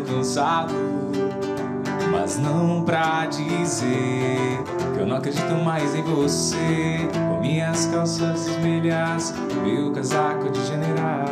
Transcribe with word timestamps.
Cansado, 0.00 0.72
mas 2.10 2.38
não 2.38 2.82
pra 2.82 3.26
dizer 3.26 4.62
que 4.94 5.00
eu 5.00 5.06
não 5.06 5.16
acredito 5.16 5.54
mais 5.62 5.94
em 5.94 6.02
você. 6.02 7.08
Com 7.12 7.40
minhas 7.40 7.86
calças 7.86 8.48
vermelhas, 8.48 9.34
meu 9.62 9.92
casaco 9.92 10.50
de 10.50 10.64
general. 10.64 11.26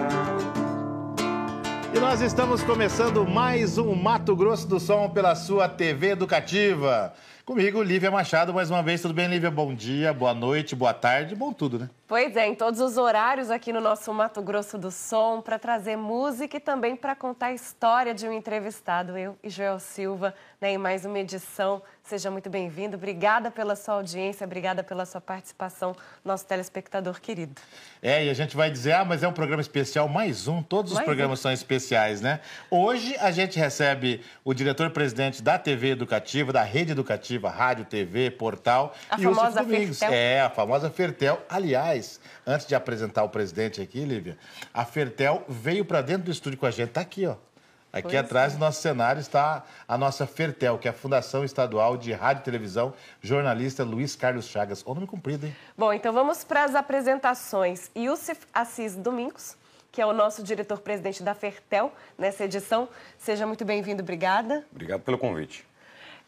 E 1.95 1.99
nós 1.99 2.21
estamos 2.21 2.63
começando 2.63 3.27
mais 3.27 3.79
um 3.79 3.95
Mato 3.95 4.37
Grosso 4.37 4.69
do 4.69 4.79
Som 4.79 5.09
pela 5.09 5.35
sua 5.35 5.69
TV 5.69 6.11
Educativa. 6.11 7.13
Comigo, 7.51 7.83
Lívia 7.83 8.13
Machado, 8.13 8.55
mais 8.55 8.71
uma 8.71 8.81
vez. 8.81 9.03
Tudo 9.03 9.13
bem, 9.13 9.27
Lívia? 9.27 9.51
Bom 9.51 9.75
dia, 9.75 10.13
boa 10.15 10.33
noite, 10.33 10.77
boa 10.77 10.95
tarde, 10.95 11.35
bom 11.35 11.53
tudo, 11.53 11.81
né? 11.81 11.91
Pois 12.07 12.37
é, 12.37 12.47
em 12.47 12.55
todos 12.55 12.81
os 12.81 12.97
horários 12.97 13.51
aqui 13.51 13.73
no 13.73 13.81
nosso 13.81 14.13
Mato 14.13 14.41
Grosso 14.41 14.79
do 14.79 14.91
Som, 14.91 15.41
para 15.41 15.59
trazer 15.59 15.97
música 15.97 16.57
e 16.57 16.61
também 16.61 16.95
para 16.95 17.15
contar 17.15 17.47
a 17.47 17.53
história 17.53 18.15
de 18.15 18.27
um 18.27 18.33
entrevistado, 18.33 19.17
eu 19.17 19.37
e 19.43 19.49
Joel 19.49 19.79
Silva, 19.79 20.35
né, 20.61 20.73
em 20.73 20.79
mais 20.79 21.05
uma 21.05 21.19
edição. 21.19 21.83
Seja 22.03 22.29
muito 22.29 22.51
bem-vindo. 22.51 22.97
Obrigada 22.97 23.53
pela 23.53 23.77
sua 23.77 23.95
audiência, 23.95 24.45
obrigada 24.45 24.83
pela 24.83 25.07
sua 25.07 25.21
participação, 25.21 25.95
nosso 26.25 26.45
telespectador 26.45 27.21
querido. 27.21 27.61
É, 28.03 28.25
e 28.25 28.31
a 28.31 28.35
gente 28.35 28.57
vai 28.57 28.69
dizer, 28.69 28.95
ah, 28.95 29.05
mas 29.05 29.23
é 29.23 29.29
um 29.29 29.33
programa 29.33 29.61
especial, 29.61 30.09
mais 30.09 30.49
um. 30.49 30.61
Todos 30.61 30.91
os 30.91 30.97
Mais 30.97 31.07
programas 31.07 31.39
um. 31.39 31.43
são 31.43 31.53
especiais, 31.53 32.21
né? 32.21 32.41
Hoje 32.69 33.17
a 33.19 33.31
gente 33.31 33.57
recebe 33.57 34.21
o 34.45 34.53
diretor-presidente 34.53 35.41
da 35.41 35.57
TV 35.57 35.91
Educativa, 35.91 36.53
da 36.53 36.65
Rede 36.65 36.91
Educativa, 36.91 37.40
Rádio, 37.49 37.85
TV, 37.85 38.31
Portal. 38.31 38.95
A 39.09 39.17
Yusuf 39.17 39.35
famosa 39.35 39.63
Domingos. 39.63 39.99
Fertel. 39.99 40.19
É, 40.19 40.41
a 40.43 40.51
famosa 40.51 40.91
Fertel. 40.91 41.41
Aliás, 41.49 42.21
antes 42.47 42.67
de 42.67 42.75
apresentar 42.75 43.25
o 43.25 43.29
presidente 43.29 43.81
aqui, 43.81 44.05
Lívia, 44.05 44.37
a 44.75 44.85
Fertel 44.85 45.45
veio 45.49 45.85
para 45.85 46.03
dentro 46.03 46.25
do 46.25 46.31
estúdio 46.31 46.59
com 46.59 46.67
a 46.67 46.71
gente. 46.71 46.91
Tá 46.91 47.01
aqui, 47.01 47.27
ó. 47.27 47.37
Aqui 47.93 48.03
Pois 48.03 48.17
atrás 48.17 48.53
é. 48.53 48.57
do 48.57 48.61
nosso 48.61 48.81
cenário 48.81 49.21
está 49.21 49.65
a 49.89 49.99
nossa 49.99 50.25
Fertel, 50.25 50.79
que 50.79 50.87
é 50.87 50.93
a 50.93 50.95
Fundação 50.95 51.45
Estadual 51.45 51.97
de 51.97 52.13
Rádio 52.13 52.43
e 52.43 52.45
Televisão, 52.45 52.95
jornalista 53.21 53.83
Luiz 53.83 54.15
Carlos 54.15 54.47
Chagas. 54.47 54.83
Ô, 54.87 54.95
nome 54.95 55.09
comprido, 55.09 55.47
hein? 55.47 55.57
Bom, 55.77 55.93
então 55.93 56.13
vamos 56.13 56.45
para 56.45 56.63
as 56.63 56.77
apresentações. 56.77 57.91
Yusuf 57.97 58.43
Assis 58.55 58.95
Domingos, 58.95 59.57
que 59.91 60.01
é 60.01 60.07
o 60.07 60.13
nosso 60.13 60.41
diretor-presidente 60.41 61.23
da 61.25 61.35
Fertel 61.35 61.93
nessa 62.17 62.45
edição. 62.45 62.89
Seja 63.19 63.45
muito 63.45 63.65
bem-vindo, 63.65 64.03
obrigada. 64.03 64.65
Obrigado 64.71 65.01
pelo 65.01 65.19
convite. 65.19 65.67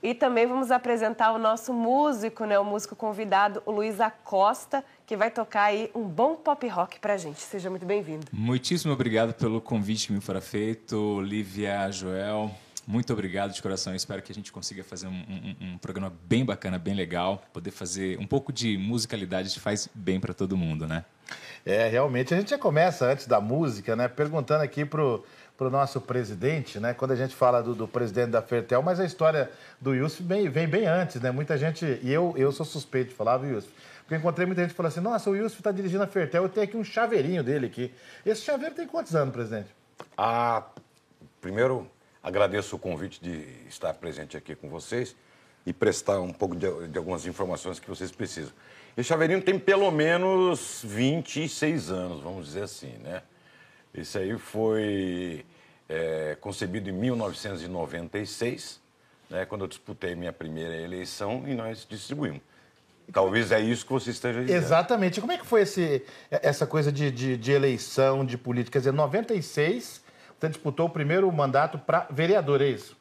E 0.02 0.14
também 0.14 0.46
vamos 0.46 0.70
apresentar 0.72 1.32
o 1.32 1.38
nosso 1.38 1.72
músico, 1.72 2.44
né, 2.44 2.58
o 2.58 2.64
músico 2.64 2.96
convidado, 2.96 3.62
o 3.64 3.70
Luiz 3.70 4.00
Acosta, 4.00 4.84
que 5.06 5.16
vai 5.16 5.30
tocar 5.30 5.64
aí 5.64 5.90
um 5.94 6.02
bom 6.02 6.34
pop 6.34 6.66
rock 6.66 6.98
pra 6.98 7.16
gente. 7.16 7.40
Seja 7.40 7.70
muito 7.70 7.86
bem-vindo. 7.86 8.26
Muitíssimo 8.32 8.92
obrigado 8.92 9.32
pelo 9.34 9.60
convite 9.60 10.08
que 10.08 10.12
me 10.12 10.20
fora 10.20 10.40
feito, 10.40 11.20
Lívia, 11.20 11.88
Joel. 11.92 12.50
Muito 12.84 13.12
obrigado 13.12 13.52
de 13.52 13.62
coração. 13.62 13.92
Eu 13.92 13.96
espero 13.96 14.20
que 14.22 14.32
a 14.32 14.34
gente 14.34 14.50
consiga 14.50 14.82
fazer 14.82 15.06
um, 15.06 15.12
um- 15.12 15.56
um 15.74 15.78
programa 15.78 16.12
bem 16.24 16.44
bacana, 16.44 16.80
bem 16.80 16.94
legal. 16.94 17.40
Poder 17.52 17.70
fazer 17.70 18.18
um 18.18 18.26
pouco 18.26 18.52
de 18.52 18.76
musicalidade 18.76 19.60
faz 19.60 19.88
bem 19.94 20.18
para 20.18 20.34
todo 20.34 20.56
mundo, 20.56 20.84
né? 20.88 21.04
É, 21.64 21.86
realmente. 21.88 22.34
A 22.34 22.36
gente 22.36 22.50
já 22.50 22.58
começa 22.58 23.06
antes 23.06 23.28
da 23.28 23.40
música, 23.40 23.94
né? 23.94 24.08
Perguntando 24.08 24.64
aqui 24.64 24.84
pro, 24.84 25.24
pro 25.56 25.70
nosso 25.70 26.00
presidente, 26.00 26.80
né? 26.80 26.94
Quando 26.94 27.12
a 27.12 27.16
gente 27.16 27.34
fala 27.34 27.62
do, 27.62 27.74
do 27.74 27.86
presidente 27.86 28.30
da 28.30 28.42
Fertel, 28.42 28.82
mas 28.82 28.98
a 28.98 29.04
história 29.04 29.50
do 29.80 29.94
Yusuf 29.94 30.22
vem, 30.22 30.48
vem 30.48 30.66
bem 30.66 30.86
antes, 30.86 31.20
né? 31.20 31.30
Muita 31.30 31.56
gente, 31.56 32.00
e 32.02 32.12
eu, 32.12 32.34
eu 32.36 32.50
sou 32.52 32.66
suspeito 32.66 33.10
de 33.10 33.14
falar, 33.14 33.38
viu, 33.38 33.54
Yusuf? 33.54 33.72
Porque 34.00 34.16
encontrei 34.16 34.46
muita 34.46 34.62
gente 34.62 34.70
que 34.70 34.76
falou 34.76 34.88
assim, 34.88 35.00
nossa, 35.00 35.30
o 35.30 35.36
Yusuf 35.36 35.60
está 35.60 35.70
dirigindo 35.70 36.02
a 36.02 36.06
Fertel, 36.06 36.42
eu 36.42 36.48
tenho 36.48 36.64
aqui 36.64 36.76
um 36.76 36.84
chaveirinho 36.84 37.42
dele 37.42 37.66
aqui. 37.66 37.92
Esse 38.26 38.42
chaveiro 38.42 38.74
tem 38.74 38.86
quantos 38.86 39.14
anos, 39.14 39.32
presidente? 39.32 39.68
Ah, 40.16 40.64
primeiro, 41.40 41.88
agradeço 42.22 42.76
o 42.76 42.78
convite 42.78 43.22
de 43.22 43.46
estar 43.68 43.94
presente 43.94 44.36
aqui 44.36 44.54
com 44.54 44.68
vocês 44.68 45.14
e 45.64 45.72
prestar 45.72 46.20
um 46.20 46.32
pouco 46.32 46.56
de, 46.56 46.88
de 46.88 46.98
algumas 46.98 47.26
informações 47.26 47.78
que 47.78 47.88
vocês 47.88 48.10
precisam. 48.10 48.52
Esse 48.96 49.08
chaveirinho 49.08 49.40
tem 49.40 49.58
pelo 49.58 49.90
menos 49.90 50.82
26 50.84 51.90
anos, 51.90 52.20
vamos 52.22 52.46
dizer 52.46 52.64
assim, 52.64 52.92
né? 52.98 53.22
Esse 53.94 54.18
aí 54.18 54.38
foi 54.38 55.44
é, 55.92 56.36
concebido 56.40 56.88
em 56.88 56.92
1996, 56.92 58.80
né, 59.28 59.44
quando 59.44 59.62
eu 59.62 59.68
disputei 59.68 60.14
minha 60.14 60.32
primeira 60.32 60.76
eleição 60.76 61.44
e 61.46 61.54
nós 61.54 61.86
distribuímos. 61.88 62.40
Talvez 63.12 63.52
é 63.52 63.60
isso 63.60 63.84
que 63.84 63.92
você 63.92 64.10
esteja 64.10 64.40
dizendo. 64.40 64.56
Exatamente. 64.56 65.20
Como 65.20 65.32
é 65.32 65.38
que 65.38 65.44
foi 65.44 65.62
esse, 65.62 66.04
essa 66.30 66.66
coisa 66.66 66.90
de, 66.90 67.10
de, 67.10 67.36
de 67.36 67.52
eleição, 67.52 68.24
de 68.24 68.38
política? 68.38 68.72
Quer 68.72 68.78
dizer, 68.78 68.92
em 68.92 68.96
96, 68.96 70.02
você 70.38 70.48
disputou 70.48 70.86
o 70.86 70.90
primeiro 70.90 71.30
mandato 71.30 71.78
para 71.78 72.06
vereador, 72.10 72.62
é 72.62 72.68
isso? 72.68 72.96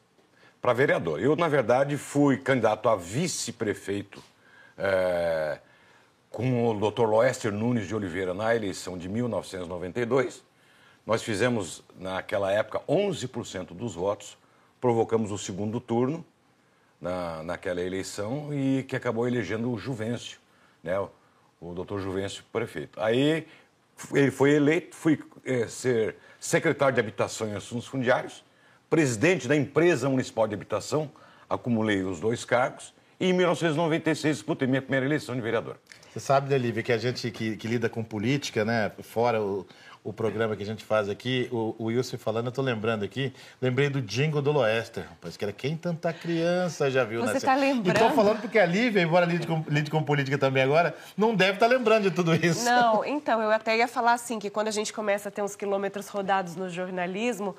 para 0.62 0.72
vereador. 0.72 1.20
Eu, 1.20 1.34
na 1.34 1.48
verdade, 1.48 1.96
fui 1.96 2.36
candidato 2.36 2.88
a 2.88 2.94
vice-prefeito 2.94 4.22
eh, 4.78 5.58
com 6.30 6.68
o 6.68 6.90
Dr. 6.90 7.02
Loester 7.02 7.52
Nunes 7.52 7.88
de 7.88 7.94
Oliveira 7.96 8.32
na 8.32 8.54
eleição 8.54 8.96
de 8.96 9.08
1992. 9.08 10.40
Nós 11.06 11.22
fizemos, 11.22 11.82
naquela 11.98 12.52
época, 12.52 12.80
11% 12.88 13.74
dos 13.74 13.94
votos, 13.94 14.38
provocamos 14.80 15.30
o 15.32 15.38
segundo 15.38 15.80
turno 15.80 16.24
na, 17.00 17.42
naquela 17.42 17.80
eleição 17.80 18.54
e 18.54 18.84
que 18.84 18.94
acabou 18.94 19.26
elegendo 19.26 19.70
o 19.70 19.78
Juvencio, 19.78 20.38
né? 20.82 20.98
o, 20.98 21.10
o 21.60 21.74
doutor 21.74 22.00
Juvencio 22.00 22.44
prefeito. 22.52 23.00
Aí 23.00 23.46
ele 24.14 24.30
foi 24.30 24.52
eleito, 24.52 24.94
fui 24.94 25.18
eh, 25.44 25.66
ser 25.66 26.16
secretário 26.38 26.94
de 26.94 27.00
Habitação 27.00 27.48
e 27.48 27.54
Assuntos 27.54 27.86
Fundiários, 27.86 28.44
presidente 28.88 29.48
da 29.48 29.56
empresa 29.56 30.08
municipal 30.08 30.46
de 30.46 30.54
habitação, 30.54 31.10
acumulei 31.48 32.02
os 32.02 32.20
dois 32.20 32.44
cargos 32.44 32.94
e 33.18 33.26
em 33.26 33.32
1996 33.32 34.36
disputei 34.36 34.66
minha 34.68 34.82
primeira 34.82 35.06
eleição 35.06 35.34
de 35.34 35.40
vereador. 35.40 35.76
Você 36.12 36.20
sabe, 36.20 36.50
né, 36.50 36.58
Lívia, 36.58 36.82
que 36.82 36.92
a 36.92 36.98
gente 36.98 37.30
que, 37.30 37.56
que 37.56 37.66
lida 37.66 37.88
com 37.88 38.04
política, 38.04 38.64
né, 38.64 38.92
fora 39.02 39.40
o, 39.42 39.66
o 40.04 40.12
programa 40.12 40.56
que 40.56 40.62
a 40.62 40.66
gente 40.66 40.84
faz 40.84 41.08
aqui, 41.08 41.48
o, 41.52 41.76
o 41.78 41.84
Wilson 41.84 42.18
falando, 42.18 42.46
eu 42.46 42.52
tô 42.52 42.60
lembrando 42.60 43.04
aqui, 43.04 43.32
lembrei 43.60 43.88
do 43.88 44.02
jingle 44.02 44.42
do 44.42 44.50
Loester, 44.50 45.04
rapaz, 45.08 45.36
que 45.36 45.44
era 45.44 45.52
quem 45.52 45.76
tanta 45.76 46.12
criança 46.12 46.90
já 46.90 47.04
viu 47.04 47.20
Você 47.20 47.34
nascer. 47.34 47.46
tá 47.46 47.54
lembrando? 47.54 47.96
E 47.96 48.00
tô 48.00 48.10
falando 48.10 48.40
porque 48.40 48.58
a 48.58 48.66
Lívia, 48.66 49.00
embora 49.00 49.24
lide 49.24 49.46
com, 49.46 49.64
lide 49.68 49.90
com 49.90 50.02
política 50.02 50.36
também 50.36 50.62
agora, 50.62 50.94
não 51.16 51.34
deve 51.34 51.54
estar 51.54 51.68
lembrando 51.68 52.04
de 52.04 52.10
tudo 52.10 52.34
isso. 52.34 52.64
Não, 52.64 53.04
então, 53.04 53.40
eu 53.40 53.50
até 53.50 53.76
ia 53.76 53.86
falar 53.86 54.14
assim, 54.14 54.40
que 54.40 54.50
quando 54.50 54.68
a 54.68 54.72
gente 54.72 54.92
começa 54.92 55.28
a 55.28 55.32
ter 55.32 55.42
uns 55.42 55.54
quilômetros 55.54 56.08
rodados 56.08 56.56
no 56.56 56.68
jornalismo, 56.68 57.54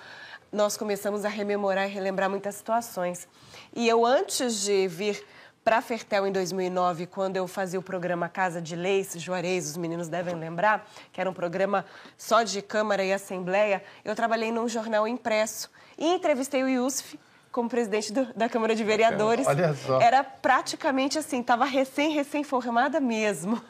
nós 0.51 0.75
começamos 0.75 1.23
a 1.23 1.29
rememorar 1.29 1.89
e 1.89 1.91
relembrar 1.91 2.29
muitas 2.29 2.55
situações. 2.55 3.27
E 3.73 3.87
eu, 3.87 4.05
antes 4.05 4.63
de 4.63 4.87
vir 4.87 5.23
para 5.63 5.77
a 5.77 5.81
Fertel 5.81 6.27
em 6.27 6.31
2009, 6.31 7.05
quando 7.07 7.37
eu 7.37 7.47
fazia 7.47 7.79
o 7.79 7.83
programa 7.83 8.27
Casa 8.27 8.61
de 8.61 8.75
Leis, 8.75 9.13
Juarez, 9.17 9.69
os 9.69 9.77
meninos 9.77 10.09
devem 10.09 10.35
lembrar, 10.35 10.85
que 11.11 11.21
era 11.21 11.29
um 11.29 11.33
programa 11.33 11.85
só 12.17 12.43
de 12.43 12.61
Câmara 12.61 13.03
e 13.03 13.13
Assembleia, 13.13 13.81
eu 14.03 14.13
trabalhei 14.15 14.51
num 14.51 14.67
jornal 14.67 15.07
impresso 15.07 15.69
e 15.97 16.05
entrevistei 16.05 16.63
o 16.63 16.67
Yusuf 16.69 17.17
como 17.51 17.69
presidente 17.69 18.11
do- 18.11 18.33
da 18.33 18.49
Câmara 18.49 18.75
de 18.75 18.83
Vereadores. 18.83 19.45
Olha 19.47 19.73
só. 19.75 20.01
Era 20.01 20.23
praticamente 20.23 21.17
assim, 21.19 21.39
estava 21.39 21.65
recém, 21.65 22.11
recém-formada 22.11 22.99
mesmo. 22.99 23.61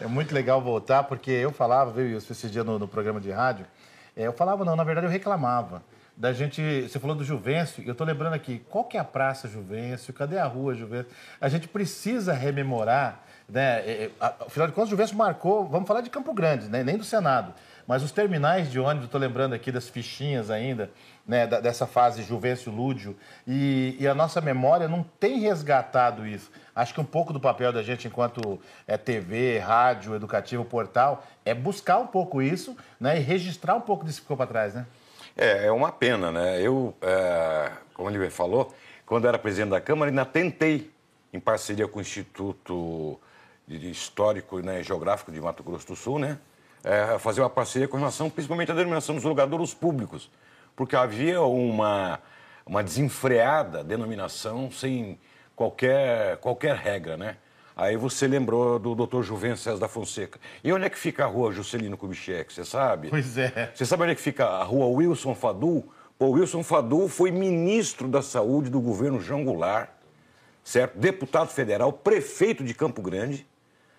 É 0.00 0.06
muito 0.06 0.34
legal 0.34 0.60
voltar, 0.60 1.04
porque 1.04 1.30
eu 1.30 1.52
falava, 1.52 1.92
viu, 1.92 2.06
Wilson, 2.14 2.32
esse 2.32 2.48
dia 2.48 2.64
no, 2.64 2.78
no 2.78 2.88
programa 2.88 3.20
de 3.20 3.30
rádio, 3.30 3.66
é, 4.16 4.22
eu 4.26 4.32
falava 4.32 4.64
não, 4.64 4.74
na 4.74 4.82
verdade 4.84 5.06
eu 5.06 5.10
reclamava. 5.10 5.82
Da 6.16 6.32
gente, 6.32 6.88
você 6.88 6.98
falou 6.98 7.14
do 7.14 7.22
Juvencio, 7.22 7.84
eu 7.86 7.94
tô 7.94 8.02
lembrando 8.02 8.32
aqui, 8.32 8.64
qual 8.70 8.84
que 8.84 8.96
é 8.96 9.00
a 9.00 9.04
Praça 9.04 9.46
Juvencio, 9.46 10.14
cadê 10.14 10.38
a 10.38 10.46
rua 10.46 10.74
Juvencio? 10.74 11.12
A 11.38 11.46
gente 11.46 11.68
precisa 11.68 12.32
rememorar, 12.32 13.20
né, 13.46 13.80
é, 13.80 14.04
é, 14.04 14.10
afinal 14.18 14.66
de 14.66 14.72
contas 14.72 14.88
o 14.88 14.92
Juvencio 14.92 15.14
marcou, 15.14 15.68
vamos 15.68 15.86
falar 15.86 16.00
de 16.00 16.08
Campo 16.08 16.32
Grande, 16.32 16.70
né, 16.70 16.82
nem 16.82 16.96
do 16.96 17.04
Senado, 17.04 17.52
mas 17.86 18.02
os 18.02 18.12
terminais 18.12 18.70
de 18.70 18.80
ônibus, 18.80 19.10
tô 19.10 19.18
lembrando 19.18 19.54
aqui 19.54 19.70
das 19.70 19.90
fichinhas 19.90 20.50
ainda, 20.50 20.90
né, 21.28 21.46
dessa 21.46 21.86
fase 21.86 22.22
Juvencio 22.22 22.72
Lúdio, 22.72 23.14
e, 23.46 23.94
e 24.00 24.08
a 24.08 24.14
nossa 24.14 24.40
memória 24.40 24.88
não 24.88 25.02
tem 25.20 25.38
resgatado 25.40 26.26
isso. 26.26 26.50
Acho 26.74 26.94
que 26.94 27.00
um 27.00 27.04
pouco 27.04 27.30
do 27.30 27.40
papel 27.40 27.74
da 27.74 27.82
gente 27.82 28.08
enquanto 28.08 28.58
é, 28.86 28.96
TV, 28.96 29.58
rádio, 29.58 30.14
educativo, 30.14 30.64
portal, 30.64 31.26
é 31.44 31.52
buscar 31.52 31.98
um 31.98 32.06
pouco 32.06 32.40
isso 32.40 32.74
né, 32.98 33.18
e 33.18 33.20
registrar 33.20 33.74
um 33.74 33.82
pouco 33.82 34.02
disso 34.02 34.20
que 34.20 34.24
ficou 34.24 34.36
para 34.38 34.46
trás, 34.46 34.74
né? 34.74 34.86
É, 35.36 35.66
é 35.66 35.72
uma 35.72 35.92
pena, 35.92 36.32
né? 36.32 36.60
Eu, 36.60 36.94
é, 37.02 37.72
como 37.94 38.10
ele 38.10 38.30
falou, 38.30 38.74
quando 39.04 39.28
era 39.28 39.38
presidente 39.38 39.70
da 39.70 39.80
Câmara, 39.80 40.10
ainda 40.10 40.24
tentei, 40.24 40.90
em 41.32 41.38
parceria 41.40 41.86
com 41.86 41.98
o 41.98 42.02
Instituto 42.02 43.20
Histórico 43.68 44.60
né, 44.60 44.80
e 44.80 44.82
Geográfico 44.82 45.30
de 45.30 45.40
Mato 45.40 45.62
Grosso 45.62 45.86
do 45.88 45.96
Sul, 45.96 46.18
né? 46.18 46.38
é, 46.86 47.18
fazer 47.18 47.40
uma 47.40 47.50
parceria 47.50 47.88
com 47.88 47.96
relação 47.96 48.30
principalmente 48.30 48.70
à 48.70 48.74
denominação 48.74 49.16
dos 49.16 49.24
lugadouros 49.24 49.74
públicos, 49.74 50.30
porque 50.76 50.94
havia 50.94 51.42
uma, 51.42 52.20
uma 52.64 52.82
desenfreada 52.82 53.82
denominação 53.82 54.70
sem 54.70 55.18
qualquer, 55.56 56.36
qualquer 56.36 56.76
regra, 56.76 57.16
né? 57.16 57.36
Aí 57.76 57.94
você 57.94 58.26
lembrou 58.26 58.78
do 58.78 58.94
Dr. 58.94 59.20
Juvencio 59.20 59.58
César 59.58 59.78
da 59.78 59.86
Fonseca. 59.86 60.40
E 60.64 60.72
onde 60.72 60.86
é 60.86 60.88
que 60.88 60.98
fica 60.98 61.24
a 61.24 61.26
rua 61.26 61.52
Juscelino 61.52 61.94
Kubitschek, 61.94 62.50
você 62.50 62.64
sabe? 62.64 63.10
Pois 63.10 63.36
é. 63.36 63.70
Você 63.74 63.84
sabe 63.84 64.04
onde 64.04 64.12
é 64.12 64.14
que 64.14 64.20
fica 64.22 64.46
a 64.46 64.64
rua 64.64 64.86
Wilson 64.86 65.34
Fadu? 65.34 65.84
Pô, 66.18 66.30
Wilson 66.30 66.62
Fadu 66.62 67.06
foi 67.06 67.30
ministro 67.30 68.08
da 68.08 68.22
Saúde 68.22 68.70
do 68.70 68.80
governo 68.80 69.20
João 69.20 69.44
Goulart, 69.44 69.90
certo? 70.64 70.96
Deputado 70.96 71.48
federal, 71.48 71.92
prefeito 71.92 72.64
de 72.64 72.72
Campo 72.72 73.02
Grande, 73.02 73.46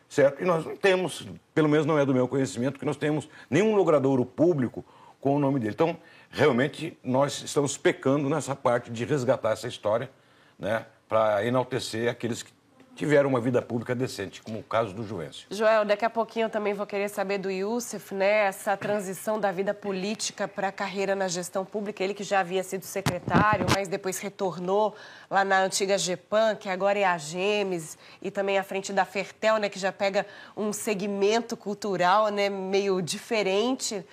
certo? 0.09 0.41
E 0.41 0.45
nós 0.45 0.65
não 0.65 0.75
temos, 0.75 1.27
pelo 1.53 1.69
menos 1.69 1.85
não 1.85 1.99
é 1.99 2.03
do 2.03 2.15
meu 2.15 2.27
conhecimento, 2.27 2.79
que 2.79 2.85
nós 2.85 2.97
temos 2.97 3.29
nenhum 3.47 3.75
logradouro 3.75 4.25
público 4.25 4.83
com 5.21 5.35
o 5.35 5.39
nome 5.39 5.59
dele. 5.59 5.73
Então, 5.75 5.95
realmente, 6.31 6.97
nós 7.03 7.43
estamos 7.43 7.77
pecando 7.77 8.27
nessa 8.27 8.55
parte 8.55 8.89
de 8.89 9.05
resgatar 9.05 9.51
essa 9.51 9.67
história, 9.67 10.09
né? 10.57 10.87
Para 11.07 11.45
enaltecer 11.45 12.09
aqueles 12.09 12.41
que 12.41 12.56
tiveram 12.97 13.29
uma 13.29 13.39
vida 13.39 13.61
pública 13.61 13.93
decente, 13.93 14.41
como 14.41 14.59
o 14.59 14.63
caso 14.63 14.91
do 14.91 15.05
Juvencio. 15.05 15.47
Joel, 15.51 15.85
daqui 15.85 16.03
a 16.03 16.09
pouquinho 16.09 16.45
eu 16.45 16.49
também 16.49 16.73
vou 16.73 16.85
querer 16.85 17.07
saber 17.09 17.37
do 17.37 17.49
Youssef, 17.49 18.13
né? 18.13 18.47
Essa 18.47 18.75
transição 18.75 19.39
da 19.39 19.51
vida 19.51 19.71
política 19.71 20.47
para 20.47 20.69
a 20.69 20.71
carreira 20.71 21.15
na 21.15 21.27
gestão 21.27 21.63
pública. 21.63 22.03
Ele 22.03 22.15
que 22.15 22.23
já 22.23 22.39
havia 22.39 22.63
sido 22.63 22.83
secretário, 22.83 23.67
mas 23.75 23.87
depois 23.87 24.17
retornou 24.17 24.95
lá 25.29 25.45
na 25.45 25.61
antiga 25.61 25.95
GEPAN, 25.95 26.55
que 26.55 26.67
agora 26.67 26.97
é 26.97 27.05
a 27.05 27.17
GEMES, 27.17 27.99
e 28.19 28.31
também 28.31 28.57
à 28.57 28.63
frente 28.63 28.91
da 28.91 29.05
Fertel, 29.05 29.57
né? 29.57 29.69
Que 29.69 29.77
já 29.77 29.91
pega 29.91 30.25
um 30.55 30.73
segmento 30.73 31.55
cultural, 31.55 32.29
né? 32.29 32.49
Meio 32.49 32.99
diferente 32.99 34.03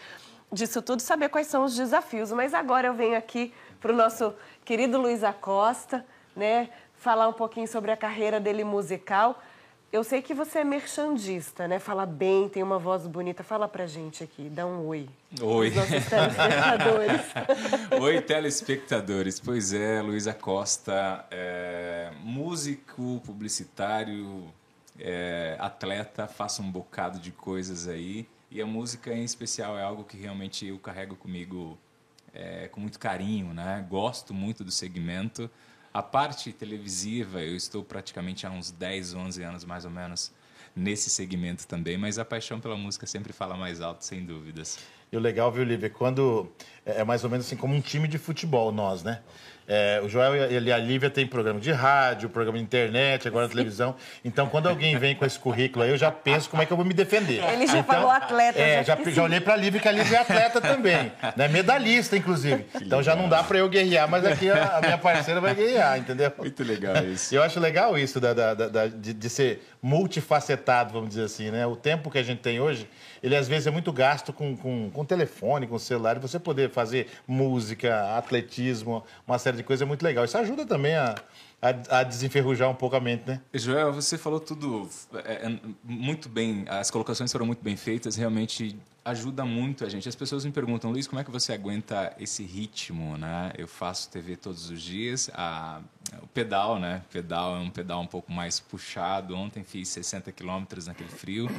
disso 0.52 0.82
tudo, 0.82 1.00
saber 1.00 1.30
quais 1.30 1.46
são 1.46 1.64
os 1.64 1.74
desafios. 1.74 2.30
Mas 2.32 2.52
agora 2.52 2.86
eu 2.86 2.94
venho 2.94 3.16
aqui 3.16 3.52
para 3.80 3.92
o 3.92 3.96
nosso 3.96 4.34
querido 4.64 5.00
Luiz 5.00 5.24
Acosta, 5.24 6.04
né? 6.36 6.68
Falar 7.04 7.28
um 7.28 7.34
pouquinho 7.34 7.68
sobre 7.68 7.92
a 7.92 7.96
carreira 7.98 8.40
dele 8.40 8.64
musical. 8.64 9.38
Eu 9.92 10.02
sei 10.02 10.22
que 10.22 10.32
você 10.32 10.60
é 10.60 10.64
merchandista, 10.64 11.68
né? 11.68 11.78
Fala 11.78 12.06
bem, 12.06 12.48
tem 12.48 12.62
uma 12.62 12.78
voz 12.78 13.06
bonita. 13.06 13.44
Fala 13.44 13.68
pra 13.68 13.86
gente 13.86 14.24
aqui, 14.24 14.48
dá 14.48 14.66
um 14.66 14.86
oi. 14.86 15.06
Oi. 15.38 15.68
Os 15.68 15.76
nossos 15.76 16.06
telespectadores. 16.06 17.20
oi, 18.00 18.22
telespectadores. 18.22 19.38
Pois 19.38 19.74
é, 19.74 20.00
Luiz 20.00 20.26
Acosta, 20.26 21.26
é, 21.30 22.10
músico, 22.22 23.20
publicitário, 23.26 24.42
é, 24.98 25.56
atleta, 25.60 26.26
faço 26.26 26.62
um 26.62 26.70
bocado 26.70 27.18
de 27.18 27.30
coisas 27.30 27.86
aí. 27.86 28.26
E 28.50 28.62
a 28.62 28.66
música 28.66 29.12
em 29.12 29.24
especial 29.24 29.78
é 29.78 29.82
algo 29.82 30.04
que 30.04 30.16
realmente 30.16 30.66
eu 30.66 30.78
carrego 30.78 31.16
comigo 31.16 31.78
é, 32.32 32.66
com 32.68 32.80
muito 32.80 32.98
carinho, 32.98 33.52
né? 33.52 33.86
Gosto 33.90 34.32
muito 34.32 34.64
do 34.64 34.70
segmento. 34.72 35.50
A 35.94 36.02
parte 36.02 36.52
televisiva, 36.52 37.40
eu 37.40 37.54
estou 37.54 37.84
praticamente 37.84 38.44
há 38.44 38.50
uns 38.50 38.72
10, 38.72 39.14
11 39.14 39.42
anos 39.44 39.64
mais 39.64 39.84
ou 39.84 39.92
menos 39.92 40.32
nesse 40.74 41.08
segmento 41.08 41.68
também, 41.68 41.96
mas 41.96 42.18
a 42.18 42.24
paixão 42.24 42.58
pela 42.58 42.76
música 42.76 43.06
sempre 43.06 43.32
fala 43.32 43.56
mais 43.56 43.80
alto, 43.80 44.04
sem 44.04 44.24
dúvidas. 44.26 44.80
E 45.12 45.16
o 45.16 45.20
legal, 45.20 45.52
viu, 45.52 45.62
Lívia, 45.62 45.88
quando 45.88 46.50
é, 46.84 47.02
é 47.02 47.04
mais 47.04 47.22
ou 47.22 47.30
menos 47.30 47.46
assim 47.46 47.54
como 47.54 47.76
um 47.76 47.80
time 47.80 48.08
de 48.08 48.18
futebol, 48.18 48.72
nós, 48.72 49.04
né? 49.04 49.22
É, 49.66 50.00
o 50.02 50.08
Joel 50.08 50.50
e 50.50 50.72
a 50.72 50.78
Lívia 50.78 51.08
têm 51.08 51.26
programa 51.26 51.58
de 51.58 51.72
rádio, 51.72 52.28
programa 52.28 52.58
de 52.58 52.64
internet, 52.64 53.26
agora 53.26 53.48
televisão. 53.48 53.94
Então, 54.24 54.48
quando 54.48 54.68
alguém 54.68 54.98
vem 54.98 55.14
com 55.14 55.24
esse 55.24 55.38
currículo 55.38 55.84
aí, 55.84 55.90
eu 55.90 55.96
já 55.96 56.10
penso 56.10 56.50
como 56.50 56.62
é 56.62 56.66
que 56.66 56.72
eu 56.72 56.76
vou 56.76 56.84
me 56.84 56.92
defender. 56.92 57.42
Ele 57.52 57.66
já 57.66 57.78
então, 57.78 57.94
falou 57.94 58.10
atleta. 58.10 58.58
É, 58.58 58.84
já, 58.84 58.96
já 59.02 59.22
olhei 59.22 59.40
para 59.40 59.54
a 59.54 59.56
Lívia, 59.56 59.80
que 59.80 59.88
a 59.88 59.92
Lívia 59.92 60.18
é 60.18 60.20
atleta 60.20 60.60
também. 60.60 61.12
Né? 61.36 61.48
Medalhista, 61.48 62.16
inclusive. 62.16 62.66
Então 62.80 63.02
já 63.02 63.16
não 63.16 63.28
dá 63.28 63.42
para 63.42 63.58
eu 63.58 63.68
guerrear, 63.68 64.08
mas 64.08 64.24
aqui 64.24 64.50
a, 64.50 64.76
a, 64.76 64.80
minha 64.80 64.98
parceira 64.98 65.40
vai 65.40 65.54
guerrear, 65.54 65.98
entendeu? 65.98 66.32
Muito 66.38 66.62
legal 66.62 66.96
isso. 67.04 67.34
Eu 67.34 67.42
acho 67.42 67.58
legal 67.58 67.98
isso 67.98 68.20
da, 68.20 68.34
da, 68.34 68.54
da 68.54 68.86
de, 68.86 69.12
de 69.12 69.30
ser 69.30 69.62
multifacetado, 69.82 70.92
vamos 70.92 71.10
dizer 71.10 71.24
assim, 71.24 71.50
né? 71.50 71.66
O 71.66 71.76
tempo 71.76 72.10
que 72.10 72.18
a 72.18 72.22
gente 72.22 72.40
tem 72.40 72.60
hoje, 72.60 72.88
ele 73.22 73.36
às 73.36 73.46
vezes 73.46 73.66
é 73.66 73.70
muito 73.70 73.92
gasto 73.92 74.32
com, 74.32 74.56
com, 74.56 74.90
com 74.90 75.04
telefone, 75.04 75.66
com 75.66 75.78
celular, 75.78 76.16
e 76.16 76.20
você 76.20 76.38
poder 76.38 76.70
fazer 76.70 77.08
música, 77.26 78.16
atletismo, 78.16 79.04
uma 79.26 79.38
série 79.38 79.53
de 79.54 79.62
coisas 79.62 79.82
é 79.82 79.86
muito 79.86 80.02
legal. 80.02 80.24
Isso 80.24 80.36
ajuda 80.36 80.66
também 80.66 80.94
a, 80.94 81.14
a, 81.60 81.98
a 82.00 82.02
desenferrujar 82.02 82.68
um 82.70 82.74
pouco 82.74 82.96
a 82.96 83.00
mente, 83.00 83.24
né? 83.26 83.40
Joel, 83.52 83.92
você 83.92 84.18
falou 84.18 84.40
tudo 84.40 84.88
é, 85.24 85.46
é, 85.46 85.60
muito 85.82 86.28
bem, 86.28 86.64
as 86.68 86.90
colocações 86.90 87.32
foram 87.32 87.46
muito 87.46 87.62
bem 87.62 87.76
feitas, 87.76 88.16
realmente 88.16 88.76
ajuda 89.04 89.44
muito 89.44 89.84
a 89.84 89.88
gente. 89.88 90.08
As 90.08 90.14
pessoas 90.14 90.44
me 90.44 90.50
perguntam, 90.50 90.90
Luiz, 90.90 91.06
como 91.06 91.20
é 91.20 91.24
que 91.24 91.30
você 91.30 91.52
aguenta 91.52 92.14
esse 92.18 92.42
ritmo, 92.42 93.16
né? 93.16 93.52
Eu 93.56 93.68
faço 93.68 94.10
TV 94.10 94.36
todos 94.36 94.70
os 94.70 94.80
dias, 94.80 95.30
a, 95.34 95.80
o 96.22 96.26
pedal, 96.28 96.78
né? 96.78 97.02
O 97.06 97.12
pedal 97.12 97.56
é 97.56 97.60
um 97.60 97.70
pedal 97.70 98.00
um 98.00 98.06
pouco 98.06 98.32
mais 98.32 98.60
puxado. 98.60 99.36
Ontem 99.36 99.62
fiz 99.62 99.88
60 99.88 100.32
quilômetros 100.32 100.86
naquele 100.86 101.10
frio. 101.10 101.50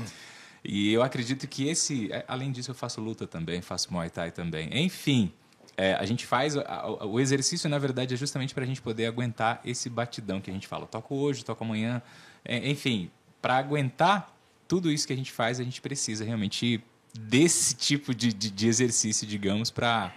E 0.67 0.91
eu 0.91 1.03
acredito 1.03 1.47
que 1.47 1.67
esse, 1.67 2.11
é, 2.11 2.25
além 2.27 2.51
disso, 2.51 2.71
eu 2.71 2.75
faço 2.75 2.99
luta 2.99 3.27
também, 3.27 3.61
faço 3.61 3.93
Muay 3.93 4.09
Thai 4.09 4.31
também. 4.31 4.67
Enfim, 4.83 5.31
é, 5.77 5.93
a 5.93 6.05
gente 6.05 6.25
faz 6.25 6.55
o 6.55 7.19
exercício 7.19 7.69
na 7.69 7.77
verdade 7.77 8.13
é 8.13 8.17
justamente 8.17 8.53
para 8.53 8.63
a 8.63 8.67
gente 8.67 8.81
poder 8.81 9.05
aguentar 9.07 9.61
esse 9.65 9.89
batidão 9.89 10.39
que 10.39 10.49
a 10.49 10.53
gente 10.53 10.67
fala. 10.67 10.85
Toco 10.85 11.15
hoje 11.15 11.43
toco 11.43 11.63
amanhã. 11.63 12.01
É, 12.43 12.69
enfim 12.69 13.09
para 13.41 13.57
aguentar 13.57 14.35
tudo 14.67 14.91
isso 14.91 15.05
que 15.05 15.13
a 15.13 15.15
gente 15.15 15.31
faz 15.31 15.59
a 15.59 15.63
gente 15.63 15.81
precisa 15.81 16.23
realmente 16.23 16.83
desse 17.17 17.75
tipo 17.75 18.13
de, 18.13 18.33
de, 18.33 18.49
de 18.49 18.67
exercício 18.67 19.27
digamos 19.27 19.69
para 19.69 20.13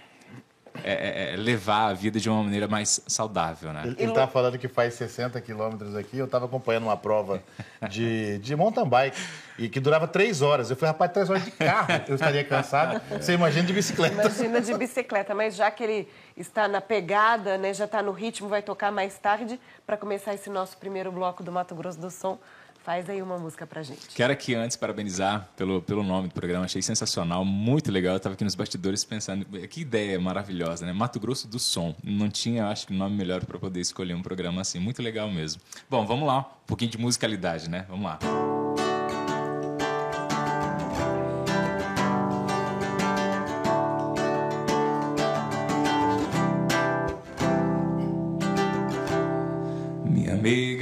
é, 0.83 0.91
é, 0.91 1.33
é, 1.33 1.37
levar 1.37 1.87
a 1.87 1.93
vida 1.93 2.19
de 2.19 2.29
uma 2.29 2.43
maneira 2.43 2.67
mais 2.67 3.01
saudável, 3.07 3.71
né? 3.73 3.95
Ele 3.97 4.09
está 4.09 4.27
falando 4.27 4.57
que 4.57 4.67
faz 4.67 4.93
60 4.95 5.39
quilômetros 5.41 5.95
aqui. 5.95 6.17
Eu 6.17 6.25
estava 6.25 6.45
acompanhando 6.45 6.83
uma 6.83 6.97
prova 6.97 7.41
de, 7.89 8.37
de 8.39 8.55
mountain 8.55 8.87
bike 8.87 9.17
e 9.57 9.67
que 9.69 9.79
durava 9.79 10.07
três 10.07 10.41
horas. 10.41 10.69
Eu 10.69 10.75
falei, 10.75 10.93
rapaz, 10.93 11.11
três 11.11 11.29
horas 11.29 11.43
de 11.43 11.51
carro 11.51 11.87
eu 12.07 12.15
estaria 12.15 12.43
cansado. 12.43 13.01
Você 13.19 13.33
imagina 13.33 13.65
de 13.65 13.73
bicicleta. 13.73 14.13
Imagina 14.13 14.61
de 14.61 14.73
bicicleta, 14.75 15.35
mas 15.35 15.55
já 15.55 15.69
que 15.69 15.83
ele 15.83 16.07
está 16.37 16.67
na 16.67 16.79
pegada, 16.81 17.57
né, 17.57 17.73
já 17.73 17.85
está 17.85 18.01
no 18.01 18.11
ritmo, 18.11 18.47
vai 18.47 18.61
tocar 18.61 18.91
mais 18.91 19.17
tarde 19.17 19.59
para 19.85 19.97
começar 19.97 20.33
esse 20.33 20.49
nosso 20.49 20.77
primeiro 20.77 21.11
bloco 21.11 21.43
do 21.43 21.51
Mato 21.51 21.75
Grosso 21.75 21.99
do 21.99 22.09
Som. 22.09 22.39
Faz 22.83 23.09
aí 23.09 23.21
uma 23.21 23.37
música 23.37 23.67
pra 23.67 23.83
gente. 23.83 24.07
Quero 24.15 24.31
aqui 24.31 24.55
antes 24.55 24.77
parabenizar 24.77 25.49
pelo, 25.55 25.81
pelo 25.81 26.03
nome 26.03 26.29
do 26.29 26.33
programa, 26.33 26.65
achei 26.65 26.81
sensacional, 26.81 27.43
muito 27.43 27.91
legal. 27.91 28.13
Eu 28.13 28.17
estava 28.17 28.33
aqui 28.33 28.43
nos 28.43 28.55
bastidores 28.55 29.03
pensando, 29.03 29.45
que 29.67 29.81
ideia 29.81 30.19
maravilhosa, 30.19 30.85
né? 30.85 30.93
Mato 30.93 31.19
Grosso 31.19 31.47
do 31.47 31.59
Som. 31.59 31.95
Não 32.03 32.29
tinha, 32.29 32.67
acho 32.67 32.87
que, 32.87 32.93
nome 32.93 33.15
melhor 33.15 33.43
para 33.45 33.59
poder 33.59 33.81
escolher 33.81 34.13
um 34.13 34.21
programa 34.21 34.61
assim. 34.61 34.79
Muito 34.79 35.01
legal 35.01 35.29
mesmo. 35.29 35.61
Bom, 35.89 36.05
vamos 36.05 36.27
lá, 36.27 36.39
um 36.39 36.67
pouquinho 36.67 36.91
de 36.91 36.97
musicalidade, 36.97 37.69
né? 37.69 37.85
Vamos 37.89 38.05
lá. 38.05 38.19
Minha 38.21 38.58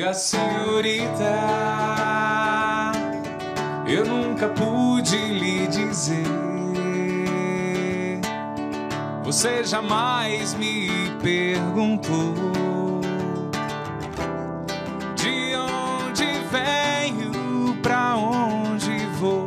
amiga 0.07 0.13
senhorita 0.13 1.33
eu 3.87 4.05
nunca 4.05 4.47
pude 4.49 5.15
lhe 5.15 5.67
dizer. 5.67 6.23
Você 9.23 9.63
jamais 9.63 10.53
me 10.53 10.89
perguntou 11.21 12.33
de 15.15 15.55
onde 15.55 16.25
venho, 16.51 17.75
pra 17.81 18.15
onde 18.15 19.05
vou, 19.19 19.45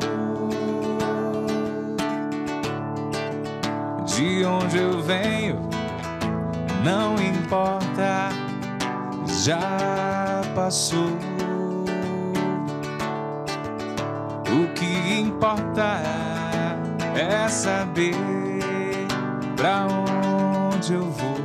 de 4.07 4.45
onde 4.45 4.79
eu 4.79 5.03
venho, 5.03 5.69
não 6.83 7.15
importa, 7.17 8.31
já 9.27 10.20
passou. 10.61 11.09
O 14.47 14.75
que 14.75 15.21
importa 15.21 16.03
é 17.15 17.49
saber 17.49 18.15
pra 19.57 19.87
onde 19.87 20.93
eu 20.93 21.11
vou. 21.11 21.41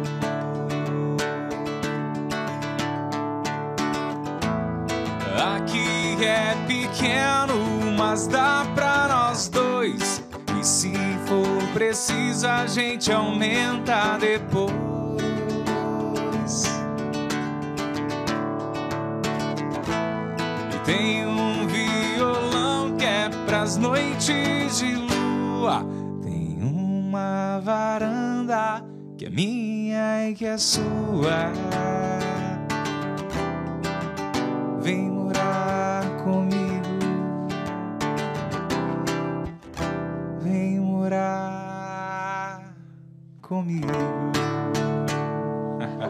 Aqui 5.56 6.18
é 6.22 6.56
pequeno, 6.68 7.56
mas 7.98 8.28
dá 8.28 8.66
pra 8.76 9.08
nós 9.08 9.48
dois. 9.48 10.22
E 10.60 10.64
se 10.64 10.94
for 11.26 11.74
preciso, 11.74 12.48
a 12.48 12.68
gente 12.68 13.10
aumenta 13.14 14.18
depois. 14.20 15.05
Tem 20.86 21.26
um 21.26 21.66
violão 21.68 22.96
que 22.96 23.06
é 23.06 23.28
pras 23.48 23.76
noites 23.76 24.78
de 24.78 24.96
lua. 24.96 25.84
Tem 26.22 26.60
uma 26.62 27.60
varanda 27.64 28.86
que 29.18 29.26
é 29.26 29.30
minha 29.32 30.30
e 30.30 30.36
que 30.36 30.46
é 30.46 30.60
sua. 30.60 31.52
Vem 34.80 35.10
morar 35.10 36.04
comigo. 36.24 36.86
Vem 40.44 40.80
morar 40.80 42.62
comigo. 43.42 43.88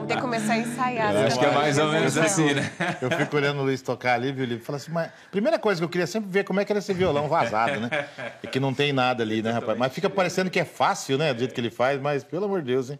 Vamos 0.06 0.08
ter 0.08 0.16
que 0.16 0.22
começar 0.22 0.54
a 0.54 0.58
ensaiar. 0.60 1.14
Eu 1.14 1.20
né? 1.22 1.28
acho 1.28 1.40
que 1.40 1.46
é 1.46 1.52
mais 1.52 1.78
ou 1.80 1.92
menos 1.92 2.18
assim, 2.18 2.54
né? 2.54 2.72
Eu 3.02 3.10
fico 3.10 3.36
olhando 3.36 3.60
o 3.60 3.64
Luiz 3.64 3.82
tocar 3.82 4.14
ali, 4.14 4.32
viu? 4.32 4.44
Ele 4.44 4.60
fala 4.60 4.78
assim, 4.78 4.92
mas 4.92 5.10
primeira 5.32 5.58
coisa 5.58 5.82
que 5.82 5.86
eu 5.86 5.90
queria 5.90 6.06
sempre 6.06 6.30
ver 6.30 6.44
como 6.44 6.60
é 6.60 6.66
que 6.66 6.72
era 6.72 6.80
esse 6.80 6.94
violão 6.94 7.28
vazado, 7.28 7.80
né? 7.80 7.90
E 8.44 8.48
que 8.48 8.60
não 8.60 8.74
tem 8.74 8.94
nada 8.94 9.24
ali, 9.24 9.42
né, 9.42 9.52
rapaz? 9.52 9.78
Mas 9.78 9.92
fica 9.92 10.10
parecendo 10.10 10.52
que 10.52 10.60
é 10.60 10.66
fácil, 10.66 11.18
né? 11.18 11.34
Do 11.34 11.40
jeito 11.40 11.54
que 11.54 11.60
ele 11.60 11.72
faz, 11.72 12.00
mas 12.00 12.24
pelo 12.24 12.46
amor 12.46 12.62
de 12.62 12.68
Deus, 12.68 12.92
hein? 12.92 13.00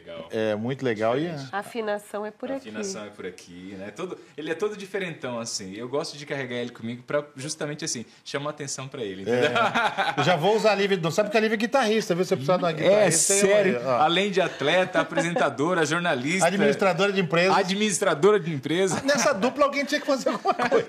Legal. 0.00 0.28
É 0.30 0.54
muito 0.54 0.84
legal 0.84 1.18
e. 1.18 1.28
A 1.52 1.58
afinação 1.58 2.24
é 2.24 2.30
por 2.30 2.50
A 2.50 2.56
aqui. 2.56 2.68
afinação 2.68 3.04
é 3.04 3.08
por 3.10 3.26
aqui, 3.26 3.74
né? 3.78 3.90
Todo, 3.90 4.16
ele 4.36 4.50
é 4.50 4.54
todo 4.54 4.76
diferentão, 4.76 5.38
assim. 5.38 5.74
Eu 5.74 5.88
gosto 5.88 6.16
de 6.16 6.24
carregar 6.24 6.56
ele 6.56 6.70
comigo 6.70 7.02
pra 7.02 7.24
justamente 7.36 7.84
assim, 7.84 8.04
chamar 8.24 8.50
atenção 8.50 8.88
pra 8.88 9.02
ele, 9.02 9.22
entendeu? 9.22 9.50
Eu 10.16 10.24
já 10.24 10.36
vou 10.36 10.56
usar 10.56 10.72
a 10.72 10.74
Lívia. 10.74 10.96
Não 10.96 11.10
sabe 11.10 11.30
que 11.30 11.36
a 11.36 11.40
Lívia 11.40 11.56
é 11.56 11.58
guitarrista, 11.58 12.14
viu? 12.14 12.24
Você 12.24 12.34
precisa 12.34 12.56
de 12.56 12.64
uma 12.64 12.70
É, 12.70 12.72
guitarrista. 12.74 13.32
aí, 13.34 13.40
sério. 13.40 13.88
Além 13.88 14.30
de 14.30 14.40
atleta, 14.40 15.00
apresentadora, 15.00 15.84
jornalista. 15.84 16.46
Administradora 16.46 17.12
de 17.12 17.20
empresa. 17.20 17.56
Administradora 17.56 18.40
de 18.40 18.52
empresa. 18.52 19.02
Nessa 19.04 19.32
dupla 19.34 19.64
alguém 19.66 19.84
tinha 19.84 20.00
que 20.00 20.06
fazer 20.06 20.30
alguma 20.30 20.54
coisa, 20.54 20.86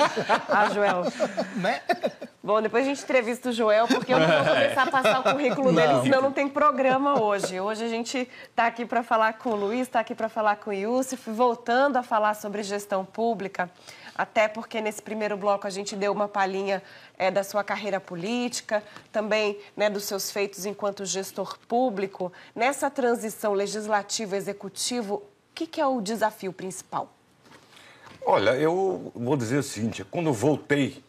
Ah, 0.47 0.69
Joel. 0.73 1.03
né? 1.57 1.81
Bom, 2.43 2.59
depois 2.59 2.83
a 2.83 2.89
gente 2.89 3.03
entrevista 3.03 3.49
o 3.49 3.51
Joel, 3.51 3.87
porque 3.87 4.11
eu 4.11 4.19
não 4.19 4.27
vou 4.27 4.53
começar 4.55 4.81
a 4.81 4.89
passar 4.89 5.19
o 5.19 5.23
currículo 5.31 5.71
dele, 5.71 5.93
Não. 5.93 6.01
senão 6.01 6.21
não 6.23 6.31
tem 6.31 6.49
programa 6.49 7.21
hoje. 7.21 7.59
Hoje 7.59 7.83
a 7.83 7.87
gente 7.87 8.27
está 8.49 8.65
aqui 8.65 8.83
para 8.83 9.03
falar 9.03 9.33
com 9.33 9.51
o 9.51 9.55
Luiz, 9.55 9.81
está 9.81 9.99
aqui 9.99 10.15
para 10.15 10.27
falar 10.27 10.55
com 10.55 10.71
o 10.71 10.73
Yusuf, 10.73 11.29
voltando 11.29 11.97
a 11.97 12.03
falar 12.03 12.33
sobre 12.33 12.63
gestão 12.63 13.05
pública, 13.05 13.69
até 14.15 14.47
porque 14.47 14.81
nesse 14.81 15.03
primeiro 15.03 15.37
bloco 15.37 15.67
a 15.67 15.69
gente 15.69 15.95
deu 15.95 16.11
uma 16.11 16.27
palhinha 16.27 16.81
eh, 17.15 17.29
da 17.29 17.43
sua 17.43 17.63
carreira 17.63 17.99
política, 17.99 18.83
também 19.11 19.59
né, 19.77 19.87
dos 19.87 20.05
seus 20.05 20.31
feitos 20.31 20.65
enquanto 20.65 21.05
gestor 21.05 21.59
público. 21.67 22.33
Nessa 22.55 22.89
transição 22.89 23.53
legislativo-executivo, 23.53 25.17
o 25.17 25.23
que, 25.53 25.67
que 25.67 25.79
é 25.79 25.85
o 25.85 26.01
desafio 26.01 26.51
principal? 26.51 27.07
Olha, 28.25 28.55
eu 28.55 29.11
vou 29.15 29.37
dizer 29.37 29.59
o 29.59 29.63
seguinte: 29.63 30.03
quando 30.03 30.25
eu 30.27 30.33
voltei 30.33 31.03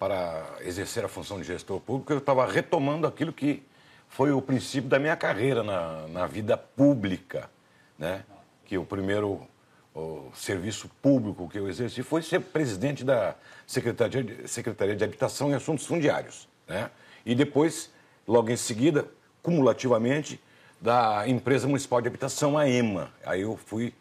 para 0.00 0.56
exercer 0.62 1.04
a 1.04 1.08
função 1.08 1.38
de 1.38 1.44
gestor 1.44 1.78
público, 1.78 2.10
eu 2.10 2.18
estava 2.18 2.46
retomando 2.46 3.06
aquilo 3.06 3.34
que 3.34 3.62
foi 4.08 4.32
o 4.32 4.40
princípio 4.40 4.88
da 4.88 4.98
minha 4.98 5.14
carreira 5.14 5.62
na, 5.62 6.08
na 6.08 6.26
vida 6.26 6.56
pública, 6.56 7.50
né? 7.98 8.24
Que 8.64 8.78
o 8.78 8.84
primeiro 8.84 9.46
o 9.94 10.30
serviço 10.34 10.88
público 11.02 11.48
que 11.48 11.58
eu 11.58 11.68
exerci 11.68 12.02
foi 12.02 12.22
ser 12.22 12.40
presidente 12.40 13.04
da 13.04 13.34
Secretaria 13.66 14.22
de, 14.22 14.48
Secretaria 14.48 14.96
de 14.96 15.04
Habitação 15.04 15.50
e 15.50 15.54
Assuntos 15.54 15.84
Fundiários, 15.84 16.48
né? 16.66 16.90
E 17.26 17.34
depois, 17.34 17.92
logo 18.26 18.50
em 18.50 18.56
seguida, 18.56 19.06
cumulativamente, 19.42 20.40
da 20.80 21.28
empresa 21.28 21.68
municipal 21.68 22.00
de 22.00 22.08
habitação, 22.08 22.56
a 22.56 22.66
EMA. 22.66 23.12
Aí 23.22 23.42
eu 23.42 23.54
fui 23.54 23.92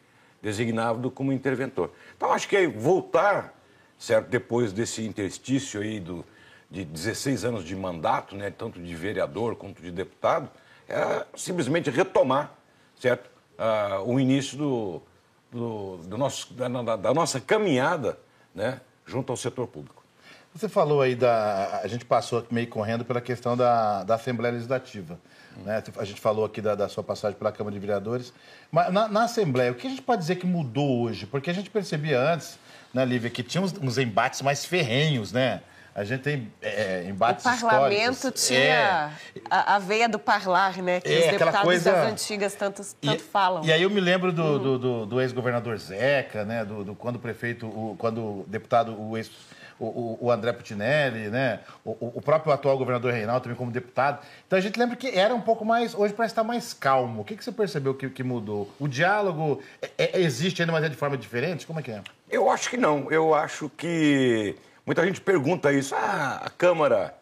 designado 0.41 1.11
como 1.11 1.33
interventor. 1.33 1.91
Então, 2.15 2.31
acho 2.31 2.47
que 2.47 2.67
voltar, 2.67 3.58
certo, 3.99 4.29
depois 4.29 4.71
desse 4.71 5.05
interstício 5.05 5.81
aí 5.81 5.99
do, 5.99 6.25
de 6.71 6.85
16 6.85 7.43
anos 7.43 7.65
de 7.65 7.75
mandato, 7.75 8.35
né, 8.35 8.49
tanto 8.49 8.81
de 8.81 8.95
vereador 8.95 9.55
quanto 9.55 9.81
de 9.81 9.91
deputado, 9.91 10.49
é 10.87 11.25
simplesmente 11.35 11.89
retomar, 11.89 12.53
certo, 12.99 13.29
ah, 13.57 14.01
o 14.05 14.19
início 14.19 14.57
do, 14.57 15.01
do, 15.51 15.97
do 15.97 16.17
nosso, 16.17 16.53
da, 16.53 16.95
da- 16.95 17.13
nossa 17.13 17.39
caminhada, 17.39 18.17
né, 18.55 18.79
junto 19.05 19.31
ao 19.31 19.37
setor 19.37 19.67
público. 19.67 19.99
Você 20.55 20.67
falou 20.67 21.01
aí 21.01 21.13
da. 21.13 21.79
A 21.83 21.87
gente 21.87 22.03
passou 22.03 22.43
meio 22.49 22.67
correndo 22.67 23.05
pela 23.05 23.21
questão 23.21 23.55
da, 23.55 24.03
da 24.03 24.15
Assembleia 24.15 24.53
Legislativa. 24.53 25.19
Né? 25.63 25.83
A 25.97 26.03
gente 26.03 26.19
falou 26.19 26.43
aqui 26.43 26.59
da, 26.59 26.73
da 26.73 26.89
sua 26.89 27.03
passagem 27.03 27.37
pela 27.37 27.51
Câmara 27.51 27.73
de 27.73 27.79
Vereadores. 27.79 28.33
Mas 28.71 28.91
na, 28.91 29.07
na 29.07 29.23
Assembleia, 29.25 29.71
o 29.71 29.75
que 29.75 29.85
a 29.85 29.89
gente 29.89 30.01
pode 30.01 30.21
dizer 30.21 30.37
que 30.37 30.47
mudou 30.47 31.01
hoje? 31.01 31.27
Porque 31.27 31.51
a 31.51 31.53
gente 31.53 31.69
percebia 31.69 32.19
antes, 32.19 32.57
né, 32.93 33.05
Lívia, 33.05 33.29
que 33.29 33.43
tinha 33.43 33.61
uns, 33.61 33.73
uns 33.81 33.97
embates 33.97 34.41
mais 34.41 34.65
ferrenhos, 34.65 35.31
né? 35.31 35.61
A 35.95 36.03
gente 36.05 36.21
tem 36.21 36.51
é, 36.61 37.03
O 37.05 37.09
embates 37.09 37.43
parlamento 37.43 38.11
históricos. 38.13 38.47
tinha 38.47 38.59
É. 38.59 39.11
a, 39.49 39.75
a 39.75 39.79
veia 39.79 40.07
do 40.07 40.17
parlar, 40.19 40.77
né? 40.81 41.01
Que 41.01 41.11
É, 41.11 41.19
os 41.25 41.31
deputados 41.31 41.61
coisa- 41.61 41.91
das 41.91 42.11
antigas 42.11 42.53
tanto, 42.53 42.81
tanto 43.01 43.15
E- 43.15 43.19
falam. 43.19 43.65
E 43.65 43.71
aí 43.73 43.81
eu 43.81 43.89
me 43.89 43.99
lembro 43.99 44.31
do, 44.31 44.59
do, 44.59 44.79
do- 44.79 45.05
do 45.05 45.21
ex-governador 45.21 45.77
Zeca, 45.77 46.45
né? 46.45 46.63
Do, 46.63 46.83
do- 46.85 46.95
quando 46.95 47.17
o 47.17 47.19
prefeito, 47.19 47.65
o, 47.67 47.95
quando 47.97 48.21
o 48.21 48.45
deputado, 48.47 48.95
o 48.99 49.17
ex. 49.17 49.29
O, 49.79 50.17
o- 50.25 50.31
André 50.31 50.51
Putinelli, 50.51 51.29
né? 51.29 51.61
O, 51.85 51.91
o- 52.15 52.21
próprio 52.21 52.51
atual 52.51 52.77
governador 52.77 53.13
Reinaldo 53.13 53.41
também 53.43 53.57
como 53.57 53.71
deputado. 53.71 54.19
Então 54.45 54.59
a 54.59 54.61
gente 54.61 54.77
lembra 54.77 54.95
que 54.97 55.07
era 55.17 55.33
um 55.33 55.39
pouco 55.41 55.63
mais. 55.63 55.95
Hoje 55.95 56.13
parece 56.13 56.33
estar 56.33 56.43
mais 56.43 56.73
calmo. 56.73 57.21
O 57.21 57.23
que, 57.23 57.35
que 57.35 57.43
você 57.43 57.51
percebeu 57.51 57.93
que, 57.93 58.09
que 58.09 58.21
mudou? 58.23 58.69
O 58.79 58.87
diálogo 58.87 59.61
é- 59.81 59.89
é- 59.97 60.21
existe 60.21 60.61
ainda, 60.61 60.71
mas 60.73 60.83
é 60.83 60.89
de 60.89 60.95
forma 60.97 61.17
diferente? 61.17 61.65
Como 61.65 61.79
é 61.79 61.83
que 61.83 61.91
é? 61.91 62.01
Eu 62.29 62.49
acho 62.49 62.69
que 62.69 62.75
não. 62.77 63.09
Eu 63.09 63.33
acho 63.33 63.69
que 63.69 64.55
muita 64.85 65.05
gente 65.05 65.21
pergunta 65.21 65.71
isso. 65.71 65.95
Ah, 65.95 66.41
a 66.43 66.49
Câmara 66.49 67.15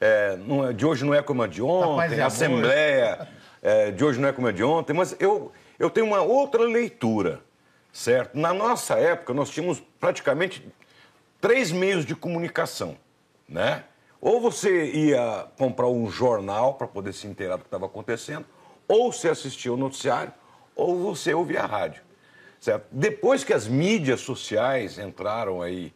é, 0.00 0.38
é- 0.68 0.72
de 0.72 0.86
hoje 0.86 1.04
não 1.04 1.12
é 1.14 1.22
como 1.22 1.42
a 1.42 1.46
de 1.46 1.60
paz 1.60 1.70
ontem, 1.70 2.16
e 2.16 2.20
a. 2.22 2.26
Assembleia 2.26 3.28
é, 3.62 3.90
de 3.90 4.02
hoje 4.04 4.18
não 4.18 4.28
é 4.28 4.32
como 4.32 4.46
a 4.46 4.52
de 4.52 4.64
ontem, 4.64 4.94
mas 4.94 5.14
eu, 5.20 5.52
eu 5.78 5.90
tenho 5.90 6.06
uma 6.06 6.22
outra 6.22 6.62
leitura, 6.62 7.40
certo? 7.92 8.38
Na 8.38 8.54
nossa 8.54 8.94
época, 8.98 9.34
nós 9.34 9.50
tínhamos 9.50 9.82
praticamente 10.00 10.66
três 11.40 11.70
meios 11.70 12.04
de 12.04 12.14
comunicação, 12.14 12.96
né? 13.48 13.84
Ou 14.20 14.40
você 14.40 14.86
ia 14.90 15.46
comprar 15.56 15.88
um 15.88 16.10
jornal 16.10 16.74
para 16.74 16.86
poder 16.86 17.12
se 17.12 17.26
inteirar 17.26 17.56
do 17.56 17.60
que 17.60 17.68
estava 17.68 17.86
acontecendo, 17.86 18.44
ou 18.88 19.12
você 19.12 19.28
assistia 19.28 19.72
o 19.72 19.76
noticiário, 19.76 20.32
ou 20.74 20.98
você 20.98 21.32
ouvia 21.32 21.62
a 21.62 21.66
rádio. 21.66 22.02
Certo? 22.60 22.86
Depois 22.90 23.44
que 23.44 23.52
as 23.52 23.68
mídias 23.68 24.20
sociais 24.20 24.98
entraram 24.98 25.62
aí 25.62 25.92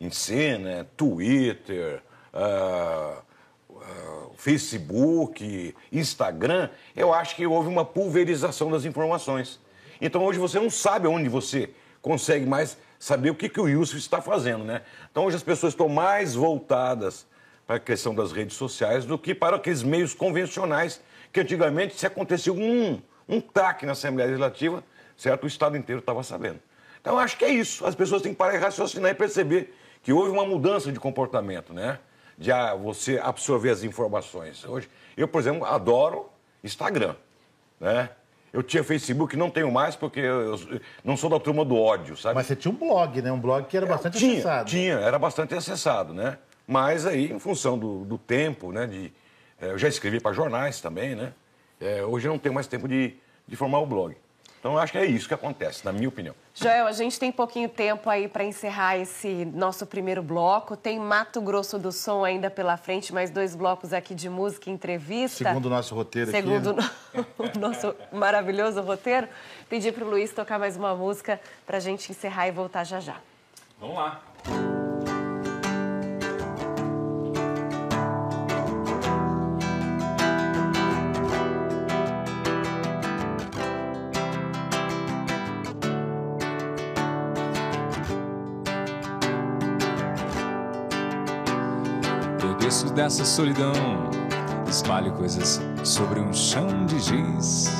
em 0.00 0.10
cena, 0.10 0.88
Twitter, 0.96 2.02
ah, 2.32 3.22
ah, 3.70 4.26
Facebook, 4.36 5.74
Instagram, 5.92 6.70
eu 6.96 7.12
acho 7.12 7.36
que 7.36 7.46
houve 7.46 7.68
uma 7.68 7.84
pulverização 7.84 8.70
das 8.70 8.84
informações. 8.84 9.60
Então 10.00 10.24
hoje 10.24 10.38
você 10.38 10.58
não 10.58 10.70
sabe 10.70 11.06
onde 11.06 11.28
você 11.28 11.70
consegue 12.02 12.46
mais 12.46 12.76
saber 13.00 13.30
o 13.30 13.34
que, 13.34 13.48
que 13.48 13.58
o 13.58 13.66
Yusuf 13.66 13.98
está 13.98 14.20
fazendo, 14.20 14.62
né? 14.62 14.82
Então 15.10 15.24
hoje 15.24 15.34
as 15.34 15.42
pessoas 15.42 15.72
estão 15.72 15.88
mais 15.88 16.34
voltadas 16.34 17.26
para 17.66 17.76
a 17.76 17.80
questão 17.80 18.14
das 18.14 18.30
redes 18.30 18.56
sociais 18.56 19.06
do 19.06 19.18
que 19.18 19.34
para 19.34 19.56
aqueles 19.56 19.82
meios 19.82 20.12
convencionais 20.12 21.00
que 21.32 21.40
antigamente 21.40 21.98
se 21.98 22.06
acontecia 22.06 22.52
um, 22.52 23.00
um 23.26 23.40
taque 23.40 23.86
na 23.86 23.92
Assembleia 23.92 24.26
Legislativa, 24.26 24.84
certo? 25.16 25.44
O 25.44 25.46
Estado 25.46 25.76
inteiro 25.78 26.00
estava 26.00 26.22
sabendo. 26.22 26.60
Então, 27.00 27.18
acho 27.18 27.38
que 27.38 27.44
é 27.44 27.48
isso. 27.48 27.86
As 27.86 27.94
pessoas 27.94 28.20
têm 28.20 28.32
que 28.32 28.38
parar 28.38 28.54
e 28.54 28.58
raciocinar 28.58 29.10
e 29.10 29.14
perceber 29.14 29.74
que 30.02 30.12
houve 30.12 30.30
uma 30.30 30.44
mudança 30.44 30.92
de 30.92 31.00
comportamento, 31.00 31.72
né? 31.72 31.98
De 32.36 32.52
ah, 32.52 32.74
você 32.74 33.18
absorver 33.18 33.70
as 33.70 33.82
informações. 33.82 34.64
Hoje, 34.64 34.90
eu, 35.16 35.26
por 35.26 35.40
exemplo, 35.40 35.64
adoro 35.64 36.28
Instagram, 36.62 37.14
né? 37.78 38.10
Eu 38.52 38.62
tinha 38.62 38.82
Facebook, 38.82 39.36
não 39.36 39.48
tenho 39.48 39.70
mais, 39.70 39.94
porque 39.94 40.18
eu, 40.20 40.56
eu 40.56 40.80
não 41.04 41.16
sou 41.16 41.30
da 41.30 41.38
turma 41.38 41.64
do 41.64 41.76
ódio, 41.76 42.16
sabe? 42.16 42.34
Mas 42.34 42.46
você 42.46 42.56
tinha 42.56 42.72
um 42.72 42.76
blog, 42.76 43.22
né? 43.22 43.30
Um 43.30 43.38
blog 43.38 43.66
que 43.66 43.76
era 43.76 43.86
bastante 43.86 44.18
tinha, 44.18 44.32
acessado. 44.32 44.68
Tinha, 44.68 44.94
era 44.94 45.18
bastante 45.18 45.54
acessado, 45.54 46.12
né? 46.12 46.36
Mas 46.66 47.06
aí, 47.06 47.32
em 47.32 47.38
função 47.38 47.78
do, 47.78 48.04
do 48.04 48.18
tempo, 48.18 48.72
né? 48.72 48.86
De, 48.86 49.12
eh, 49.60 49.70
eu 49.70 49.78
já 49.78 49.88
escrevi 49.88 50.18
para 50.18 50.32
jornais 50.32 50.80
também, 50.80 51.14
né? 51.14 51.32
Eh, 51.80 52.02
hoje 52.04 52.26
eu 52.26 52.32
não 52.32 52.38
tenho 52.38 52.54
mais 52.54 52.66
tempo 52.66 52.88
de, 52.88 53.14
de 53.46 53.56
formar 53.56 53.78
o 53.78 53.86
blog. 53.86 54.16
Então, 54.60 54.74
eu 54.74 54.78
acho 54.78 54.92
que 54.92 54.98
é 54.98 55.06
isso 55.06 55.26
que 55.26 55.32
acontece, 55.32 55.82
na 55.86 55.90
minha 55.90 56.08
opinião. 56.08 56.34
Joel, 56.54 56.86
a 56.86 56.92
gente 56.92 57.18
tem 57.18 57.32
pouquinho 57.32 57.66
tempo 57.66 58.10
aí 58.10 58.28
para 58.28 58.44
encerrar 58.44 58.98
esse 58.98 59.46
nosso 59.46 59.86
primeiro 59.86 60.22
bloco. 60.22 60.76
Tem 60.76 61.00
Mato 61.00 61.40
Grosso 61.40 61.78
do 61.78 61.90
Som 61.90 62.24
ainda 62.24 62.50
pela 62.50 62.76
frente, 62.76 63.10
mais 63.10 63.30
dois 63.30 63.56
blocos 63.56 63.94
aqui 63.94 64.14
de 64.14 64.28
música 64.28 64.68
e 64.68 64.72
entrevista. 64.72 65.44
Segundo 65.44 65.64
o 65.64 65.70
nosso 65.70 65.94
roteiro 65.94 66.30
Segundo 66.30 66.72
aqui. 66.72 66.82
né? 67.16 67.26
o 67.56 67.58
nosso 67.58 67.94
maravilhoso 68.12 68.82
roteiro, 68.82 69.26
pedi 69.66 69.90
para 69.90 70.04
o 70.04 70.10
Luiz 70.10 70.30
tocar 70.30 70.58
mais 70.58 70.76
uma 70.76 70.94
música 70.94 71.40
para 71.66 71.78
a 71.78 71.80
gente 71.80 72.12
encerrar 72.12 72.46
e 72.46 72.50
voltar 72.50 72.84
já 72.84 73.00
já. 73.00 73.16
Vamos 73.80 73.96
lá. 73.96 74.20
Eu 92.50 92.56
desço 92.56 92.92
dessa 92.92 93.24
solidão, 93.24 93.72
espalho 94.68 95.12
coisas 95.12 95.60
sobre 95.84 96.18
um 96.18 96.32
chão 96.32 96.84
de 96.84 96.98
giz. 96.98 97.70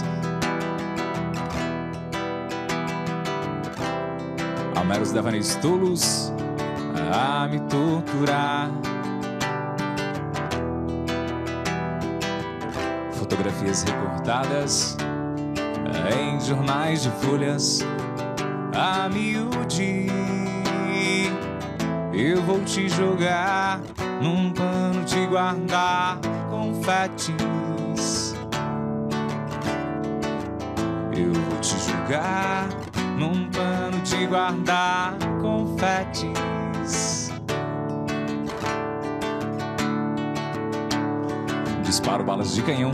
Há 4.76 4.84
meros 4.84 5.10
devaneios 5.10 5.56
tolos 5.56 6.32
a 7.12 7.48
me 7.48 7.58
torturar. 7.62 8.70
fotografias 13.14 13.82
recortadas 13.82 14.96
em 16.16 16.40
jornais 16.40 17.02
de 17.02 17.10
folhas 17.10 17.80
a 18.72 19.08
miúde. 19.08 20.06
Eu 22.12 22.40
vou 22.42 22.60
te 22.64 22.88
jogar 22.88 23.80
num 24.20 24.52
pano, 24.52 25.04
te 25.04 25.26
guardar 25.26 26.18
confetes. 26.50 28.34
Eu 31.16 31.32
vou 31.32 31.60
te 31.60 31.78
jogar 31.78 32.68
num 33.18 33.50
pano, 33.50 34.00
te 34.02 34.26
guardar 34.26 35.14
confetes. 35.40 37.32
Disparo 41.82 42.22
balas 42.22 42.54
de 42.54 42.62
canhão. 42.62 42.92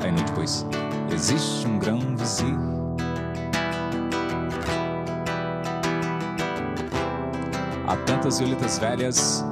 Aí 0.00 0.10
não 0.10 0.24
depois 0.24 0.66
existe 1.12 1.66
um 1.66 1.78
grão 1.78 1.98
vizir. 2.16 2.56
Há 7.86 7.96
tantas 8.04 8.40
violetas 8.40 8.78
velhas 8.78 9.44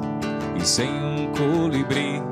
sem 0.65 0.89
um 0.89 1.31
colibri. 1.33 2.23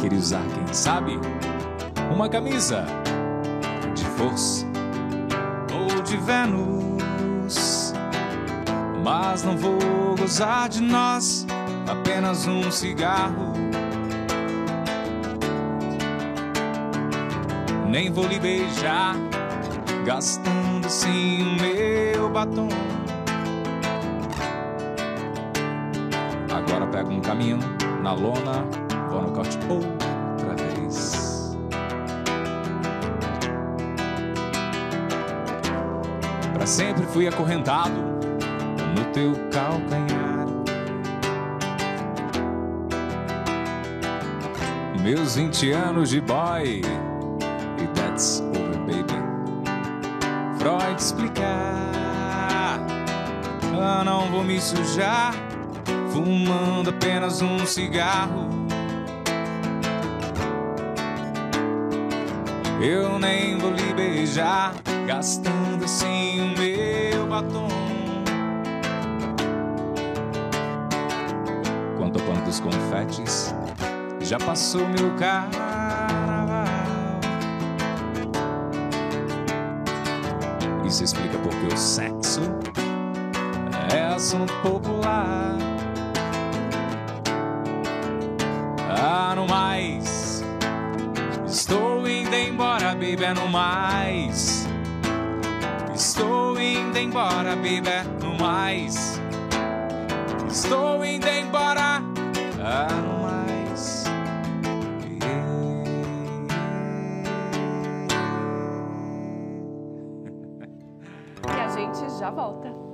Queria 0.00 0.18
usar, 0.18 0.42
quem 0.52 0.74
sabe, 0.74 1.18
uma 2.12 2.28
camisa 2.28 2.84
de 3.94 4.04
força 4.04 4.66
ou 5.72 6.02
de 6.02 6.16
Vênus. 6.16 7.92
Mas 9.02 9.44
não 9.44 9.56
vou 9.56 9.78
gozar 10.18 10.68
de 10.68 10.80
nós, 10.80 11.46
apenas 11.88 12.46
um 12.46 12.70
cigarro. 12.70 13.52
Nem 17.88 18.10
vou 18.10 18.26
lhe 18.26 18.40
beijar, 18.40 19.14
gastando 20.04 20.86
assim 20.86 21.42
o 21.42 21.62
meu 21.62 22.28
batom. 22.28 22.93
Pego 27.04 27.10
um 27.10 27.20
caminhão 27.20 27.58
na 28.02 28.12
lona, 28.12 28.64
vou 29.10 29.22
no 29.22 29.32
corte 29.32 29.58
outra 29.68 30.54
vez. 30.56 31.56
Pra 36.52 36.66
sempre 36.66 37.04
fui 37.06 37.28
acorrentado 37.28 37.94
no 38.96 39.04
teu 39.12 39.32
calcanhar. 39.50 40.46
Meus 45.02 45.36
20 45.36 45.70
anos 45.72 46.08
de 46.08 46.20
boy, 46.22 46.80
e 46.80 47.86
that's 47.94 48.40
over, 48.40 48.78
baby. 48.86 49.22
Freud 50.58 50.98
explicar, 50.98 52.80
ah, 53.78 54.02
não 54.02 54.30
vou 54.30 54.42
me 54.42 54.58
sujar, 54.58 55.34
fumando 56.14 56.90
apenas 56.90 57.42
um 57.42 57.66
cigarro. 57.66 58.48
Eu 62.80 63.18
nem 63.18 63.58
vou 63.58 63.72
lhe 63.72 63.92
beijar, 63.92 64.74
gastando 65.08 65.84
assim 65.84 66.40
o 66.40 66.56
meu 66.56 67.26
batom. 67.26 67.66
Quanto 71.98 72.20
ao 72.20 72.26
pano 72.26 72.44
dos 72.44 72.60
confetes, 72.60 73.52
já 74.20 74.38
passou 74.38 74.86
meu 74.86 75.16
carnaval. 75.16 76.64
Isso 80.86 81.02
explica 81.02 81.38
porque 81.38 81.74
o 81.74 81.76
sexo 81.76 82.40
é 83.92 84.14
assunto 84.14 84.52
popular. 84.62 85.63
Estou 91.54 92.06
indo 92.08 92.34
embora, 92.34 92.96
é 93.24 93.32
no 93.32 93.46
mais. 93.48 94.66
Estou 95.94 96.60
indo 96.60 96.98
embora, 96.98 97.52
é 97.52 98.02
no 98.20 98.36
mais. 98.36 99.20
Estou 100.50 101.04
indo 101.04 101.28
embora, 101.28 102.02
ah, 102.60 102.88
no 103.06 103.22
mais. 103.22 104.04
E 111.46 111.60
a 111.60 111.68
gente 111.68 112.18
já 112.18 112.30
volta. 112.30 112.93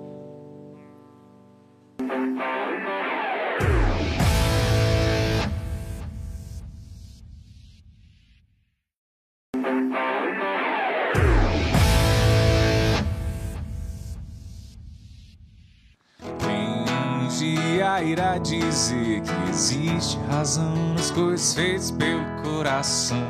Irá 18.03 18.39
dizer 18.39 19.21
que 19.23 19.51
existe 19.51 20.19
razão 20.29 20.95
nas 20.95 21.11
coisas 21.11 21.55
feitas 21.55 21.91
pelo 21.91 22.25
coração? 22.43 23.27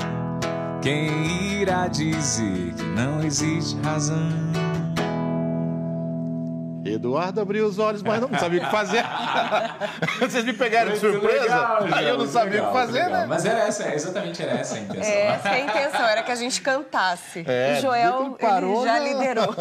Quem 0.82 1.60
irá 1.60 1.88
dizer 1.88 2.74
que 2.74 2.82
não 2.82 3.22
existe 3.22 3.78
razão? 3.82 4.59
Eduardo 7.00 7.40
abriu 7.40 7.66
os 7.66 7.78
olhos, 7.78 8.02
mas 8.02 8.20
não 8.20 8.28
sabia 8.38 8.60
o 8.60 8.64
que 8.66 8.70
fazer. 8.70 9.02
Vocês 10.20 10.44
me 10.44 10.52
pegaram 10.52 10.92
de 10.92 10.98
surpresa? 10.98 11.42
Legal, 11.42 11.88
aí 11.92 12.08
eu 12.08 12.18
não 12.18 12.26
sabia 12.26 12.62
o 12.62 12.66
legal, 12.66 12.72
que 12.72 12.78
fazer, 12.78 13.08
né? 13.08 13.26
Mas 13.26 13.44
era 13.46 13.60
essa, 13.60 13.94
exatamente 13.94 14.42
era 14.42 14.52
essa 14.52 14.74
a 14.74 14.80
intenção. 14.80 15.10
É, 15.10 15.26
essa 15.26 15.48
é 15.48 15.52
a 15.52 15.60
intenção, 15.60 16.06
era 16.06 16.22
que 16.22 16.30
a 16.30 16.34
gente 16.34 16.60
cantasse. 16.60 17.44
É, 17.46 17.78
o 17.78 17.80
Joel 17.80 18.36
parou, 18.38 18.82
ele 18.82 18.84
já 18.84 19.00
né? 19.00 19.12
liderou. 19.12 19.56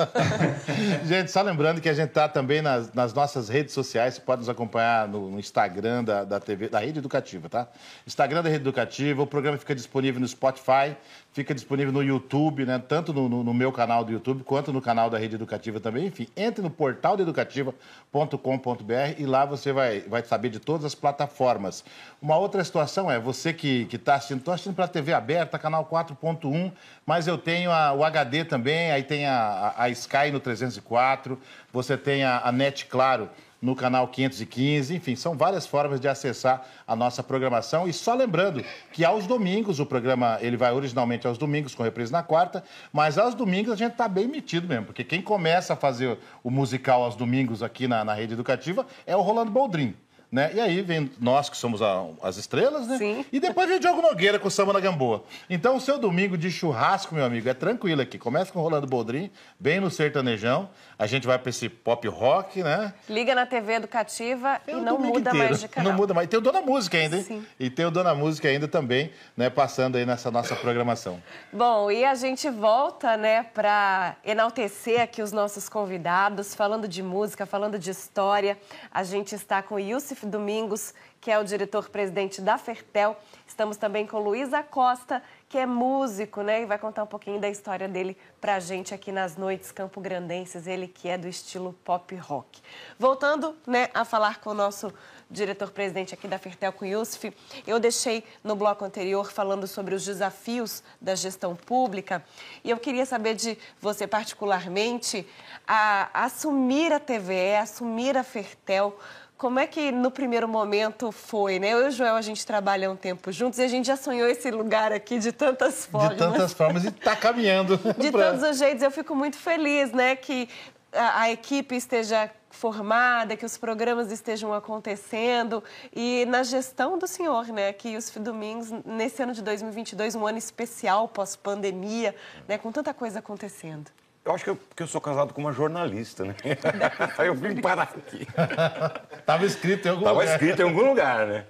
Gente, 1.05 1.31
só 1.31 1.41
lembrando 1.41 1.81
que 1.81 1.89
a 1.89 1.93
gente 1.93 2.09
está 2.09 2.27
também 2.27 2.61
nas, 2.61 2.93
nas 2.93 3.13
nossas 3.13 3.49
redes 3.49 3.73
sociais. 3.73 4.15
Você 4.15 4.21
pode 4.21 4.39
nos 4.39 4.49
acompanhar 4.49 5.07
no, 5.07 5.31
no 5.31 5.39
Instagram 5.39 6.03
da, 6.03 6.23
da 6.23 6.39
TV, 6.39 6.67
da 6.67 6.79
Rede 6.79 6.99
Educativa, 6.99 7.47
tá? 7.49 7.67
Instagram 8.05 8.43
da 8.43 8.49
Rede 8.49 8.61
Educativa. 8.61 9.21
O 9.21 9.27
programa 9.27 9.57
fica 9.57 9.73
disponível 9.73 10.19
no 10.19 10.27
Spotify, 10.27 10.95
fica 11.31 11.53
disponível 11.53 11.93
no 11.93 12.03
YouTube, 12.03 12.65
né? 12.65 12.81
Tanto 12.85 13.13
no, 13.13 13.29
no- 13.29 13.43
no 13.43 13.53
meu 13.53 13.71
canal 13.71 14.03
do 14.03 14.11
YouTube 14.11 14.43
quanto 14.43 14.73
no 14.73 14.81
canal 14.81 15.09
da 15.09 15.17
Rede 15.17 15.35
Educativa 15.35 15.79
também. 15.79 16.07
Enfim, 16.07 16.27
entre 16.35 16.61
no 16.61 16.69
portal 16.69 17.15
educativa.com.br 17.19 19.15
e 19.17 19.25
lá 19.25 19.45
você 19.45 19.71
vai, 19.71 20.01
vai 20.01 20.23
saber 20.23 20.49
de 20.49 20.59
todas 20.59 20.85
as 20.85 20.95
plataformas. 20.95 21.83
Uma 22.21 22.37
outra 22.37 22.63
situação 22.63 23.09
é 23.09 23.19
você 23.19 23.53
que 23.53 23.87
está 23.91 24.15
assistindo, 24.15 24.39
estou 24.39 24.53
assistindo 24.53 24.75
pela 24.75 24.87
TV 24.87 25.13
aberta, 25.13 25.57
canal 25.59 25.85
4.1, 25.85 26.71
mas 27.05 27.27
eu 27.27 27.37
tenho 27.37 27.71
a- 27.71 27.93
o 27.93 28.03
HD 28.03 28.43
também, 28.45 28.91
aí 28.91 29.03
tem 29.03 29.25
a, 29.25 29.37
a- 29.77 29.83
a 29.83 29.89
Sky 29.89 30.31
no 30.31 30.39
304, 30.39 31.39
você 31.71 31.97
tem 31.97 32.23
a, 32.23 32.39
a 32.43 32.51
Net 32.51 32.85
Claro 32.87 33.29
no 33.61 33.75
canal 33.75 34.07
515, 34.07 34.95
enfim, 34.95 35.15
são 35.15 35.35
várias 35.35 35.67
formas 35.67 35.99
de 35.99 36.07
acessar 36.07 36.65
a 36.87 36.95
nossa 36.95 37.21
programação. 37.21 37.87
E 37.87 37.93
só 37.93 38.13
lembrando 38.13 38.63
que 38.93 39.03
aos 39.03 39.27
domingos, 39.27 39.79
o 39.79 39.85
programa 39.85 40.37
ele 40.41 40.55
vai 40.55 40.71
originalmente 40.71 41.27
aos 41.27 41.37
domingos, 41.37 41.75
com 41.75 41.83
reprise 41.83 42.11
na 42.11 42.23
quarta, 42.23 42.63
mas 42.93 43.17
aos 43.17 43.35
domingos 43.35 43.73
a 43.73 43.75
gente 43.75 43.91
está 43.91 44.07
bem 44.07 44.27
metido 44.27 44.67
mesmo, 44.67 44.85
porque 44.85 45.03
quem 45.03 45.21
começa 45.21 45.73
a 45.73 45.75
fazer 45.75 46.17
o 46.43 46.49
musical 46.49 47.03
aos 47.03 47.15
domingos 47.15 47.61
aqui 47.61 47.87
na, 47.87 48.03
na 48.05 48.13
rede 48.13 48.33
educativa 48.33 48.85
é 49.05 49.15
o 49.15 49.21
Rolando 49.21 49.51
Boldrin. 49.51 49.95
Né? 50.31 50.51
E 50.53 50.59
aí 50.59 50.81
vem 50.83 51.09
nós 51.19 51.49
que 51.49 51.57
somos 51.57 51.81
a- 51.81 52.05
as 52.21 52.37
estrelas, 52.37 52.87
né? 52.87 52.99
Sim. 52.99 53.25
E 53.31 53.39
depois 53.39 53.67
vem 53.67 53.77
o 53.77 53.79
Diogo 53.79 53.99
Nogueira 53.99 54.37
com 54.37 54.47
o 54.47 54.51
Samba 54.51 54.73
na 54.73 54.79
Gamboa. 54.79 55.23
Então 55.49 55.75
o 55.75 55.81
seu 55.81 55.97
domingo 55.97 56.37
de 56.37 56.51
churrasco, 56.51 57.15
meu 57.15 57.25
amigo, 57.25 57.49
é 57.49 57.53
tranquilo 57.55 58.01
aqui. 58.01 58.19
Começa 58.19 58.51
com 58.51 58.59
o 58.59 58.61
Rolando 58.61 58.85
Boldrin, 58.85 59.31
bem 59.59 59.79
no 59.79 59.89
sertanejão. 59.89 60.69
A 60.99 61.07
gente 61.07 61.25
vai 61.25 61.39
para 61.39 61.49
esse 61.49 61.67
pop 61.67 62.07
rock, 62.07 62.61
né? 62.61 62.93
Liga 63.09 63.33
na 63.33 63.47
TV 63.47 63.73
educativa 63.73 64.61
É 64.67 64.71
e 64.71 64.75
não 64.75 64.99
muda 64.99 65.31
inteiro. 65.31 65.37
mais 65.39 65.59
de 65.61 65.67
canal. 65.67 65.91
Não 65.91 65.97
muda 65.97 66.13
mais. 66.13 66.27
E 66.27 66.29
tem 66.29 66.37
o 66.37 66.41
Dona 66.43 66.61
Música 66.61 66.97
ainda, 66.97 67.17
hein? 67.17 67.23
Sim. 67.23 67.45
E 67.59 67.69
tem 67.71 67.85
o 67.87 67.91
Dona 67.91 68.13
Música 68.13 68.47
ainda 68.47 68.67
também, 68.67 69.11
né? 69.35 69.49
Passando 69.49 69.95
aí 69.95 70.05
nessa 70.05 70.29
nossa 70.29 70.55
programação. 70.55 71.19
Bom, 71.51 71.89
e 71.89 72.05
a 72.05 72.13
gente 72.13 72.47
volta, 72.51 73.17
né, 73.17 73.43
para 73.51 74.15
enaltecer 74.23 75.01
aqui 75.01 75.23
os 75.23 75.31
nossos 75.31 75.67
convidados, 75.67 76.53
falando 76.53 76.87
de 76.87 77.01
música, 77.01 77.47
falando 77.47 77.79
de 77.79 77.89
história. 77.89 78.57
A 78.91 79.03
gente 79.03 79.33
está 79.33 79.63
com 79.63 79.75
o 79.75 79.79
Domingos, 80.25 80.93
que 81.21 81.29
é 81.31 81.37
o 81.37 81.43
diretor-presidente 81.43 82.41
da 82.41 82.57
Fertel. 82.57 83.17
Estamos 83.47 83.77
também 83.77 84.07
com 84.07 84.19
Luiz 84.19 84.53
Acosta, 84.53 85.21
que 85.49 85.57
é 85.57 85.65
músico, 85.65 86.41
né? 86.41 86.61
E 86.61 86.65
vai 86.65 86.77
contar 86.77 87.03
um 87.03 87.07
pouquinho 87.07 87.39
da 87.39 87.49
história 87.49 87.87
dele 87.87 88.17
pra 88.39 88.59
gente 88.59 88.93
aqui 88.93 89.11
nas 89.11 89.35
noites 89.35 89.71
Campo 89.71 89.99
Grandenses, 89.99 90.67
ele 90.67 90.87
que 90.87 91.09
é 91.09 91.17
do 91.17 91.27
estilo 91.27 91.73
pop 91.83 92.15
rock. 92.15 92.61
Voltando, 92.97 93.55
né, 93.67 93.89
a 93.93 94.05
falar 94.05 94.39
com 94.39 94.51
o 94.51 94.53
nosso 94.53 94.93
diretor-presidente 95.29 96.13
aqui 96.13 96.27
da 96.27 96.39
Fertel, 96.39 96.73
com 96.73 96.85
Yusuf, 96.85 97.31
eu 97.67 97.79
deixei 97.79 98.23
no 98.43 98.55
bloco 98.55 98.83
anterior 98.83 99.31
falando 99.31 99.67
sobre 99.67 99.93
os 99.93 100.03
desafios 100.03 100.81
da 100.99 101.13
gestão 101.13 101.55
pública 101.55 102.23
e 102.63 102.69
eu 102.69 102.77
queria 102.77 103.05
saber 103.05 103.35
de 103.35 103.57
você 103.79 104.07
particularmente 104.07 105.27
a, 105.67 106.09
a 106.13 106.25
assumir 106.25 106.91
a 106.91 106.99
TVE, 106.99 107.57
assumir 107.61 108.17
a 108.17 108.23
Fertel, 108.23 108.97
como 109.39 109.57
é 109.57 109.65
que 109.65 109.89
no 109.89 110.11
primeiro 110.11 110.49
momento 110.49 111.13
foi, 111.13 111.59
né? 111.59 111.69
Eu 111.69 111.85
e 111.85 111.87
o 111.87 111.91
Joel, 111.91 112.15
a 112.17 112.21
gente 112.21 112.45
trabalha 112.45 112.91
um 112.91 112.95
tempo 112.97 113.31
juntos 113.31 113.57
e 113.57 113.63
a 113.63 113.69
gente 113.69 113.85
já 113.85 113.95
sonhou 113.95 114.27
esse 114.27 114.51
lugar 114.51 114.91
aqui 114.91 115.17
de 115.17 115.31
tantas 115.31 115.85
formas. 115.85 116.11
De 116.11 116.17
tantas 116.17 116.51
formas 116.51 116.83
e 116.83 116.89
está 116.89 117.15
caminhando. 117.15 117.77
De 117.97 118.11
pra... 118.11 118.31
todos 118.31 118.43
os 118.43 118.57
jeitos, 118.57 118.83
eu 118.83 118.91
fico 118.91 119.15
muito 119.15 119.37
feliz, 119.37 119.93
né? 119.93 120.17
Que 120.17 120.49
a, 120.91 121.21
a 121.21 121.31
equipe 121.31 121.73
esteja 121.73 122.29
formada, 122.49 123.37
que 123.37 123.45
os 123.45 123.57
programas 123.57 124.11
estejam 124.11 124.53
acontecendo 124.53 125.63
e 125.95 126.25
na 126.27 126.43
gestão 126.43 126.97
do 126.97 127.07
senhor, 127.07 127.47
né, 127.47 127.71
que 127.71 127.95
os 127.95 128.09
Domingos, 128.09 128.69
nesse 128.83 129.21
ano 129.23 129.33
de 129.33 129.41
2022, 129.41 130.15
um 130.15 130.27
ano 130.27 130.39
especial 130.39 131.07
pós-pandemia, 131.07 132.13
né, 132.45 132.57
com 132.57 132.71
tanta 132.71 132.93
coisa 132.93 133.19
acontecendo. 133.19 133.89
Eu 134.29 134.35
acho 134.35 134.43
que 134.43 134.49
eu, 134.51 134.59
que 134.75 134.83
eu 134.83 134.87
sou 134.87 135.01
casado 135.01 135.33
com 135.33 135.41
uma 135.41 135.51
jornalista, 135.51 136.23
né? 136.23 136.35
Aí 137.17 137.25
eu 137.25 137.33
vim 137.33 137.59
parar 137.59 137.91
aqui. 137.97 138.27
Estava 139.17 139.43
escrito 139.43 139.87
em 139.87 139.89
algum 139.89 140.03
Tava 140.03 140.19
lugar. 140.19 140.35
Estava 140.35 140.43
escrito 140.43 140.61
em 140.61 140.69
algum 140.69 140.87
lugar, 140.87 141.25
né? 141.25 141.45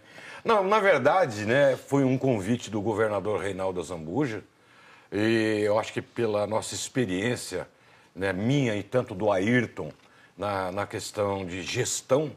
Não, 0.46 0.64
na 0.64 0.80
verdade, 0.80 1.46
né, 1.46 1.76
foi 1.76 2.06
um 2.06 2.18
convite 2.18 2.70
do 2.70 2.82
governador 2.82 3.42
Reinaldo 3.42 3.84
Zambuja 3.84 4.42
e 5.12 5.62
eu 5.66 5.78
acho 5.78 5.92
que 5.92 6.02
pela 6.02 6.48
nossa 6.48 6.74
experiência, 6.74 7.68
né, 8.16 8.32
minha 8.32 8.74
e 8.78 8.82
tanto 8.82 9.14
do 9.14 9.30
Ayrton, 9.30 9.92
na, 10.38 10.72
na 10.72 10.88
questão 10.88 11.46
de 11.46 11.62
gestão, 11.62 12.32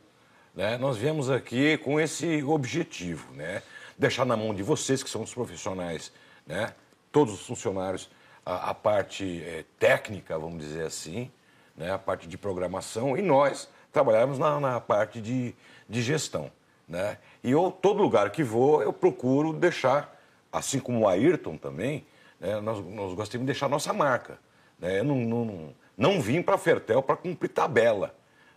né, 0.52 0.76
nós 0.76 0.96
viemos 0.96 1.30
aqui 1.30 1.78
com 1.78 2.00
esse 2.00 2.42
objetivo, 2.42 3.32
né? 3.34 3.62
Deixar 3.96 4.26
na 4.26 4.36
mão 4.36 4.52
de 4.52 4.64
vocês, 4.64 5.04
que 5.04 5.08
são 5.08 5.22
os 5.22 5.32
profissionais, 5.32 6.12
né? 6.44 6.74
Todos 7.12 7.32
os 7.32 7.46
funcionários 7.46 8.10
a, 8.44 8.70
a 8.70 8.74
parte 8.74 9.42
é, 9.44 9.64
técnica, 9.78 10.38
vamos 10.38 10.58
dizer 10.58 10.86
assim, 10.86 11.30
né, 11.76 11.92
a 11.92 11.98
parte 11.98 12.26
de 12.26 12.36
programação, 12.36 13.16
e 13.16 13.22
nós 13.22 13.68
trabalhamos 13.92 14.38
na, 14.38 14.60
na 14.60 14.80
parte 14.80 15.20
de, 15.20 15.54
de 15.88 16.02
gestão. 16.02 16.50
Né? 16.88 17.18
E 17.42 17.50
eu, 17.50 17.70
todo 17.70 18.02
lugar 18.02 18.30
que 18.30 18.42
vou, 18.42 18.82
eu 18.82 18.92
procuro 18.92 19.52
deixar, 19.52 20.14
assim 20.52 20.78
como 20.78 21.00
o 21.00 21.08
Ayrton 21.08 21.56
também, 21.56 22.06
né, 22.40 22.60
nós, 22.60 22.84
nós 22.84 23.14
gostamos 23.14 23.46
de 23.46 23.52
deixar 23.52 23.68
nossa 23.68 23.92
marca. 23.92 24.38
Né? 24.78 24.98
Eu 24.98 25.04
não, 25.04 25.16
não, 25.16 25.74
não 25.96 26.20
vim 26.20 26.42
para 26.42 26.56
a 26.56 26.58
Fertel 26.58 27.02
para 27.02 27.16
cumprir 27.16 27.48
tabela. 27.48 28.14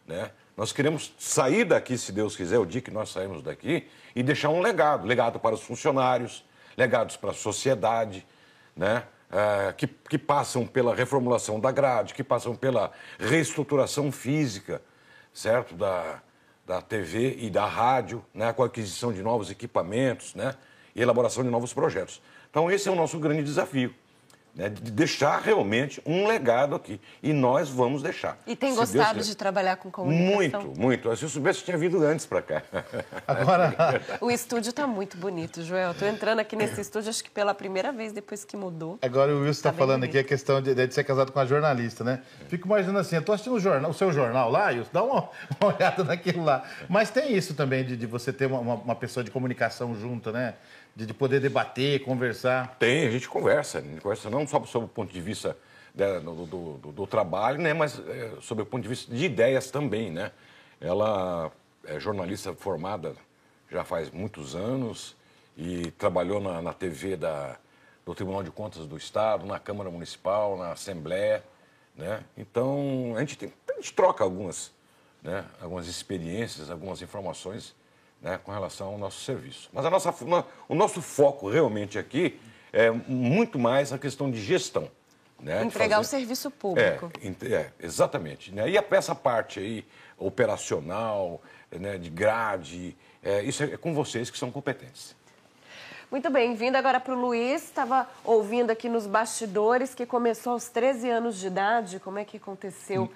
Né? 0.07 0.31
Nós 0.57 0.71
queremos 0.71 1.13
sair 1.19 1.65
daqui, 1.65 1.97
se 1.97 2.11
Deus 2.11 2.35
quiser, 2.35 2.57
o 2.57 2.65
dia 2.65 2.81
que 2.81 2.91
nós 2.91 3.09
saímos 3.09 3.41
daqui, 3.41 3.87
e 4.15 4.23
deixar 4.23 4.49
um 4.49 4.61
legado. 4.61 5.05
Legado 5.05 5.39
para 5.39 5.53
os 5.53 5.61
funcionários, 5.61 6.45
legados 6.77 7.17
para 7.17 7.31
a 7.31 7.33
sociedade, 7.33 8.25
né? 8.75 9.03
É, 9.35 9.73
que, 9.73 9.85
que, 9.85 10.17
passam 10.17 10.65
pela 10.65 10.95
reformulação 10.95 11.59
da 11.59 11.69
grade, 11.69 12.13
que 12.13 12.23
passam 12.23 12.55
pela 12.55 12.91
reestruturação 13.19 14.09
física, 14.09 14.81
certo? 15.33 15.75
Da, 15.75 16.21
da 16.65 16.81
TV 16.81 17.35
e 17.39 17.49
da 17.49 17.65
rádio, 17.65 18.25
né? 18.33 18.53
com 18.53 18.63
a 18.63 18.67
aquisição 18.67 19.11
de 19.11 19.21
novos 19.21 19.51
equipamentos 19.51 20.33
né? 20.33 20.55
e 20.95 21.01
elaboração 21.01 21.43
de 21.43 21.49
novos 21.49 21.73
projetos. 21.73 22.21
Então, 22.49 22.71
esse 22.71 22.87
é 22.87 22.91
o 22.91 22.95
nosso 22.95 23.19
grande 23.19 23.43
desafio 23.43 23.93
né, 24.55 24.69
de 24.69 24.89
deixar 24.91 25.41
realmente 25.41 26.01
um 26.05 26.25
legado 26.25 26.75
aqui. 26.75 26.99
E 27.21 27.33
nós 27.33 27.69
vamos 27.69 28.01
deixar. 28.01 28.37
E 28.47 28.55
tem 28.55 28.73
gostado 28.73 29.21
de 29.21 29.35
trabalhar 29.35 29.75
com 29.75 29.91
comunicação? 29.91 30.61
Muito, 30.63 30.79
muito. 30.79 31.15
Se 31.17 31.23
eu 31.25 31.29
soubesse, 31.29 31.59
eu 31.59 31.65
tinha 31.65 31.77
vindo 31.77 32.01
antes 32.03 32.25
para 32.25 32.41
cá. 32.41 32.63
Agora... 33.27 34.01
o 34.21 34.31
estúdio 34.31 34.69
está 34.69 34.87
muito 34.87 35.17
bonito, 35.17 35.61
Joel. 35.61 35.91
Estou 35.91 36.07
entrando 36.07 36.39
aqui 36.39 36.55
nesse 36.55 36.79
estúdio, 36.79 37.09
acho 37.09 37.23
que 37.23 37.29
pela 37.29 37.53
primeira 37.53 37.91
vez 37.91 38.13
depois 38.13 38.45
que 38.45 38.55
mudou. 38.55 38.97
Agora 39.01 39.33
o 39.33 39.39
Wilson 39.39 39.51
está 39.51 39.71
tá 39.71 39.77
falando 39.77 40.01
bonito. 40.01 40.11
aqui 40.11 40.19
a 40.19 40.23
questão 40.23 40.61
de, 40.61 40.73
de, 40.73 40.93
ser 40.93 41.03
casado 41.03 41.31
com 41.31 41.39
uma 41.39 41.45
jornalista, 41.45 42.03
né? 42.03 42.21
Fico 42.47 42.67
imaginando 42.67 42.99
assim, 42.99 43.15
eu 43.15 43.19
estou 43.19 43.35
assistindo 43.35 43.55
o, 43.55 43.59
jornal, 43.59 43.91
o 43.91 43.93
seu 43.93 44.13
jornal 44.13 44.49
lá, 44.49 44.67
Wilson, 44.67 44.89
dá 44.93 45.03
uma, 45.03 45.29
uma 45.59 45.75
olhada 45.75 46.03
naquilo 46.03 46.43
lá. 46.43 46.63
Mas 46.87 47.09
tem 47.09 47.35
isso 47.35 47.53
também 47.53 47.83
de, 47.83 47.97
de 47.97 48.05
você 48.05 48.31
ter 48.31 48.45
uma, 48.45 48.59
uma 48.59 48.95
pessoa 48.95 49.23
de 49.23 49.31
comunicação 49.31 49.93
junto, 49.95 50.31
né? 50.31 50.53
De, 50.95 51.05
de 51.05 51.13
poder 51.13 51.39
debater, 51.39 52.03
conversar? 52.03 52.77
Tem, 52.79 53.07
a 53.07 53.11
gente 53.11 53.27
conversa. 53.27 53.79
A 53.79 53.81
gente 53.81 54.01
conversa 54.01 54.29
não 54.29 54.47
só 54.47 54.63
sob 54.65 54.85
o 54.85 54.89
ponto 54.89 55.11
de 55.11 55.19
vista 55.19 55.57
né, 55.93 56.19
do, 56.19 56.45
do, 56.45 56.91
do, 56.91 57.07
trabalho, 57.07 57.61
né, 57.61 57.73
mas 57.73 57.99
é, 58.07 58.31
sob 58.41 58.61
o 58.61 58.65
ponto 58.65 58.83
de 58.83 58.89
vista 58.89 59.13
de 59.13 59.25
ideias 59.25 59.69
também. 59.69 60.09
Né? 60.09 60.31
Ela 60.79 61.51
é 61.85 61.99
jornalista 61.99 62.53
formada 62.53 63.15
já 63.69 63.83
faz 63.83 64.09
muitos 64.11 64.55
anos 64.55 65.15
e 65.57 65.91
trabalhou 65.91 66.39
na, 66.39 66.61
na 66.61 66.73
TV 66.73 67.17
da, 67.17 67.57
do 68.05 68.13
Tribunal 68.13 68.43
de 68.43 68.51
Contas 68.51 68.85
do 68.85 68.95
Estado, 68.95 69.45
na 69.45 69.59
Câmara 69.59 69.89
Municipal, 69.89 70.57
na 70.57 70.71
Assembleia. 70.71 71.43
Né? 71.95 72.23
Então, 72.37 73.13
a 73.15 73.19
gente, 73.19 73.37
tem, 73.37 73.53
a 73.69 73.73
gente 73.73 73.93
troca 73.93 74.23
algumas, 74.23 74.71
né, 75.21 75.45
algumas 75.61 75.87
experiências, 75.87 76.69
algumas 76.69 77.01
informações 77.01 77.75
né, 78.25 78.39
com 78.43 78.51
relação 78.51 78.87
ao 78.87 78.97
nosso 78.97 79.23
serviço. 79.23 79.69
Mas 79.71 79.85
a 79.85 79.89
nossa, 79.91 80.13
o 80.67 80.73
nosso 80.73 80.99
foco 80.99 81.47
realmente 81.47 81.99
aqui 81.99 82.39
é 82.73 82.89
muito 82.89 83.59
mais 83.59 83.93
a 83.93 83.99
questão 83.99 84.31
de 84.31 84.41
gestão. 84.41 84.89
Né, 85.39 85.63
Entregar 85.63 85.97
fazer... 85.97 86.07
o 86.07 86.09
serviço 86.09 86.49
público. 86.49 87.11
É, 87.21 87.53
é 87.53 87.71
exatamente. 87.79 88.51
Né? 88.51 88.71
E 88.71 88.77
essa 88.77 89.13
parte 89.13 89.59
aí 89.59 89.85
operacional, 90.17 91.39
né, 91.69 91.99
de 91.99 92.09
grade, 92.09 92.97
é, 93.21 93.43
isso 93.43 93.63
é 93.63 93.77
com 93.77 93.93
vocês 93.93 94.31
que 94.31 94.39
são 94.39 94.49
competentes. 94.49 95.15
Muito 96.11 96.29
bem, 96.29 96.55
vindo 96.55 96.75
agora 96.75 96.99
para 96.99 97.13
o 97.13 97.19
Luiz, 97.19 97.63
estava 97.63 98.07
ouvindo 98.23 98.69
aqui 98.69 98.87
nos 98.87 99.07
bastidores 99.07 99.93
que 99.93 100.05
começou 100.05 100.53
aos 100.53 100.69
13 100.69 101.09
anos 101.09 101.37
de 101.37 101.47
idade. 101.47 101.99
Como 101.99 102.17
é 102.19 102.25
que 102.25 102.37
aconteceu 102.37 103.03
hum 103.03 103.09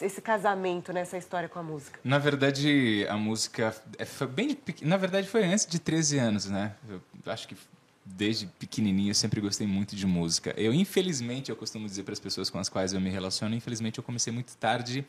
esse 0.00 0.20
casamento 0.20 0.92
nessa 0.92 1.16
história 1.16 1.48
com 1.48 1.58
a 1.58 1.62
música? 1.62 1.98
Na 2.04 2.18
verdade, 2.18 3.06
a 3.08 3.16
música 3.16 3.74
é, 3.98 4.04
foi 4.04 4.26
bem 4.26 4.58
na 4.82 4.96
verdade 4.96 5.28
foi 5.28 5.44
antes 5.44 5.66
de 5.66 5.78
13 5.78 6.18
anos, 6.18 6.46
né? 6.46 6.74
Eu 6.88 7.00
acho 7.26 7.48
que 7.48 7.56
desde 8.04 8.46
pequenininho 8.46 9.10
eu 9.10 9.14
sempre 9.14 9.40
gostei 9.40 9.66
muito 9.66 9.96
de 9.96 10.06
música. 10.06 10.54
Eu 10.56 10.72
infelizmente 10.72 11.50
eu 11.50 11.56
costumo 11.56 11.86
dizer 11.86 12.02
para 12.02 12.12
as 12.12 12.20
pessoas 12.20 12.50
com 12.50 12.58
as 12.58 12.68
quais 12.68 12.92
eu 12.92 13.00
me 13.00 13.10
relaciono, 13.10 13.54
infelizmente 13.54 13.98
eu 13.98 14.04
comecei 14.04 14.32
muito 14.32 14.56
tarde 14.56 15.04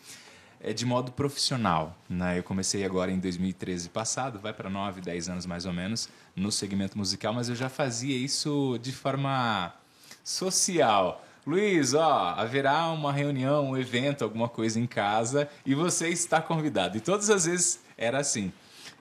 é, 0.63 0.73
de 0.73 0.85
modo 0.85 1.11
profissional, 1.11 1.95
né? 2.09 2.39
Eu 2.39 2.43
comecei 2.43 2.83
agora 2.83 3.11
em 3.11 3.19
2013 3.19 3.89
passado, 3.89 4.39
vai 4.39 4.53
para 4.53 4.69
9, 4.69 5.01
10 5.01 5.29
anos 5.29 5.45
mais 5.45 5.65
ou 5.65 5.73
menos 5.73 6.09
no 6.35 6.51
segmento 6.51 6.97
musical, 6.97 7.33
mas 7.33 7.49
eu 7.49 7.55
já 7.55 7.69
fazia 7.69 8.15
isso 8.15 8.79
de 8.81 8.91
forma 8.91 9.73
social 10.23 11.21
Luiz, 11.45 11.93
ó, 11.93 12.35
haverá 12.37 12.87
uma 12.87 13.11
reunião, 13.11 13.71
um 13.71 13.77
evento, 13.77 14.23
alguma 14.23 14.47
coisa 14.47 14.79
em 14.79 14.87
casa 14.87 15.49
e 15.65 15.75
você 15.75 16.07
está 16.07 16.41
convidado. 16.41 16.97
E 16.97 17.01
todas 17.01 17.29
as 17.29 17.45
vezes 17.45 17.81
era 17.97 18.17
assim. 18.19 18.51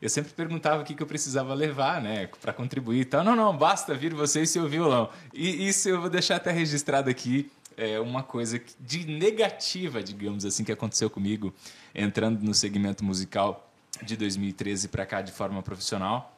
Eu 0.00 0.08
sempre 0.08 0.32
perguntava 0.32 0.82
o 0.82 0.84
que, 0.84 1.00
eu 1.00 1.06
precisava 1.06 1.54
levar, 1.54 2.02
né, 2.02 2.28
para 2.40 2.52
contribuir. 2.52 3.02
Então, 3.02 3.22
não, 3.22 3.36
não, 3.36 3.56
basta 3.56 3.94
vir 3.94 4.12
você 4.12 4.42
e 4.42 4.46
seu 4.48 4.68
violão. 4.68 5.08
E 5.32 5.68
isso 5.68 5.88
eu 5.88 6.00
vou 6.00 6.10
deixar 6.10 6.36
até 6.36 6.50
registrado 6.50 7.08
aqui. 7.08 7.48
É 7.90 8.00
uma 8.00 8.22
coisa 8.22 8.60
de 8.80 9.06
negativa, 9.06 10.02
digamos 10.02 10.44
assim, 10.44 10.64
que 10.64 10.72
aconteceu 10.72 11.10
comigo 11.10 11.52
entrando 11.94 12.42
no 12.42 12.54
segmento 12.54 13.04
musical 13.04 13.70
de 14.02 14.16
2013 14.16 14.88
para 14.88 15.04
cá 15.04 15.20
de 15.20 15.32
forma 15.32 15.62
profissional 15.62 16.32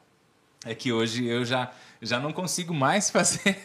é 0.65 0.75
que 0.75 0.93
hoje 0.93 1.27
eu 1.27 1.45
já, 1.45 1.71
já 2.01 2.19
não 2.19 2.33
consigo 2.33 2.73
mais 2.73 3.11
fazer. 3.11 3.57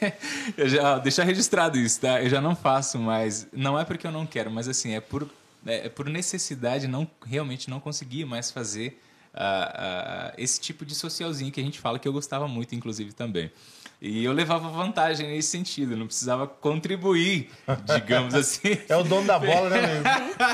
eu 0.57 0.67
já, 0.67 0.99
deixar 0.99 1.23
registrado 1.23 1.77
isso, 1.77 2.01
tá? 2.01 2.21
Eu 2.21 2.29
já 2.29 2.41
não 2.41 2.55
faço 2.55 2.99
mais. 2.99 3.47
Não 3.53 3.79
é 3.79 3.85
porque 3.85 4.05
eu 4.05 4.11
não 4.11 4.25
quero, 4.25 4.51
mas 4.51 4.67
assim, 4.67 4.93
é 4.93 4.99
por, 4.99 5.29
é, 5.65 5.87
é 5.87 5.89
por 5.89 6.07
necessidade, 6.09 6.87
não 6.87 7.09
realmente 7.25 7.69
não 7.69 7.79
conseguir 7.79 8.25
mais 8.25 8.51
fazer 8.51 9.01
uh, 9.33 9.37
uh, 9.37 10.33
esse 10.37 10.59
tipo 10.59 10.85
de 10.85 10.93
socialzinho 10.93 11.51
que 11.51 11.61
a 11.61 11.63
gente 11.63 11.79
fala, 11.79 11.97
que 11.97 12.07
eu 12.07 12.13
gostava 12.13 12.47
muito, 12.47 12.75
inclusive, 12.75 13.13
também. 13.13 13.51
E 14.01 14.23
eu 14.23 14.31
levava 14.31 14.69
vantagem 14.69 15.27
nesse 15.27 15.49
sentido, 15.49 15.97
não 15.97 16.07
precisava 16.07 16.47
contribuir, 16.47 17.49
digamos 17.85 18.33
assim. 18.35 18.77
é 18.87 18.95
o 18.95 19.03
dono 19.03 19.27
da 19.27 19.37
bola, 19.37 19.69
né, 19.69 19.81
mesmo? 19.81 20.03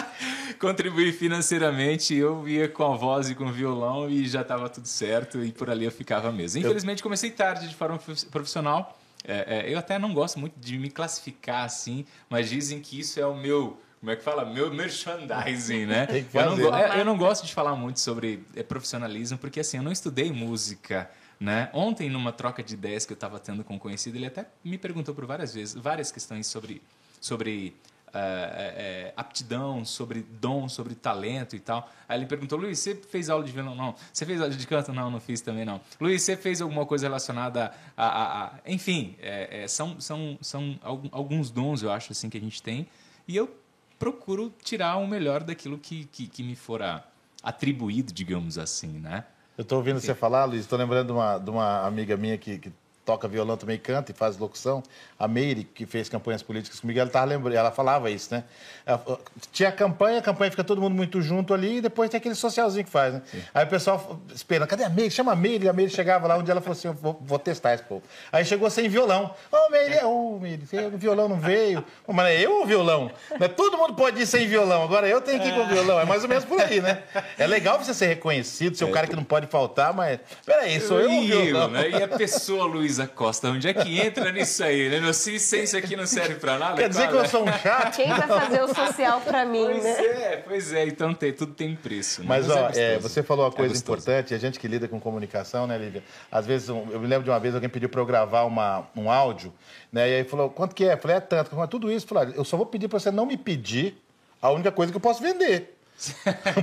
contribuir 0.58 1.14
financeiramente, 1.14 2.16
eu 2.16 2.48
ia 2.48 2.68
com 2.68 2.92
a 2.92 2.98
voz 2.98 3.30
e 3.30 3.36
com 3.36 3.46
o 3.46 3.52
violão 3.52 4.10
e 4.10 4.28
já 4.28 4.42
estava 4.42 4.68
tudo 4.68 4.88
certo 4.88 5.44
e 5.44 5.52
por 5.52 5.70
ali 5.70 5.86
eu 5.86 5.92
ficava 5.92 6.32
mesmo. 6.32 6.60
Infelizmente 6.60 7.04
comecei 7.04 7.30
tarde 7.30 7.68
de 7.68 7.76
forma 7.76 8.00
profissional. 8.32 8.98
É, 9.28 9.60
é, 9.68 9.74
eu 9.74 9.78
até 9.78 10.00
não 10.00 10.14
gosto 10.14 10.40
muito 10.40 10.60
de 10.60 10.78
me 10.78 10.90
classificar 10.90 11.66
assim, 11.66 12.06
mas 12.28 12.50
dizem 12.50 12.80
que 12.80 13.00
isso 13.00 13.20
é 13.20 13.26
o 13.26 13.36
meu 13.36 13.80
como 14.00 14.12
é 14.12 14.16
que 14.16 14.24
fala? 14.24 14.46
Meu 14.46 14.72
merchandising, 14.72 15.88
né? 15.88 16.08
Eu, 16.32 16.56
não, 16.56 16.76
é, 16.76 17.00
eu 17.00 17.06
não 17.06 17.18
gosto 17.18 17.44
de 17.44 17.52
falar 17.52 17.76
muito 17.76 18.00
sobre 18.00 18.44
é, 18.56 18.62
profissionalismo, 18.62 19.36
porque 19.36 19.60
assim, 19.60 19.78
eu 19.78 19.84
não 19.84 19.92
estudei 19.92 20.32
música. 20.32 21.10
Né? 21.40 21.70
Ontem, 21.74 22.10
numa 22.10 22.32
troca 22.32 22.64
de 22.64 22.74
ideias 22.74 23.06
que 23.06 23.12
eu 23.12 23.16
estava 23.16 23.40
tendo 23.40 23.64
com 23.64 23.76
um 23.76 23.80
conhecido, 23.80 24.18
ele 24.18 24.26
até 24.28 24.46
me 24.64 24.78
perguntou 24.78 25.14
por 25.14 25.26
várias 25.26 25.54
vezes, 25.54 25.76
várias 25.76 26.12
questões 26.12 26.48
sobre, 26.48 26.82
sobre 27.20 27.76
é, 28.14 29.14
aptidão, 29.18 29.84
sobre 29.84 30.22
dom, 30.22 30.70
sobre 30.70 30.96
talento 30.96 31.56
e 31.56 31.60
tal. 31.60 31.92
Aí 32.08 32.18
ele 32.18 32.26
perguntou, 32.26 32.58
Luiz, 32.58 32.80
você 32.80 32.96
fez 32.96 33.30
aula 33.30 33.44
de 33.44 33.52
violão? 33.52 33.76
Não. 33.76 33.96
Você 34.14 34.26
fez 34.26 34.40
aula 34.40 34.54
de 34.54 34.66
canto? 34.68 34.94
Não, 34.94 35.12
não 35.12 35.20
fiz 35.20 35.42
também 35.42 35.66
não. 35.66 35.82
Luiz, 36.00 36.22
você 36.24 36.38
fez 36.38 36.62
alguma 36.62 36.86
coisa 36.86 37.08
relacionada 37.08 37.74
a... 37.98 38.06
a- 38.06 38.46
a- 38.46 38.54
Enfim, 38.66 39.16
é, 39.22 39.64
é, 39.64 39.68
são, 39.68 40.00
são, 40.00 40.38
são 40.42 40.80
alguns 41.12 41.50
dons, 41.52 41.84
eu 41.84 41.92
acho, 41.92 42.12
assim, 42.14 42.30
que 42.30 42.38
a 42.38 42.42
gente 42.42 42.62
tem. 42.64 42.88
E 43.28 43.36
eu 43.36 43.54
procuro 44.00 44.54
tirar 44.64 44.98
o 44.98 45.08
melhor 45.08 45.44
daquilo 45.44 45.78
que, 45.78 46.06
que, 46.06 46.28
que 46.28 46.44
me 46.44 46.56
fora 46.56 47.04
atribuído, 47.44 48.12
digamos 48.14 48.58
assim, 48.58 48.88
né? 49.00 49.26
Eu 49.58 49.62
estou 49.62 49.78
ouvindo 49.78 50.00
você 50.00 50.14
falar, 50.14 50.46
Luiz, 50.46 50.62
estou 50.62 50.78
lembrando 50.78 51.08
de 51.08 51.14
uma, 51.14 51.38
de 51.38 51.50
uma 51.50 51.86
amiga 51.86 52.18
minha 52.18 52.38
que, 52.38 52.58
que 52.58 52.74
toca 53.06 53.28
violão 53.28 53.56
também, 53.56 53.78
canta 53.78 54.12
e 54.12 54.16
faz 54.16 54.36
locução, 54.38 54.82
a 55.18 55.28
Meire, 55.28 55.64
que 55.64 55.86
fez 55.86 56.10
campanhas 56.10 56.42
políticas 56.42 56.80
comigo, 56.80 57.00
ela, 57.00 57.10
tava 57.10 57.26
lembrando, 57.28 57.56
ela 57.56 57.72
falava 57.72 58.10
isso, 58.10 58.34
né? 58.34 58.44
Ela- 58.86 59.04
tinha 59.52 59.70
a 59.70 59.72
campanha, 59.72 60.20
a 60.20 60.22
campanha 60.22 60.50
fica 60.52 60.64
todo 60.64 60.82
mundo 60.82 60.96
muito 60.96 61.22
junto 61.22 61.54
ali 61.54 61.78
e 61.78 61.82
depois 61.82 62.10
tem 62.10 62.18
aquele 62.18 62.34
socialzinho 62.36 62.84
que 62.84 62.90
faz, 62.90 63.14
né? 63.14 63.22
Aí 63.54 63.64
o 63.64 63.68
pessoal 63.68 64.20
esperando, 64.34 64.68
cadê 64.68 64.84
a 64.84 64.90
Meire? 64.90 65.12
Chama 65.12 65.32
a 65.34 65.36
Meire. 65.36 65.66
E 65.66 65.70
a 65.70 65.74
Meire 65.74 65.92
chegava 65.92 66.28
lá, 66.28 66.36
um 66.38 66.44
dia 66.44 66.52
ela 66.52 66.62
falou 66.62 66.74
assim, 66.78 66.88
eu 66.88 66.94
vou, 66.94 67.18
vou 67.22 67.38
testar 67.38 67.76
esse 67.76 67.84
povo. 67.84 68.02
Aí 68.32 68.44
chegou 68.44 68.70
sem 68.70 68.90
violão. 68.90 69.34
Ô, 69.52 69.70
Meire, 69.70 70.04
ô, 70.04 70.40
Meire, 70.40 70.66
você- 70.66 70.86
o 70.88 70.98
violão 70.98 71.30
não 71.30 71.40
veio. 71.40 71.86
Mas 72.08 72.28
é 72.28 72.42
eu 72.42 72.54
ou 72.56 72.64
o 72.64 72.66
violão? 72.66 73.12
Né? 73.40 73.48
Todo 73.48 73.78
mundo 73.78 73.94
pode 73.94 74.20
ir 74.22 74.26
sem 74.26 74.48
violão, 74.48 74.84
agora 74.84 75.08
eu 75.08 75.22
tenho 75.22 75.40
que 75.40 75.48
ir 75.48 75.54
com 75.54 75.62
o 75.62 75.68
violão. 75.68 76.00
É 76.00 76.06
mais 76.06 76.24
ou 76.24 76.30
menos 76.30 76.44
por 76.44 76.60
aí, 76.60 76.82
né? 76.82 77.04
É 77.38 77.46
legal 77.46 77.78
você 77.82 77.94
ser 77.94 78.08
reconhecido, 78.08 78.76
ser 78.76 78.86
o 78.86 78.92
cara 78.92 79.06
que 79.06 79.16
não 79.16 79.24
pode 79.24 79.46
faltar, 79.48 79.94
mas... 79.94 80.20
Peraí, 80.46 80.82
sou 80.82 81.00
eu 81.00 81.12
ou 81.12 81.20
o 81.20 81.26
violão? 81.26 81.70
né? 81.70 81.90
E 81.90 82.02
a 82.04 82.08
pessoa 82.08 82.66
Luísa 82.96 83.08
Costa, 83.08 83.50
onde 83.50 83.68
é 83.68 83.74
que 83.74 84.00
entra 84.00 84.32
nisso 84.32 84.64
aí? 84.64 84.88
Né? 84.90 85.02
Meu 85.02 85.14
ciência 85.14 85.78
aqui 85.80 85.96
não 85.98 86.06
serve 86.06 86.36
pra 86.36 86.58
nada. 86.58 86.78
Quer 86.78 86.88
dizer 86.88 87.10
que 87.10 87.14
eu 87.14 87.26
sou 87.28 87.44
um 87.44 87.52
chato? 87.52 87.96
Quem 87.96 88.08
vai 88.08 88.26
fazer 88.28 88.62
o 88.64 88.74
social 88.74 89.20
pra 89.22 89.44
mim, 89.46 89.66
Pois 89.66 89.84
né? 89.84 89.92
é, 90.06 90.38
pois 90.48 90.74
é. 90.74 90.86
Então 90.86 91.14
tem, 91.14 91.34
tudo 91.34 91.54
tem 91.54 91.76
preço. 91.76 92.22
né? 92.22 92.28
Mas, 92.30 92.50
ó, 92.50 92.54
é 92.54 92.60
é, 92.94 92.94
gostoso. 92.96 93.10
você 93.14 93.24
falou 93.24 93.46
uma 93.46 93.52
É 93.52 93.56
coisa 93.56 93.78
importante, 93.78 94.34
a 94.34 94.38
gente 94.38 94.58
que 94.60 94.68
lida 94.68 94.88
com 94.88 95.00
comunicação, 95.00 95.68
né, 95.68 95.78
Lívia? 95.78 96.04
Às 96.32 96.46
vezes, 96.46 96.70
eu 96.70 96.76
me 96.86 97.08
lembro 97.08 97.24
de 97.26 97.30
uma 97.30 97.40
vez, 97.40 97.54
alguém 97.54 97.70
pediu 97.70 97.90
para 97.90 98.00
eu 98.00 98.06
gravar 98.06 98.44
uma, 98.44 98.88
um 98.96 99.12
áudio, 99.12 99.54
né? 99.92 100.10
E 100.10 100.16
aí 100.16 100.24
falou, 100.24 100.50
quanto 100.50 100.74
que 100.74 100.86
é? 100.86 100.94
Eu 100.94 100.98
falei, 100.98 101.18
é 101.18 101.20
tanto. 101.20 101.48
Eu 101.52 101.56
falei, 101.56 101.70
tudo 101.70 101.92
isso, 101.92 102.06
eu 102.06 102.10
falei, 102.10 102.34
eu 102.38 102.46
só 102.46 102.56
vou 102.56 102.66
pedir 102.66 102.88
para 102.88 103.00
você 103.00 103.12
não 103.12 103.26
me 103.26 103.36
pedir 103.36 104.02
a 104.42 104.50
única 104.52 104.72
coisa 104.72 104.92
que 104.92 104.96
eu 104.96 105.02
posso 105.02 105.22
vender. 105.22 105.74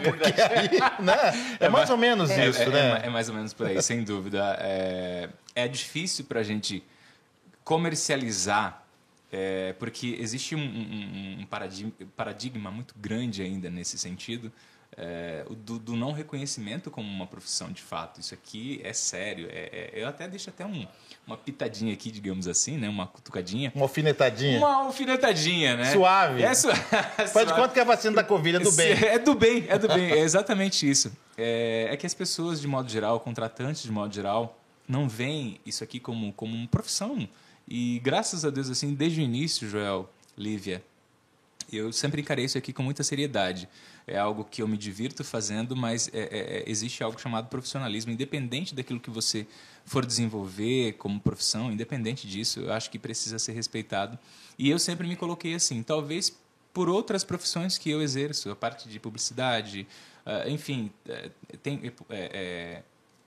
Porque 0.04 0.40
aí, 0.42 1.02
né? 1.02 1.56
É 1.58 1.68
mais 1.68 1.88
ou 1.88 1.96
menos 1.96 2.30
É, 2.30 2.46
isso, 2.48 2.60
é- 2.62 2.66
né? 2.68 3.00
é- 3.02 3.06
é 3.06 3.10
mais 3.10 3.28
ou 3.30 3.34
menos 3.34 3.54
por 3.54 3.66
aí, 3.66 3.80
sem 3.82 4.02
dúvida. 4.04 4.58
É, 5.54 5.68
difícil 5.68 6.24
para 6.24 6.40
a 6.40 6.42
gente 6.42 6.82
comercializar, 7.64 8.84
é, 9.32 9.72
porque 9.78 10.16
existe 10.20 10.54
um, 10.54 10.60
um- 10.60 11.38
um 11.40 11.46
paradigma, 11.46 11.92
paradigma 12.16 12.70
muito 12.70 12.94
grande 12.98 13.42
ainda 13.42 13.70
nesse 13.70 13.96
sentido, 13.98 14.52
é, 14.94 15.46
do, 15.48 15.78
do 15.78 15.96
não 15.96 16.12
reconhecimento 16.12 16.90
como 16.90 17.08
uma 17.10 17.26
profissão 17.26 17.72
de 17.72 17.80
fato. 17.80 18.20
Isso 18.20 18.34
aqui 18.34 18.78
é 18.84 18.92
sério. 18.92 19.48
é- 19.50 19.90
é- 19.94 20.02
eu 20.02 20.06
até 20.06 20.28
deixo 20.28 20.50
até 20.50 20.66
um- 20.66 20.86
uma 21.26 21.34
pitadinha 21.36 21.94
aqui, 21.94 22.10
digamos 22.10 22.46
assim, 22.46 22.76
né? 22.76 22.90
uma 22.90 23.06
cutucadinha. 23.06 23.72
Uma 23.74 23.84
alfinetadinha. 23.84 24.58
Uma 24.58 24.84
alfinetadinha, 24.84 25.76
né? 25.78 25.92
Suave. 25.92 26.42
É 26.42 26.52
suave. 26.54 26.80
Faz 27.32 27.48
de 27.48 27.54
conta 27.56 27.68
que 27.72 27.78
é 27.78 27.82
a 27.82 27.86
vacina 27.86 28.16
da 28.16 28.24
Covid 28.24 28.56
é 28.56 28.60
do 28.60 28.72
bem. 28.72 28.92
É 28.92 29.18
do 29.18 29.34
bem, 29.34 29.64
é 29.66 29.78
do 29.78 29.88
bem, 29.88 30.12
é 30.12 30.18
exatamente 30.18 30.88
isso. 30.88 31.10
É, 31.38 31.88
é 31.90 31.96
que 31.96 32.04
as 32.06 32.12
pessoas, 32.12 32.60
de 32.60 32.68
modo 32.68 32.90
geral, 32.90 33.18
contratantes 33.18 33.82
de 33.82 33.90
modo 33.90 34.14
geral, 34.14 34.58
não 34.92 35.08
veem 35.08 35.58
isso 35.64 35.82
aqui 35.82 35.98
como, 35.98 36.32
como 36.34 36.54
uma 36.54 36.68
profissão. 36.68 37.26
E 37.66 37.98
graças 38.04 38.44
a 38.44 38.50
Deus, 38.50 38.68
assim, 38.68 38.94
desde 38.94 39.20
o 39.20 39.24
início, 39.24 39.68
Joel, 39.68 40.08
Lívia, 40.36 40.84
eu 41.72 41.90
sempre 41.90 42.20
encarei 42.20 42.44
isso 42.44 42.58
aqui 42.58 42.72
com 42.72 42.82
muita 42.82 43.02
seriedade. 43.02 43.66
É 44.06 44.18
algo 44.18 44.44
que 44.44 44.60
eu 44.60 44.68
me 44.68 44.76
divirto 44.76 45.24
fazendo, 45.24 45.74
mas 45.74 46.08
é- 46.12 46.20
é- 46.20 46.58
é- 46.58 46.64
existe 46.66 47.02
algo 47.02 47.18
chamado 47.18 47.48
profissionalismo. 47.48 48.12
Independente 48.12 48.74
daquilo 48.74 49.00
que 49.00 49.08
você 49.08 49.46
for 49.86 50.04
desenvolver 50.04 50.92
como 50.94 51.18
profissão, 51.18 51.72
independente 51.72 52.28
disso, 52.28 52.60
eu 52.60 52.72
acho 52.72 52.90
que 52.90 52.98
precisa 52.98 53.38
ser 53.38 53.52
respeitado. 53.52 54.18
E 54.58 54.68
eu 54.68 54.78
sempre 54.78 55.08
me 55.08 55.16
coloquei 55.16 55.54
assim, 55.54 55.82
talvez 55.82 56.36
por 56.74 56.88
outras 56.88 57.24
profissões 57.24 57.78
que 57.78 57.90
eu 57.90 58.02
exerço, 58.02 58.50
a 58.50 58.56
parte 58.56 58.88
de 58.88 58.98
publicidade, 58.98 59.86
ah, 60.26 60.48
enfim, 60.48 60.90
eh, 61.08 61.30
tem, 61.62 61.80
é, 62.10 62.82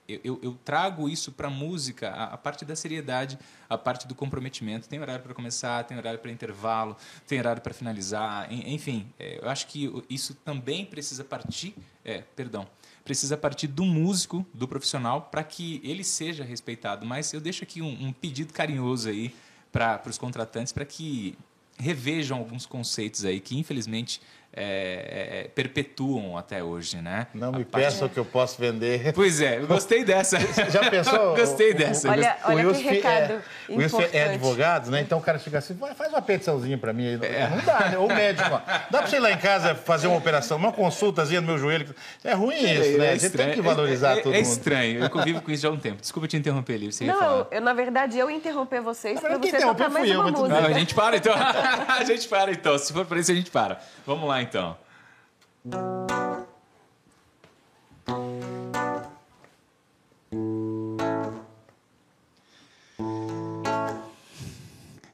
eu, 0.08 0.20
eu- 0.24 0.40
eu 0.44 0.58
trago 0.64 1.10
isso 1.10 1.32
para 1.32 1.48
a 1.48 1.52
música, 1.52 2.10
a, 2.12 2.38
parte 2.38 2.64
da 2.66 2.76
seriedade, 2.76 3.38
a 3.70 3.78
parte 3.78 4.08
do 4.08 4.14
comprometimento. 4.16 4.88
Tem 4.88 5.00
horário 5.00 5.24
para 5.24 5.34
começar, 5.34 5.84
tem 5.84 5.98
horário 5.98 6.20
para 6.20 6.32
intervalo, 6.32 6.96
tem 7.28 7.40
horário 7.40 7.62
para 7.62 7.74
finalizar, 7.74 8.52
en- 8.52 8.74
enfim. 8.74 9.08
é, 9.20 9.40
eu 9.42 9.50
acho 9.50 9.68
que 9.68 9.92
isso 10.10 10.34
também 10.36 10.86
precisa 10.86 11.24
partir, 11.24 11.76
é, 12.04 12.24
perdão, 12.36 12.68
precisa 13.04 13.36
partir 13.38 13.68
do 13.68 13.84
músico, 13.86 14.46
do 14.54 14.68
profissional, 14.68 15.24
para 15.24 15.44
que 15.44 15.80
ele 15.84 16.04
seja 16.04 16.44
respeitado. 16.44 17.06
Mas 17.06 17.32
eu 17.34 17.42
deixo 17.42 17.64
aqui 17.64 17.82
um, 17.82 18.08
um 18.08 18.14
pedido 18.14 18.54
carinhoso 18.54 19.10
aí 19.10 19.34
para 19.72 20.02
os 20.08 20.18
contratantes, 20.18 20.72
para 20.72 20.86
que 20.86 21.38
revejam 21.78 22.38
alguns 22.38 22.66
conceitos 22.66 23.26
aí 23.26 23.40
que 23.42 23.58
infelizmente 23.60 24.22
é, 24.56 25.42
é, 25.46 25.48
perpetuam 25.54 26.38
até 26.38 26.64
hoje, 26.64 26.98
né? 26.98 27.28
Não 27.34 27.52
me 27.52 27.66
parte- 27.66 27.84
peça 27.84 28.06
o 28.06 28.10
que 28.10 28.18
eu 28.18 28.26
posso 28.26 28.60
vender. 28.60 29.12
Pois 29.14 29.42
é, 29.42 29.58
eu 29.60 29.68
gostei 29.68 30.04
dessa. 30.04 30.38
Já 30.70 30.90
pensou? 30.90 31.36
gostei 31.38 31.72
O- 31.72 31.76
o- 31.76 31.78
dessa. 31.78 32.10
Olha, 32.10 32.38
o 32.46 32.52
olha 32.52 32.62
que 32.62 32.68
Wilson 32.68 32.80
é- 32.90 32.92
recado 32.92 33.42
o 33.70 33.76
Wilson 33.78 34.02
é 34.14 34.24
advogado, 34.26 34.92
né? 34.92 35.02
Então 35.02 35.18
o 35.18 35.22
cara 35.22 35.40
chega 35.40 35.58
assim, 35.58 35.74
"Vai, 35.74 35.94
faz 35.94 36.12
uma 36.12 36.22
petiçãozinha 36.22 36.78
pra 36.78 36.94
mim. 36.94 37.08
aí." 37.08 37.20
É. 37.24 37.50
Não 37.50 37.58
dá, 37.66 37.90
né? 37.90 37.98
Ou 37.98 38.08
médico, 38.08 38.50
ó. 38.54 38.58
dá 38.90 39.00
pra 39.00 39.08
você 39.08 39.16
ir 39.18 39.20
lá 39.20 39.32
em 39.32 39.38
casa 39.38 39.76
fazer 39.76 40.08
uma 40.08 40.18
operação, 40.18 40.58
uma 40.58 40.72
consultazinha 40.72 41.42
no 41.42 41.48
meu 41.48 41.58
joelho. 41.58 41.94
É 42.24 42.34
ruim 42.34 42.56
isso, 42.56 42.98
né? 42.98 43.10
A 43.12 43.16
gente 43.18 43.32
tem 43.36 43.52
que 43.52 43.62
valorizar 43.62 44.18
é, 44.18 44.22
todo 44.22 44.34
é 44.34 44.38
mundo. 44.38 44.46
estranho, 44.48 45.04
eu 45.04 45.10
convivo 45.10 45.42
com 45.42 45.52
isso 45.52 45.64
já 45.64 45.70
há 45.70 45.72
um 45.72 45.78
tempo. 45.78 46.02
Desculpa 46.02 46.28
te 46.28 46.38
interromper, 46.38 46.78
Livre, 46.78 46.94
você 46.94 47.06
ia 47.06 47.14
Não, 47.14 47.48
eu, 47.52 47.62
na 47.62 47.74
verdade, 47.74 48.18
eu 48.18 48.30
interromper 48.30 48.82
vocês 48.82 49.20
para 49.20 49.38
você 49.38 49.52
quem 49.52 49.62
tocar 49.62 49.90
mais 49.90 50.06
fui 50.06 50.16
eu, 50.16 50.22
uma 50.22 50.32
música. 50.32 50.62
Não, 50.62 50.68
a 50.68 50.74
gente 50.74 50.94
para 50.96 51.18
então. 51.18 51.34
a 51.88 52.04
gente 52.04 52.28
para 52.28 52.52
então. 52.52 52.78
Se 52.78 52.94
for 52.94 53.06
para 53.06 53.20
isso, 53.20 53.32
a 53.32 53.36
gente 53.36 53.52
para. 53.52 53.80
Vamos 54.06 54.28
lá 54.28 54.42
então. 54.46 54.78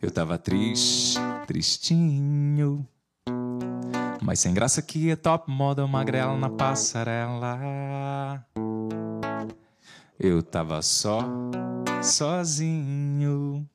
Eu 0.02 0.12
tava 0.12 0.38
triste, 0.38 1.17
tristinho. 1.48 2.86
Mas 4.22 4.39
sem 4.39 4.54
graça 4.54 4.82
que 4.82 5.10
é 5.10 5.15
top 5.15 5.50
model 5.50 5.88
magrela 5.88 6.38
na 6.38 6.50
passarela. 6.50 8.46
Eu 10.20 10.44
tava 10.44 10.82
só, 10.82 11.24
sozinho. 12.04 13.67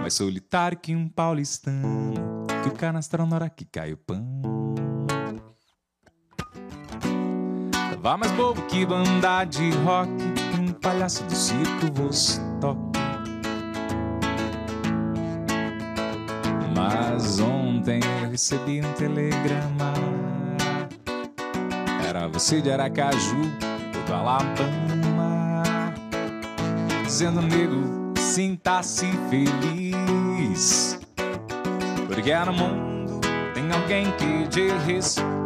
Mais 0.00 0.14
solitário 0.14 0.76
que 0.78 0.96
um 0.96 1.08
paulistano 1.08 2.44
Que 2.64 2.68
o 2.68 2.72
canastrão 2.72 3.24
na 3.24 3.36
hora 3.36 3.48
que 3.48 3.64
cai 3.64 3.92
o 3.92 3.96
pão 3.96 4.31
Tava 8.02 8.16
mais 8.16 8.32
bobo 8.32 8.60
que 8.62 8.84
banda 8.84 9.44
de 9.44 9.70
rock 9.84 10.10
Um 10.58 10.72
palhaço 10.72 11.22
do 11.22 11.34
circo 11.36 11.86
Vostok 11.94 12.98
Mas 16.76 17.38
ontem 17.38 18.00
eu 18.24 18.30
recebi 18.30 18.80
um 18.80 18.92
telegrama 18.94 19.92
Era 22.08 22.26
você 22.26 22.60
de 22.60 22.72
Aracaju 22.72 23.36
ou 23.96 24.04
do 24.04 24.14
Alabama 24.14 24.82
Dizendo, 27.04 27.42
nego, 27.42 28.14
sinta-se 28.18 29.06
feliz. 29.28 30.98
Porque 32.06 32.34
no 32.34 32.52
mundo 32.54 33.20
tem 33.52 33.70
alguém 33.70 34.10
que 34.12 34.48
te 34.48 34.70
respeita. 34.86 35.41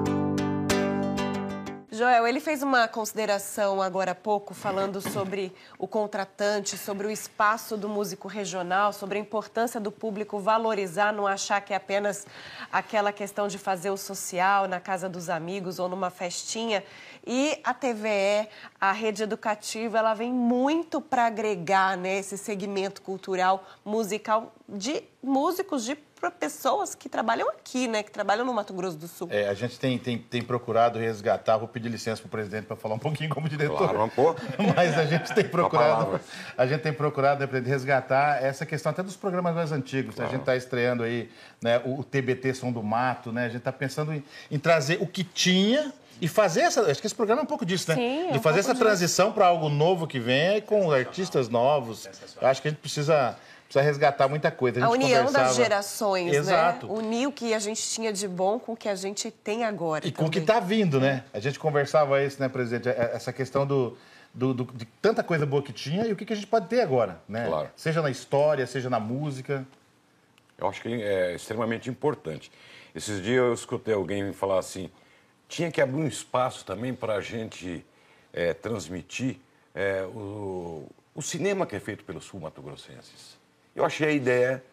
Joel, 1.97 2.27
ele 2.27 2.41
fez 2.41 2.63
uma 2.63 2.87
consideração 2.87 3.81
agora 3.81 4.11
há 4.11 4.15
pouco 4.15 4.53
falando 4.53 5.01
sobre 5.01 5.51
o 5.79 5.89
contratante, 5.89 6.77
sobre 6.77 7.07
o 7.07 7.11
espaço 7.11 7.75
do 7.75 7.89
músico 7.89 8.29
regional, 8.29 8.93
sobre 8.93 9.17
a 9.17 9.21
importância 9.21 9.81
do 9.81 9.91
público 9.91 10.39
valorizar, 10.39 11.11
não 11.11 11.27
achar 11.27 11.63
que 11.63 11.73
é 11.73 11.77
apenas 11.77 12.27
aquela 12.71 13.13
questão 13.13 13.49
de 13.49 13.57
fazer 13.57 13.89
o 13.89 13.97
social 13.97 14.69
na 14.69 14.79
casa 14.79 15.09
dos 15.09 15.31
amigos 15.31 15.79
ou 15.79 15.89
numa 15.89 16.11
festinha. 16.11 16.85
E 17.27 17.59
a 17.65 17.73
TVE, 17.73 18.47
a 18.79 18.93
rede 18.93 19.23
educativa, 19.23 19.97
ela 19.97 20.13
vem 20.13 20.31
muito 20.31 21.01
para 21.01 21.25
agregar 21.25 21.97
né, 21.97 22.19
esse 22.19 22.37
segmento 22.37 23.01
cultural, 23.01 23.67
musical 23.83 24.53
de 24.69 25.03
músicos 25.23 25.83
de 25.83 25.97
para 26.21 26.31
pessoas 26.31 26.95
que 26.95 27.09
trabalham 27.09 27.49
aqui, 27.51 27.87
né? 27.87 28.03
Que 28.03 28.11
trabalham 28.11 28.45
no 28.45 28.53
Mato 28.53 28.73
Grosso 28.73 28.97
do 28.97 29.07
Sul. 29.07 29.29
É, 29.31 29.49
a 29.49 29.55
gente 29.55 29.79
tem, 29.79 29.99
tem, 29.99 30.19
tem 30.19 30.43
procurado 30.43 30.99
resgatar, 30.99 31.57
vou 31.57 31.69
pedir 31.69 31.89
licença 31.89 32.21
para 32.23 32.29
o 32.29 32.31
presidente 32.31 32.67
para 32.67 32.77
falar 32.77 32.95
um 32.95 32.99
pouquinho 32.99 33.31
como 33.31 33.49
diretor. 33.49 33.91
Claro, 33.91 34.11
pô. 34.15 34.35
Mas 34.75 34.99
a 34.99 35.05
gente 35.05 35.35
tem 35.35 35.45
procurado, 35.45 36.21
a 36.57 36.67
gente 36.67 36.81
tem 36.83 36.93
procurado 36.93 37.47
né, 37.47 37.61
resgatar 37.61 38.43
essa 38.43 38.65
questão 38.65 38.91
até 38.91 39.03
dos 39.03 39.17
programas 39.17 39.55
mais 39.55 39.73
antigos. 39.73 40.19
A 40.21 40.27
gente 40.27 40.41
está 40.41 40.57
estreando 40.57 41.03
aí 41.03 41.31
né, 41.61 41.79
o, 41.85 42.01
o 42.01 42.05
TBT 42.05 42.55
Som 42.55 42.73
do 42.73 42.83
Mato, 42.83 43.33
né? 43.33 43.45
A 43.45 43.49
gente 43.49 43.59
está 43.59 43.73
pensando 43.73 44.13
em, 44.13 44.25
em 44.51 44.59
trazer 44.59 44.99
o 45.01 45.07
que 45.07 45.23
tinha 45.23 45.93
e 46.21 46.29
fazer 46.29 46.61
essa. 46.63 46.81
Acho 46.91 47.01
que 47.01 47.07
esse 47.07 47.15
programa 47.15 47.43
é 47.43 47.45
um 47.45 47.47
pouco 47.47 47.65
disso, 47.67 47.91
né? 47.91 47.95
Sim, 47.95 48.29
é 48.29 48.33
De 48.33 48.39
um 48.39 48.43
fazer 48.43 48.61
essa 48.61 48.69
pouco 48.69 48.79
disso. 48.79 48.85
transição 48.85 49.33
para 49.33 49.47
algo 49.47 49.69
novo 49.69 50.07
que 50.07 50.19
venha 50.19 50.57
e 50.57 50.63
com 50.63 50.91
artistas 50.91 51.49
novos. 51.49 52.09
Eu 52.41 52.49
acho 52.49 52.63
que 52.63 52.69
a 52.69 52.71
gente 52.71 52.81
precisa, 52.81 53.37
precisa 53.67 53.83
resgatar 53.83 54.29
muita 54.29 54.51
coisa. 54.51 54.79
A 54.79 54.83
gente 54.89 54.93
união 55.05 55.23
das 55.25 55.33
conversava- 55.33 55.55
gerações, 55.55 56.33
Exato. 56.33 56.87
né? 56.87 56.93
Unir 56.93 57.27
o 57.29 57.33
que 57.33 57.53
a 57.53 57.59
gente 57.59 57.83
tinha 57.83 58.13
de 58.13 58.27
bom 58.27 58.59
com 58.59 58.73
o 58.73 58.77
que 58.77 58.89
a 58.89 58.95
gente 58.95 59.31
tem 59.31 59.65
agora. 59.65 60.07
E 60.07 60.13
com 60.13 60.25
o 60.27 60.31
que 60.31 60.41
também. 60.41 60.57
está 60.57 60.61
vindo, 60.61 61.01
né? 61.01 61.25
A 61.33 61.39
gente 61.41 61.59
conversava 61.59 62.23
isso, 62.23 62.41
né, 62.41 62.49
presidente? 62.49 62.89
É- 62.89 63.11
Essa 63.15 63.33
questão 63.33 63.67
do, 63.67 63.97
do- 64.33 64.55
do- 64.55 64.73
de 64.73 64.85
tanta 65.03 65.23
coisa 65.23 65.45
boa 65.45 65.63
que 65.63 65.73
tinha 65.73 66.07
e 66.07 66.13
o 66.13 66.17
que, 66.17 66.25
que 66.25 66.33
a 66.33 66.37
gente 66.37 66.47
pode 66.49 66.69
ter 66.69 66.81
agora, 66.81 67.21
né? 67.29 67.47
Claro. 67.47 67.69
Seja 67.77 68.01
na 68.03 68.11
história, 68.11 68.67
seja 68.67 68.89
na 68.89 69.01
música. 69.01 69.67
Eu 70.59 70.69
acho 70.69 70.81
que 70.81 70.89
é 71.03 71.35
extremamente 71.35 71.91
importante. 71.91 72.51
Esses 72.95 73.23
dias 73.23 73.37
eu 73.45 73.53
escutei 73.53 73.93
alguém 73.95 74.33
falar 74.33 74.59
assim: 74.59 74.91
tinha 75.49 75.71
que 75.71 75.81
abrir 75.83 76.01
um 76.01 76.07
espaço 76.07 76.65
também 76.65 76.95
para 76.95 77.15
a 77.17 77.21
gente 77.21 77.85
é, 78.33 78.55
transmitir 78.55 79.39
é, 79.75 80.03
o, 80.05 80.87
o 81.15 81.21
cinema 81.21 81.67
que 81.67 81.77
é 81.77 81.81
feito 81.81 82.05
pelos 82.05 82.25
sul-mato-grossenses. 82.25 83.37
Eu 83.77 83.85
achei 83.85 84.09
a 84.09 84.13
ideia 84.13 84.65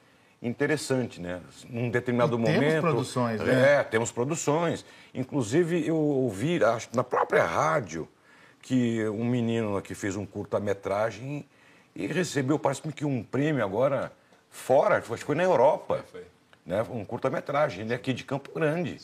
interessante, 0.42 1.22
né? 1.22 1.42
Num 1.70 1.90
determinado 1.90 2.40
E 2.40 2.44
temos 2.44 2.56
momento. 2.62 2.82
produções, 2.82 3.42
né? 3.42 3.74
É, 3.80 3.84
temos 3.84 4.12
produções. 4.12 4.86
Inclusive, 5.14 5.86
eu 5.86 5.98
ouvi, 5.98 6.64
acho 6.64 6.90
que 6.90 6.96
na 6.96 7.04
própria 7.04 7.44
rádio, 7.46 8.08
que 8.62 9.06
um 9.10 9.26
menino 9.26 9.82
que 9.82 9.94
fez 9.94 10.16
um 10.16 10.26
curta-metragem 10.26 11.46
e 11.96 12.08
recebeu, 12.08 12.58
parece-me 12.58 12.94
que 12.94 13.04
um 13.06 13.22
prêmio 13.22 13.64
agora 13.64 14.12
fora, 14.50 14.98
acho 14.98 15.12
que 15.12 15.24
foi 15.24 15.36
na 15.36 15.44
Europa. 15.44 16.04
Né? 16.66 16.82
Um 16.90 17.04
curta-metragem, 17.04 17.82
ele 17.82 17.92
é 17.94 17.96
aqui 17.98 18.14
de 18.14 18.24
Campo 18.24 18.52
Grande. 18.54 18.98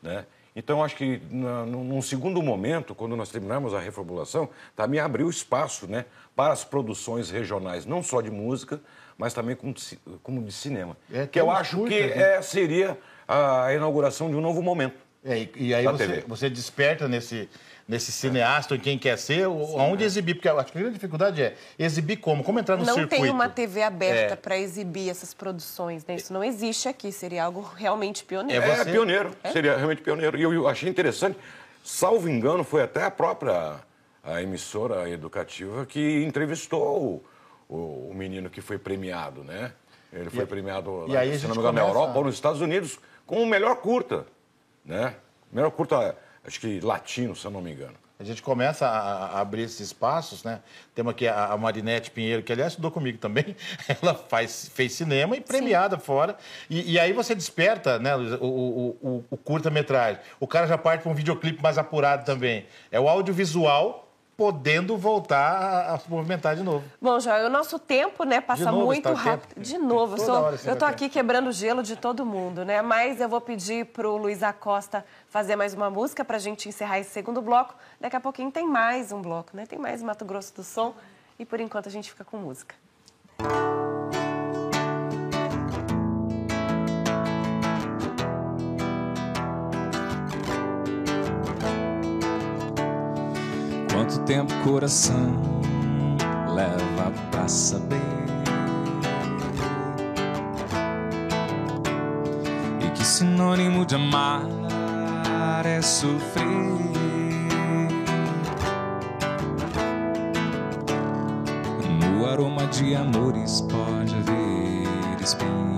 Né? 0.00 0.24
Então, 0.54 0.82
acho 0.82 0.96
que 0.96 1.20
na- 1.30 1.64
num 1.66 1.84
num 1.84 2.02
segundo 2.02 2.40
momento, 2.42 2.94
quando 2.94 3.16
nós 3.16 3.30
terminarmos 3.30 3.74
a 3.74 3.80
reformulação, 3.80 4.48
também 4.76 4.98
abriu 5.00 5.28
espaço 5.28 5.86
né, 5.88 6.04
para 6.34 6.52
as 6.52 6.64
produções 6.64 7.30
regionais, 7.30 7.84
não 7.86 8.02
só 8.02 8.20
de 8.20 8.30
música, 8.30 8.80
mas 9.20 9.34
também 9.34 9.54
como 9.54 9.74
como 10.22 10.42
de 10.42 10.50
cinema. 10.52 10.96
É, 11.12 11.26
que 11.26 11.38
eu 11.38 11.50
acho 11.50 11.76
curtas, 11.76 11.94
que 11.98 12.06
né? 12.16 12.36
é, 12.36 12.42
seria 12.42 12.98
a 13.28 13.72
inauguração 13.74 14.30
de 14.30 14.34
um 14.34 14.40
novo 14.40 14.62
momento. 14.62 14.96
É, 15.22 15.36
e, 15.38 15.52
e 15.56 15.74
aí 15.74 15.84
você, 15.84 16.24
você 16.26 16.48
desperta 16.48 17.06
nesse, 17.06 17.46
nesse 17.86 18.10
cineasta, 18.10 18.74
em 18.74 18.78
quem 18.80 18.98
quer 18.98 19.18
ser, 19.18 19.46
o- 19.46 19.78
aonde 19.78 20.02
exibir. 20.02 20.34
Porque 20.34 20.48
eu 20.48 20.58
acho 20.58 20.72
que 20.72 20.78
a 20.78 20.80
grande 20.80 20.94
dificuldade 20.94 21.42
é 21.42 21.54
exibir 21.78 22.16
como? 22.16 22.42
Como 22.42 22.58
entrar 22.58 22.78
no 22.78 22.86
Não 22.86 22.94
circuito? 22.94 23.22
tem 23.22 23.30
uma 23.30 23.46
TV 23.50 23.82
aberta 23.82 24.32
É. 24.32 24.36
para 24.36 24.56
exibir 24.58 25.10
essas 25.10 25.34
produções, 25.34 26.06
né? 26.06 26.14
Isso 26.14 26.32
não 26.32 26.42
existe 26.42 26.88
aqui, 26.88 27.12
seria 27.12 27.44
algo 27.44 27.60
realmente 27.76 28.24
pioneiro. 28.24 28.64
É 28.64 28.68
É, 28.70 28.76
você? 28.76 28.90
pioneiro, 28.90 29.30
seria 29.52 29.76
realmente 29.76 30.00
pioneiro. 30.00 30.38
E 30.38 30.42
eu, 30.42 30.54
eu 30.54 30.66
achei 30.66 30.88
interessante, 30.88 31.36
salvo 31.84 32.26
engano, 32.26 32.64
foi 32.64 32.82
até 32.82 33.04
a 33.04 33.10
própria 33.10 33.74
a 34.24 34.42
emissora 34.42 35.08
educativa 35.10 35.84
que 35.84 36.22
entrevistou 36.24 37.22
o, 37.70 38.10
o- 38.10 38.14
menino 38.14 38.50
que 38.50 38.60
foi 38.60 38.78
premiado, 38.78 39.44
né? 39.44 39.72
Ele 40.12 40.28
foi 40.28 40.42
E- 40.44 40.46
premiado, 40.46 41.04
e 41.08 41.12
lá, 41.12 41.20
aí 41.20 41.38
se 41.38 41.46
não 41.46 41.54
me 41.54 41.60
engano, 41.60 41.72
na 41.80 41.86
Europa 41.86 42.18
ou 42.18 42.24
nos 42.24 42.34
Estados 42.34 42.60
Unidos, 42.60 42.98
com 43.26 43.42
o 43.42 43.46
melhor 43.46 43.76
curta, 43.76 44.26
né? 44.84 45.14
Melhor 45.52 45.70
curta, 45.70 46.16
acho 46.44 46.58
que 46.60 46.80
latino, 46.80 47.34
se 47.36 47.44
eu 47.46 47.50
não 47.50 47.60
me 47.62 47.72
engano. 47.72 47.94
A 48.18 48.22
gente 48.24 48.42
começa 48.42 48.86
a, 48.86 49.26
a 49.36 49.40
abrir 49.40 49.62
esses 49.62 49.80
espaços, 49.80 50.44
né? 50.44 50.60
Temos 50.94 51.12
aqui 51.12 51.26
a, 51.26 51.46
a 51.46 51.56
Marinete 51.56 52.10
Pinheiro, 52.10 52.42
que 52.42 52.52
aliás 52.52 52.72
estudou 52.72 52.90
comigo 52.90 53.16
também. 53.16 53.56
Ela 54.02 54.14
faz, 54.14 54.68
fez 54.74 54.92
cinema 54.92 55.36
e 55.36 55.40
premiada 55.40 55.96
fora. 55.96 56.36
E, 56.68 56.92
e 56.92 56.98
aí 57.00 57.14
você 57.14 57.34
desperta 57.34 57.98
né, 57.98 58.14
o, 58.14 58.44
o, 58.44 58.88
o- 59.00 59.24
o 59.30 59.36
curta-metragem. 59.38 60.20
O 60.38 60.46
cara 60.46 60.66
já 60.66 60.76
parte 60.76 61.00
para 61.02 61.10
um 61.10 61.14
videoclipe 61.14 61.62
mais 61.62 61.78
apurado 61.78 62.26
também. 62.26 62.66
É 62.92 63.00
o 63.00 63.08
audiovisual 63.08 64.09
podendo 64.40 64.96
voltar 64.96 65.52
a, 65.52 65.92
a 65.92 65.98
se 65.98 66.10
movimentar 66.10 66.56
de 66.56 66.62
novo. 66.62 66.82
Bom, 66.98 67.20
Joel, 67.20 67.48
o 67.48 67.50
nosso 67.50 67.78
tempo, 67.78 68.24
né, 68.24 68.40
passa 68.40 68.72
novo, 68.72 68.86
muito 68.86 69.06
o 69.10 69.12
rápido. 69.12 69.48
tempo? 69.50 69.60
De 69.60 69.76
novo, 69.76 70.16
eu, 70.16 70.24
Toda 70.24 70.76
ter. 70.76 70.84
aqui 70.86 71.10
quebrando 71.10 71.48
o 71.48 71.52
gelo 71.52 71.82
de 71.82 71.94
todo 71.94 72.24
mundo, 72.24 72.64
né? 72.64 72.80
Mas 72.80 73.20
eu 73.20 73.28
vou 73.28 73.42
pedir 73.42 73.84
pro 73.84 74.16
Luiz 74.16 74.42
Acosta 74.42 75.04
fazer 75.28 75.56
mais 75.56 75.74
uma 75.74 75.90
música 75.90 76.24
pra 76.24 76.38
gente 76.38 76.70
encerrar 76.70 76.98
esse 76.98 77.10
segundo 77.10 77.42
bloco. 77.42 77.74
Daqui 78.00 78.16
a 78.16 78.20
pouquinho 78.20 78.50
tem 78.50 78.66
mais 78.66 79.12
um 79.12 79.20
bloco, 79.20 79.54
né? 79.54 79.66
Tem 79.66 79.78
mais 79.78 80.02
Mato 80.02 80.24
Grosso 80.24 80.54
do 80.54 80.64
Som. 80.64 80.94
E 81.38 81.44
por 81.44 81.60
enquanto 81.60 81.88
a 81.88 81.92
gente 81.92 82.10
fica 82.10 82.24
com 82.24 82.38
música. 82.38 82.74
Tempo 94.30 94.54
coração 94.62 95.34
leva 96.54 97.12
pra 97.32 97.48
saber? 97.48 97.96
E 102.80 102.90
que 102.92 103.04
sinônimo 103.04 103.84
de 103.84 103.96
amar 103.96 104.46
é 105.66 105.82
sofrer? 105.82 106.46
No 112.00 112.24
aroma 112.24 112.68
de 112.68 112.94
amores 112.94 113.62
pode 113.62 114.14
haver 114.14 115.20
espinhos. 115.20 115.69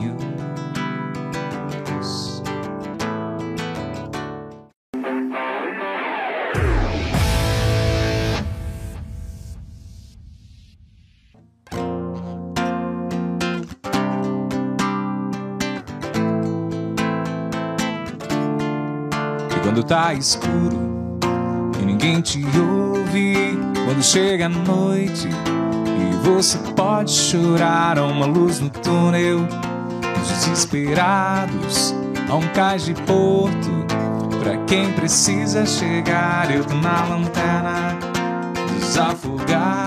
Escuro 20.15 21.19
e 21.81 21.85
ninguém 21.85 22.21
te 22.21 22.45
ouve, 22.59 23.59
quando 23.85 24.03
chega 24.03 24.47
a 24.47 24.49
noite 24.49 25.29
e 25.29 26.27
você 26.27 26.59
pode 26.77 27.11
chorar 27.13 27.99
a 27.99 28.05
uma 28.05 28.27
luz 28.27 28.61
no 28.61 28.71
túnel, 28.71 29.47
os 30.21 30.29
desesperados 30.29 31.95
a 32.29 32.35
um 32.37 32.49
cais 32.55 32.85
de 32.85 32.95
porto, 32.95 33.87
pra 34.43 34.57
quem 34.67 34.93
precisa 34.93 35.67
chegar, 35.67 36.51
eu 36.51 36.65
tô 36.65 36.75
na 36.75 37.05
lanterna 37.05 37.99
dos 38.79 38.97
afogados, 38.97 39.82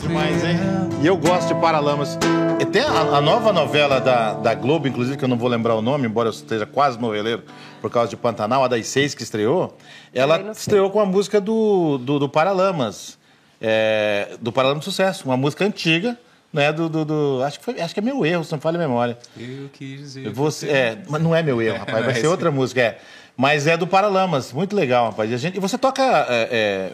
te 0.00 0.08
Demais, 0.08 0.44
hein? 0.44 0.56
E 1.02 1.06
eu 1.06 1.16
gosto 1.16 1.54
de 1.54 1.60
Paralamas. 1.60 2.18
E 2.60 2.64
tem 2.64 2.82
a, 2.82 2.86
a 3.16 3.20
nova 3.20 3.52
novela 3.52 4.00
da, 4.00 4.34
da 4.34 4.54
Globo, 4.54 4.86
inclusive, 4.86 5.16
que 5.16 5.24
eu 5.24 5.28
não 5.28 5.36
vou 5.36 5.48
lembrar 5.48 5.74
o 5.74 5.82
nome, 5.82 6.06
embora 6.06 6.28
eu 6.28 6.32
esteja 6.32 6.64
quase 6.66 6.98
noveleiro 7.00 7.42
por 7.80 7.90
causa 7.90 8.08
de 8.08 8.16
Pantanal, 8.16 8.62
a 8.64 8.68
das 8.68 8.86
seis 8.86 9.14
que 9.14 9.22
estreou. 9.22 9.76
Ela 10.14 10.52
estreou 10.52 10.90
com 10.90 11.00
a 11.00 11.06
música 11.06 11.40
do, 11.40 11.98
do, 11.98 12.18
do 12.20 12.28
Paralamas, 12.28 13.18
é, 13.60 14.36
do 14.40 14.52
Paralamas 14.52 14.84
Sucesso, 14.84 15.24
uma 15.24 15.36
música 15.36 15.64
antiga, 15.64 16.16
né? 16.52 16.72
Do, 16.72 16.88
do, 16.88 17.04
do- 17.04 17.42
acho, 17.44 17.58
que 17.58 17.64
foi, 17.64 17.80
acho 17.80 17.92
que 17.94 18.00
é 18.00 18.02
meu 18.02 18.24
erro, 18.24 18.44
se 18.44 18.52
não 18.52 18.60
falha 18.60 18.76
a 18.76 18.80
memória. 18.80 19.18
Eu 19.36 19.68
quis 19.72 19.98
dizer. 20.00 20.30
Você, 20.30 20.68
é, 20.68 20.98
mas 21.08 21.20
não 21.22 21.34
é 21.34 21.42
meu 21.42 21.60
erro, 21.60 21.78
rapaz, 21.84 21.96
Não 21.98 22.04
vai 22.04 22.12
é 22.12 22.20
ser 22.20 22.26
outra 22.28 22.50
música, 22.50 22.80
é. 22.80 22.98
Mas 23.36 23.66
é 23.66 23.76
do 23.76 23.86
Paralamas, 23.86 24.52
muito 24.52 24.76
legal, 24.76 25.06
rapaz. 25.06 25.30
E, 25.30 25.34
a 25.34 25.36
gente, 25.38 25.56
e 25.56 25.60
você 25.60 25.76
toca 25.78 26.02
é, 26.28 26.48
é, 26.52 26.92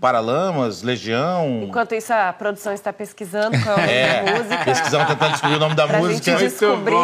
Paralamas, 0.00 0.82
Legião. 0.82 1.62
Enquanto 1.64 1.94
isso, 1.94 2.12
a 2.12 2.32
produção 2.32 2.72
está 2.72 2.92
pesquisando 2.92 3.56
qual 3.62 3.78
é 3.78 4.22
o 4.22 4.26
nome 4.26 4.32
da 4.32 4.38
música. 4.42 4.64
Pesquisando, 4.64 5.06
tentando 5.06 5.30
descobrir 5.32 5.56
o 5.56 5.60
nome 5.60 5.74
da 5.74 5.86
Pra 5.86 5.98
música. 5.98 6.38
gente 6.38 6.50
descobrir. 6.50 6.94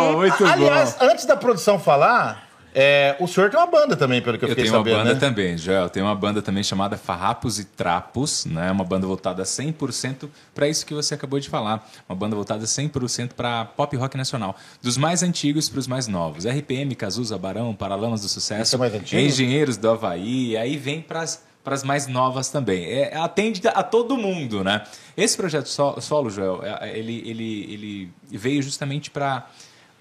Aliás, 0.52 0.96
antes 1.00 1.24
da 1.26 1.36
produção 1.36 1.78
falar, 1.78 2.44
é, 2.76 3.14
o 3.20 3.28
senhor 3.28 3.50
tem 3.50 3.58
uma 3.60 3.68
banda 3.68 3.94
também, 3.96 4.20
pelo 4.20 4.36
que 4.36 4.44
eu, 4.44 4.48
Eu 4.48 4.50
fiquei 4.50 4.64
tenho 4.64 4.74
uma 4.76 4.80
sabendo, 4.84 4.96
banda 4.98 5.14
né? 5.14 5.20
também, 5.20 5.56
Joel. 5.56 5.88
Tem 5.88 6.02
uma 6.02 6.14
banda 6.14 6.42
também 6.42 6.62
chamada 6.64 6.96
Farrapos 6.96 7.60
e 7.60 7.64
Trapos, 7.64 8.44
né? 8.46 8.68
Uma 8.72 8.82
banda 8.84 9.06
voltada 9.06 9.44
100% 9.44 10.28
para 10.52 10.66
isso 10.68 10.84
que 10.84 10.92
você 10.92 11.14
acabou 11.14 11.38
de 11.38 11.48
falar. 11.48 11.86
Uma 12.08 12.16
banda 12.16 12.34
voltada 12.34 12.64
100% 12.64 13.30
para 13.36 13.64
pop 13.64 13.96
rock 13.96 14.16
nacional. 14.16 14.56
Dos 14.82 14.96
mais 14.96 15.22
antigos 15.22 15.68
para 15.68 15.78
os 15.78 15.86
mais 15.86 16.08
novos. 16.08 16.44
RPM, 16.46 16.94
Cazuza, 16.96 17.38
Barão, 17.38 17.72
Paralamas 17.74 18.22
do 18.22 18.28
Sucesso. 18.28 18.62
Esse 18.62 18.74
é 18.74 18.78
mais 18.78 18.92
antigo? 18.92 19.22
Engenheiros 19.22 19.76
do 19.76 19.88
Havaí. 19.90 20.56
Aí 20.56 20.76
vem 20.76 21.00
para 21.00 21.20
as 21.20 21.44
mais 21.82 22.06
novas 22.06 22.50
também. 22.50 22.84
É, 22.84 23.16
atende 23.16 23.62
a 23.66 23.82
todo 23.82 24.16
mundo, 24.16 24.62
né? 24.62 24.84
Esse 25.16 25.36
projeto 25.36 25.68
so- 25.68 26.00
solo, 26.00 26.28
Joel, 26.30 26.62
é- 26.62 26.96
ele, 26.96 27.22
ele, 27.26 27.72
ele 27.72 28.12
veio 28.30 28.62
justamente 28.62 29.10
para 29.10 29.48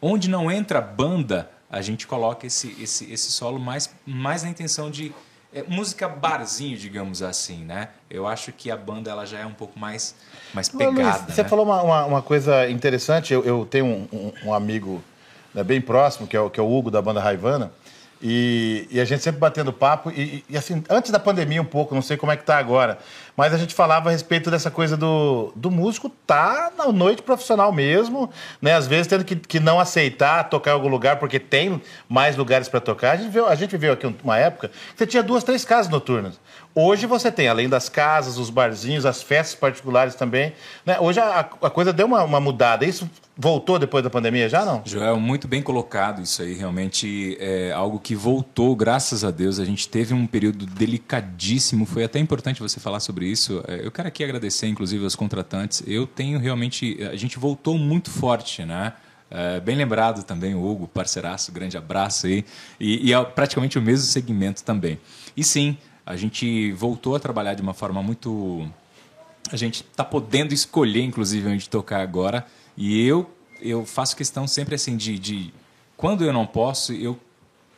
onde 0.01 0.29
não 0.29 0.51
entra 0.51 0.81
banda, 0.81 1.49
a 1.69 1.81
gente 1.81 2.05
coloca 2.05 2.45
esse, 2.45 2.75
esse, 2.79 3.11
esse 3.11 3.31
solo 3.31 3.57
mais, 3.57 3.89
mais 4.05 4.43
na 4.43 4.49
intenção 4.49 4.91
de 4.91 5.13
é, 5.53 5.63
música 5.67 6.07
barzinho, 6.09 6.77
digamos 6.77 7.21
assim, 7.21 7.63
né? 7.63 7.89
Eu 8.09 8.27
acho 8.27 8.51
que 8.51 8.69
a 8.69 8.75
banda 8.75 9.09
ela 9.09 9.25
já 9.25 9.39
é 9.39 9.45
um 9.45 9.53
pouco 9.53 9.79
mais, 9.79 10.15
mais 10.53 10.67
pegada. 10.67 11.31
você 11.31 11.43
né? 11.43 11.49
falou 11.49 11.65
uma, 11.65 11.81
uma, 11.81 12.05
uma, 12.05 12.21
coisa 12.21 12.69
interessante. 12.69 13.33
Eu, 13.33 13.43
eu 13.45 13.65
tenho 13.65 13.85
um, 13.85 14.07
um, 14.11 14.33
um 14.49 14.53
amigo 14.53 15.01
né, 15.53 15.63
bem 15.63 15.79
próximo, 15.79 16.27
que 16.27 16.35
é, 16.35 16.39
o, 16.39 16.49
que 16.49 16.59
é 16.59 16.63
o 16.63 16.71
Hugo 16.71 16.91
da 16.91 17.01
banda 17.01 17.21
Raivana. 17.21 17.71
E, 18.25 18.87
e, 18.89 19.01
a 19.01 19.05
gente 19.05 19.21
sempre 19.21 19.41
batendo 19.41 19.73
papo, 19.73 20.09
e, 20.09 20.45
e, 20.49 20.55
assim, 20.55 20.81
antes 20.89 21.11
da 21.11 21.19
pandemia 21.19 21.61
um 21.61 21.65
pouco, 21.65 21.93
não 21.93 22.01
sei 22.01 22.15
como 22.15 22.31
é 22.31 22.37
que 22.37 22.45
tá 22.45 22.57
agora, 22.57 22.97
mas 23.35 23.53
a 23.53 23.57
gente 23.57 23.73
falava 23.75 24.07
a 24.07 24.13
respeito 24.13 24.49
dessa 24.49 24.71
coisa 24.71 24.95
do, 24.95 25.51
do 25.57 25.69
músico 25.69 26.09
tá 26.25 26.71
na 26.77 26.89
noite 26.89 27.21
profissional 27.21 27.69
mesmo, 27.73 28.29
né? 28.61 28.75
Às 28.75 28.87
vezes 28.87 29.07
tendo 29.07 29.25
que, 29.25 29.35
que 29.35 29.59
não 29.59 29.77
aceitar 29.77 30.45
tocar 30.45 30.71
em 30.71 30.73
algum 30.73 30.87
lugar 30.87 31.17
porque 31.17 31.37
tem 31.37 31.81
mais 32.07 32.37
lugares 32.37 32.69
para 32.69 32.79
tocar. 32.79 33.11
A 33.11 33.15
gente, 33.17 33.29
viu, 33.29 33.45
a 33.45 33.55
gente 33.55 33.71
viveu 33.71 33.91
aqui 33.91 34.07
uma 34.23 34.37
época 34.37 34.69
que 34.69 34.75
você 34.95 35.05
tinha 35.05 35.21
duas, 35.21 35.43
três 35.43 35.65
casas 35.65 35.91
noturnas. 35.91 36.39
Hoje 36.75 37.05
você 37.05 37.31
tem, 37.31 37.47
além 37.47 37.69
das 37.69 37.87
casas, 37.87 38.39
os 38.39 38.49
barzinhos, 38.49 39.05
as 39.05 39.21
festas 39.21 39.53
particulares 39.53 40.15
também. 40.15 40.53
Né? 40.83 40.99
Hoje 40.99 41.19
a, 41.19 41.39
a 41.39 41.69
coisa 41.69 41.93
deu 41.93 42.07
uma, 42.07 42.23
uma, 42.23 42.39
mudada. 42.39 42.83
Isso 42.83 43.07
voltou 43.37 43.77
depois 43.77 44.03
da 44.03 44.09
pandemia 44.09 44.49
já, 44.49 44.65
não? 44.65 44.81
Joel, 44.83 45.19
muito 45.19 45.47
bem 45.47 45.61
colocado 45.61 46.23
isso 46.23 46.41
aí. 46.41 46.55
Realmente 46.55 47.37
é 47.39 47.71
algo 47.71 47.99
que 47.99 48.15
voltou, 48.15 48.75
graças 48.75 49.23
a 49.23 49.29
Deus. 49.29 49.59
A 49.59 49.65
gente 49.65 49.87
teve 49.87 50.15
um 50.15 50.25
período 50.25 50.65
delicadíssimo. 50.65 51.85
Foi 51.85 52.03
até 52.03 52.17
importante 52.17 52.59
você 52.59 52.79
falar 52.79 52.99
sobre 52.99 53.27
isso. 53.27 53.63
É, 53.67 53.85
eu 53.85 53.91
quero 53.91 54.07
aqui 54.07 54.23
agradecer, 54.23 54.65
inclusive, 54.65 55.03
aos 55.03 55.15
contratantes. 55.15 55.83
Eu 55.85 56.07
tenho 56.07 56.39
realmente... 56.39 56.97
A 57.03 57.15
gente 57.15 57.37
voltou 57.37 57.77
muito 57.77 58.09
forte, 58.09 58.65
né? 58.65 58.93
É, 59.29 59.59
bem 59.59 59.75
lembrado 59.75 60.23
também, 60.23 60.53
o 60.53 60.63
Hugo, 60.63 60.87
parceiraço, 60.87 61.51
grande 61.51 61.77
abraço 61.77 62.25
aí. 62.25 62.43
E, 62.79 63.09
e 63.09 63.13
é 63.13 63.23
praticamente 63.23 63.77
o 63.77 63.81
mesmo 63.81 64.05
segmento 64.05 64.63
também. 64.63 64.99
E 65.35 65.43
sim, 65.43 65.77
a 66.05 66.15
gente 66.15 66.71
voltou 66.73 67.15
a 67.15 67.19
trabalhar 67.19 67.53
de 67.53 67.61
uma 67.61 67.73
forma 67.73 68.01
muito. 68.03 68.67
A 69.51 69.55
gente 69.55 69.81
está 69.81 70.03
podendo 70.03 70.53
escolher, 70.53 71.01
inclusive, 71.01 71.47
onde 71.47 71.69
tocar 71.69 72.01
agora. 72.01 72.45
E 72.75 73.05
eu, 73.05 73.29
eu 73.61 73.85
faço 73.85 74.15
questão 74.15 74.47
sempre 74.47 74.75
assim 74.75 74.97
de, 74.97 75.17
de 75.17 75.53
quando 75.95 76.23
eu 76.23 76.33
não 76.33 76.45
posso, 76.45 76.93
eu 76.93 77.19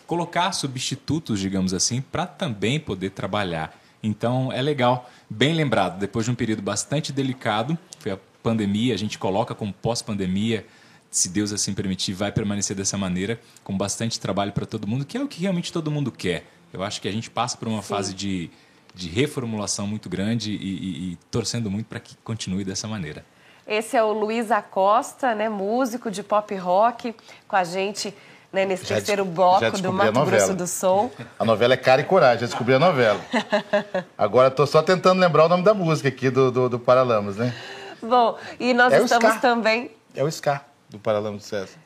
colocar 0.08 0.52
substitutos, 0.52 1.40
digamos 1.40 1.74
assim, 1.74 2.02
para 2.02 2.26
também 2.26 2.80
poder 2.80 3.12
trabalhar. 3.12 3.80
Então 4.02 4.52
é 4.52 4.62
legal, 4.62 5.10
bem 5.30 5.54
lembrado, 5.54 6.00
depois 6.00 6.26
de 6.26 6.32
um 6.32 6.36
período 6.36 6.62
bastante 6.62 7.12
delicado, 7.12 7.78
foi 8.00 8.12
a 8.12 8.20
pandemia, 8.44 8.94
a 8.94 8.98
gente 8.98 9.18
coloca 9.18 9.56
como 9.56 9.74
pós-pandemia, 9.74 10.66
se 11.10 11.30
Deus 11.30 11.52
assim 11.52 11.74
permitir, 11.74 12.14
vai 12.14 12.32
permanecer 12.32 12.76
dessa 12.76 12.98
maneira, 12.98 13.40
com 13.64 13.76
bastante 13.76 14.20
trabalho 14.20 14.52
para 14.52 14.66
todo 14.66 14.88
mundo, 14.88 15.06
que 15.06 15.18
é 15.18 15.24
o 15.24 15.28
que 15.28 15.42
realmente 15.42 15.74
todo 15.74 15.90
mundo 15.90 16.12
quer. 16.12 16.55
Eu 16.74 16.84
acho 16.84 17.02
que 17.02 17.08
a 17.08 17.12
gente 17.12 17.30
passa 17.30 17.58
por 17.58 17.68
uma 17.68 17.82
Sim. 17.82 17.88
fase 17.88 18.14
de, 18.14 18.50
de 18.94 19.10
reformulação 19.10 19.88
muito 19.88 20.10
grande 20.10 20.52
e, 20.52 20.56
e, 20.56 21.12
e 21.12 21.16
torcendo 21.32 21.70
muito 21.70 21.88
para 21.88 22.00
que 22.00 22.16
continue 22.24 22.64
dessa 22.64 22.88
maneira. 22.88 23.26
Esse 23.68 23.98
é 23.98 24.04
o 24.04 24.12
Luiz 24.12 24.52
Acosta, 24.52 25.34
né, 25.34 25.50
músico 25.50 26.12
de 26.12 26.22
pop 26.22 26.56
rock, 26.56 27.16
com 27.48 27.56
a 27.56 27.64
gente 27.64 28.14
né, 28.54 28.64
nesse 28.64 28.86
já 28.86 28.96
terceiro 28.96 29.26
bloco 29.26 29.78
do 29.82 29.92
Mato 29.92 30.24
Grosso 30.24 30.54
do 30.54 30.68
Sul. 30.68 31.12
A 31.38 31.44
novela 31.44 31.74
é 31.74 31.78
Cara 31.78 32.02
e 32.02 32.04
Coragem, 32.04 32.42
já 32.42 32.46
descobri 32.46 32.76
a 32.76 32.80
novela. 32.80 33.20
Agora 34.18 34.48
estou 34.48 34.68
só 34.68 34.82
tentando 34.82 35.20
lembrar 35.20 35.46
o 35.46 35.50
nome 35.50 35.64
da 35.64 35.74
música 35.74 36.08
aqui 36.08 36.30
do, 36.30 36.52
do, 36.52 36.70
do 36.70 36.80
Paralamas, 36.80 37.38
né? 37.38 37.54
Bom, 38.02 38.38
e 38.60 38.74
nós 38.74 38.94
é 38.94 39.02
estamos 39.02 39.36
também... 39.42 39.92
É 40.14 40.24
o 40.24 40.28
Ska, 40.28 40.62
do 40.90 41.00
Paralamas 41.00 41.42
do 41.42 41.46
César. 41.46 41.85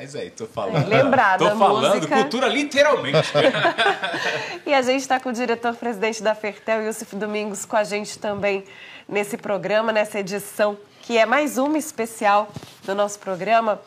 Mas 0.00 0.16
aí, 0.16 0.30
tô 0.30 0.46
falando. 0.46 0.88
Lembrado, 0.88 1.40
Tô 1.40 1.58
falando 1.58 1.96
música... 1.96 2.16
cultura 2.16 2.48
literalmente. 2.48 3.30
e 4.64 4.72
a 4.72 4.80
gente 4.80 5.02
está 5.02 5.20
com 5.20 5.28
o 5.28 5.32
diretor-presidente 5.32 6.22
da 6.22 6.34
Fertel, 6.34 6.82
Yusuf 6.86 7.14
Domingos, 7.16 7.66
com 7.66 7.76
a 7.76 7.84
gente 7.84 8.18
também 8.18 8.64
nesse 9.06 9.36
programa, 9.36 9.92
nessa 9.92 10.18
edição, 10.18 10.78
que 11.02 11.18
é 11.18 11.26
mais 11.26 11.58
uma 11.58 11.76
especial 11.76 12.48
do 12.82 12.94
nosso 12.94 13.18
programa. 13.18 13.78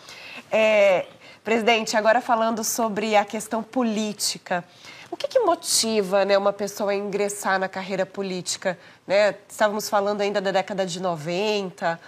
É, 0.52 1.08
presidente, 1.44 1.98
agora 1.98 2.22
falando 2.22 2.64
sobre 2.64 3.16
a 3.16 3.26
questão 3.26 3.64
política. 3.64 4.64
O 5.10 5.18
que, 5.18 5.28
que 5.28 5.40
motiva 5.40 6.24
né, 6.26 6.38
uma 6.38 6.54
pessoa 6.54 6.92
a 6.92 6.96
ingressar 6.96 7.58
na 7.58 7.68
carreira 7.68 8.06
política? 8.06 8.78
Né? 9.08 9.34
Estávamos 9.50 9.90
falando 9.90 10.22
ainda 10.22 10.40
da 10.40 10.52
década 10.52 10.86
de 10.86 11.02
90, 11.02 12.00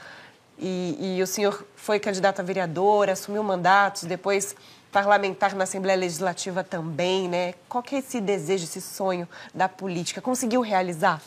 e, 0.58 1.18
e 1.18 1.22
o 1.22 1.28
senhor 1.28 1.66
foi 1.76 2.00
candidato 2.00 2.40
a 2.40 2.44
vereador, 2.44 3.10
assumiu 3.10 3.44
mandatos, 3.44 4.04
depois 4.04 4.56
parlamentar 4.92 5.54
na 5.56 5.66
Assembleia 5.66 5.98
Legislativa 5.98 6.64
também, 6.64 7.28
né? 7.28 7.54
Qual 7.68 7.84
que 7.84 7.96
é 7.96 8.00
esse 8.00 8.22
desejo, 8.22 8.64
esse 8.64 8.82
sonho 8.82 9.28
da 9.54 9.68
política? 9.68 10.22
Conseguiu 10.22 10.62
realizar? 10.62 11.22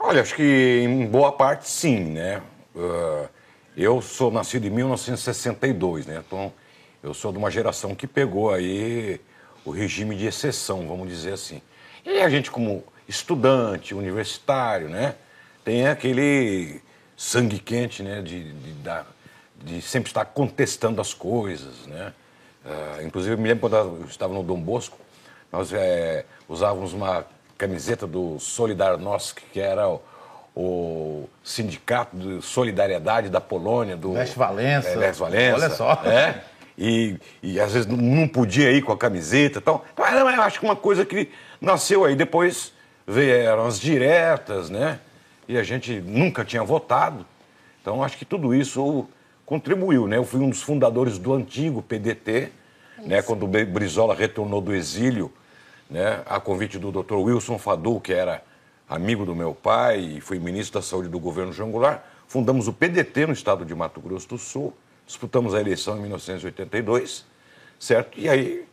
Olha, 0.00 0.20
acho 0.20 0.34
que 0.34 0.82
em 0.84 1.06
boa 1.06 1.30
parte 1.30 1.68
sim, 1.68 2.00
né? 2.00 2.42
Uh, 2.74 3.28
eu 3.76 4.02
sou 4.02 4.32
nascido 4.32 4.66
em 4.66 4.70
1962, 4.70 6.06
né? 6.06 6.22
Então, 6.26 6.52
eu 7.00 7.14
sou 7.14 7.30
de 7.30 7.38
uma 7.38 7.50
geração 7.50 7.94
que 7.94 8.06
pegou 8.06 8.52
aí 8.52 9.20
o 9.64 9.70
regime 9.70 10.16
de 10.16 10.26
exceção, 10.26 10.88
vamos 10.88 11.08
dizer 11.08 11.34
assim. 11.34 11.62
E 12.04 12.20
a 12.20 12.28
gente, 12.28 12.50
como 12.50 12.82
estudante, 13.08 13.94
universitário, 13.94 14.88
né? 14.88 15.14
Tem 15.64 15.86
aquele 15.86 16.80
sangue 17.18 17.58
quente, 17.58 18.02
né? 18.02 18.22
De, 18.22 18.52
de, 18.52 18.72
de, 18.72 19.04
de 19.64 19.82
sempre 19.82 20.08
estar 20.08 20.24
contestando 20.24 21.00
as 21.00 21.12
coisas, 21.12 21.84
né? 21.86 22.12
Uh, 22.64 23.06
inclusive, 23.06 23.34
eu 23.34 23.38
me 23.38 23.48
lembro 23.48 23.68
quando 23.68 23.76
eu 23.76 24.06
estava 24.08 24.32
no 24.32 24.42
Dom 24.42 24.60
Bosco, 24.60 24.96
nós 25.50 25.72
é, 25.72 26.24
usávamos 26.48 26.92
uma 26.92 27.26
camiseta 27.56 28.06
do 28.06 28.38
Solidarnosc, 28.38 29.40
que 29.52 29.58
era 29.58 29.88
o, 29.88 30.00
o, 30.54 31.28
sindicato 31.42 32.16
de 32.16 32.42
solidariedade 32.42 33.28
da 33.30 33.40
Polônia, 33.40 33.96
do 33.96 34.12
Leste 34.12 34.38
Valença. 34.38 34.88
É, 34.90 34.96
Leste 34.96 35.18
Valença. 35.18 35.56
Olha 35.56 35.70
só. 35.70 35.92
É, 36.04 36.42
e, 36.76 37.16
e 37.42 37.58
às 37.58 37.72
vezes 37.72 37.86
não 37.86 38.28
podia 38.28 38.70
ir 38.70 38.82
com 38.82 38.92
a 38.92 38.96
camiseta. 38.96 39.58
Então, 39.58 39.82
então 39.92 40.30
eu 40.30 40.42
acho 40.42 40.60
que 40.60 40.64
uma 40.64 40.76
coisa 40.76 41.04
que 41.04 41.30
nasceu 41.60 42.04
aí. 42.04 42.14
Depois 42.14 42.72
vieram 43.06 43.66
as 43.66 43.80
diretas, 43.80 44.70
né? 44.70 45.00
E 45.48 45.56
a 45.56 45.62
gente 45.62 46.00
nunca 46.00 46.44
tinha 46.44 46.62
votado. 46.62 47.24
Então, 47.80 48.04
acho 48.04 48.18
que 48.18 48.24
tudo 48.26 48.54
isso 48.54 49.08
contribuiu. 49.46 50.06
Né? 50.06 50.18
Eu 50.18 50.24
fui 50.24 50.40
um 50.40 50.50
dos 50.50 50.62
fundadores 50.62 51.18
do 51.18 51.32
antigo 51.32 51.82
PDT, 51.82 52.52
né? 52.98 53.22
quando 53.22 53.44
o 53.44 53.48
Brizola 53.48 54.14
retornou 54.14 54.60
do 54.60 54.74
exílio, 54.74 55.32
né? 55.88 56.20
a 56.26 56.38
convite 56.38 56.78
do 56.78 56.92
Dr. 56.92 57.14
Wilson 57.14 57.58
Fadu, 57.58 57.98
que 57.98 58.12
era 58.12 58.44
amigo 58.86 59.24
do 59.24 59.34
meu 59.34 59.54
pai 59.54 60.00
e 60.00 60.20
foi 60.20 60.38
ministro 60.38 60.80
da 60.80 60.86
Saúde 60.86 61.08
do 61.08 61.18
governo 61.18 61.52
João 61.52 61.70
Goulart. 61.70 62.02
Fundamos 62.26 62.68
o 62.68 62.72
PDT 62.74 63.26
no 63.26 63.32
estado 63.32 63.64
de 63.64 63.74
Mato 63.74 64.00
Grosso 64.02 64.28
do 64.28 64.36
Sul, 64.36 64.74
disputamos 65.06 65.54
a 65.54 65.60
eleição 65.60 65.96
em 65.96 66.02
1982, 66.02 67.24
certo? 67.80 68.20
E 68.20 68.28
aí 68.28 68.66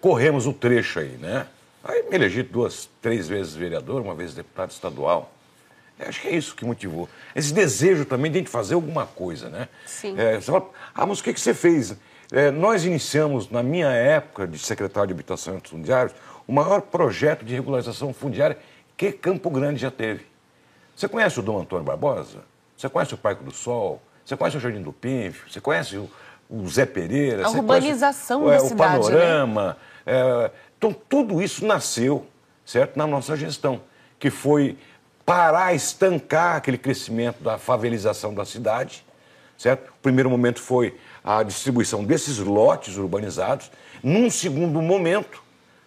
corremos 0.00 0.46
o 0.46 0.52
trecho 0.52 1.00
aí, 1.00 1.16
né? 1.16 1.46
Aí 1.88 2.02
me 2.08 2.16
elegi 2.16 2.42
duas, 2.42 2.88
três 3.00 3.28
vezes 3.28 3.54
vereador, 3.54 4.02
uma 4.02 4.14
vez 4.14 4.34
deputado 4.34 4.70
estadual. 4.70 5.32
Eu 5.98 6.08
acho 6.08 6.20
que 6.20 6.28
é 6.28 6.34
isso 6.34 6.54
que 6.54 6.64
motivou. 6.64 7.08
Esse 7.34 7.54
desejo 7.54 8.04
também 8.04 8.30
de 8.30 8.38
a 8.38 8.40
gente 8.40 8.50
fazer 8.50 8.74
alguma 8.74 9.06
coisa, 9.06 9.48
né? 9.48 9.68
Sim. 9.86 10.14
É, 10.18 10.40
você 10.40 10.50
fala, 10.50 10.68
ah, 10.94 11.06
mas 11.06 11.20
o 11.20 11.24
que, 11.24 11.32
que 11.32 11.40
você 11.40 11.54
fez? 11.54 11.96
É, 12.32 12.50
nós 12.50 12.84
iniciamos, 12.84 13.48
na 13.48 13.62
minha 13.62 13.88
época 13.88 14.46
de 14.46 14.58
secretário 14.58 15.08
de 15.08 15.14
Habitação 15.14 15.60
e 15.62 15.68
Fundiários, 15.68 16.14
o 16.46 16.52
maior 16.52 16.82
projeto 16.82 17.44
de 17.44 17.54
regularização 17.54 18.12
fundiária 18.12 18.58
que 18.96 19.12
Campo 19.12 19.48
Grande 19.48 19.80
já 19.80 19.90
teve. 19.90 20.26
Você 20.94 21.08
conhece 21.08 21.38
o 21.38 21.42
Dom 21.42 21.60
Antônio 21.60 21.84
Barbosa? 21.84 22.40
Você 22.76 22.88
conhece 22.88 23.14
o 23.14 23.18
Parque 23.18 23.44
do 23.44 23.52
Sol? 23.52 24.02
Você 24.24 24.36
conhece 24.36 24.56
o 24.56 24.60
Jardim 24.60 24.82
do 24.82 24.92
Pínfio? 24.92 25.50
Você 25.50 25.60
conhece 25.60 25.96
o, 25.96 26.10
o 26.50 26.66
Zé 26.68 26.84
Pereira? 26.84 27.46
A 27.46 27.50
urbanização 27.50 28.42
conhece, 28.42 28.60
da 28.60 28.66
é, 28.66 28.68
cidade, 28.68 28.98
O 28.98 29.02
panorama. 29.02 29.68
Né? 29.68 29.76
É, 30.06 30.50
então, 30.86 31.02
tudo 31.08 31.42
isso 31.42 31.66
nasceu, 31.66 32.26
certo, 32.64 32.96
na 32.96 33.06
nossa 33.08 33.36
gestão, 33.36 33.80
que 34.20 34.30
foi 34.30 34.78
parar, 35.24 35.74
estancar 35.74 36.56
aquele 36.56 36.78
crescimento 36.78 37.42
da 37.42 37.58
favelização 37.58 38.32
da 38.32 38.44
cidade, 38.44 39.04
certo? 39.58 39.88
O 39.88 40.00
primeiro 40.00 40.30
momento 40.30 40.60
foi 40.60 40.96
a 41.24 41.42
distribuição 41.42 42.04
desses 42.04 42.38
lotes 42.38 42.96
urbanizados. 42.96 43.68
Num 44.00 44.30
segundo 44.30 44.80
momento, 44.80 45.42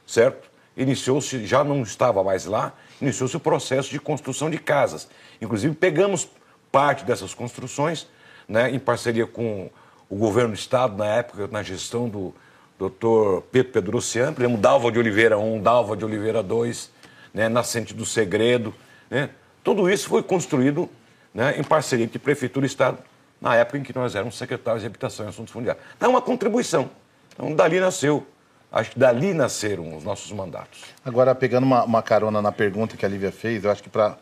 certo? 0.06 0.50
Iniciou-se, 0.76 1.46
já 1.46 1.64
não 1.64 1.82
estava 1.84 2.22
mais 2.22 2.46
lá, 2.46 2.74
iniciou-se 3.02 3.38
o 3.38 3.40
processo 3.40 3.90
de 3.90 4.00
construção 4.00 4.50
de 4.50 4.58
casas. 4.58 5.08
Inclusive, 5.42 5.74
pegamos 5.76 6.28
parte 6.70 7.06
dessas 7.06 7.34
construções, 7.34 8.06
né, 8.48 8.70
em 8.70 8.80
parceria 8.80 9.26
com 9.26 9.70
o 10.10 10.18
governo 10.18 10.50
do 10.50 10.60
Estado, 10.60 10.98
na 10.98 11.06
época, 11.06 11.48
na 11.48 11.64
gestão 11.64 12.10
do, 12.10 12.34
doutor 12.80 13.42
Pedro 13.52 13.74
Pedrociano, 13.74 14.34
por 14.34 14.42
exemplo, 14.42 14.58
Dalva 14.60 14.90
de 14.90 14.98
Oliveira 14.98 15.38
1, 15.38 15.62
Dalva 15.62 15.98
de 15.98 16.06
Oliveira 16.06 16.42
2, 16.42 16.90
né, 17.34 17.50
Nascente 17.50 17.94
do 17.94 18.06
Segredo. 18.06 18.74
Né? 19.10 19.30
Tudo 19.62 19.90
isso 19.90 20.08
foi 20.08 20.24
construído 20.24 20.90
né, 21.34 21.60
em 21.60 21.64
parceria 21.64 22.06
entre 22.06 22.18
Prefeitura 22.18 22.66
e 22.66 22.68
Estado 22.68 22.98
na 23.42 23.54
época 23.56 23.78
em 23.78 23.84
que 23.84 23.94
nós 23.94 24.16
éramos 24.16 24.38
secretários 24.38 24.82
de 24.82 24.88
Habitação 24.88 25.26
e 25.26 25.30
Assuntos 25.30 25.52
Fundiários. 25.52 25.84
Dá 26.00 26.08
uma 26.08 26.22
contribuição. 26.22 26.90
Então, 27.34 27.54
dali 27.54 27.82
nasceu. 27.82 28.26
Acho 28.72 28.92
que 28.92 29.00
dali 29.00 29.34
nasceram 29.34 29.98
os 29.98 30.04
nossos 30.04 30.32
mandatos. 30.32 30.84
Agora, 31.04 31.36
pegando 31.36 31.64
uma, 31.64 31.84
uma 31.84 32.02
carona 32.02 32.42
na 32.42 32.52
pergunta 32.52 32.96
que 32.96 33.06
a 33.06 33.10
Lívia 33.10 33.32
fez, 33.32 33.64
eu 33.64 33.72
acho 33.72 33.84
que 33.84 33.90
para 33.90 34.16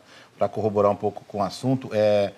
corroborar 0.49 0.91
um 0.91 0.95
pouco 0.95 1.23
com 1.27 1.39
o 1.39 1.43
assunto, 1.43 1.89
é, 1.91 2.31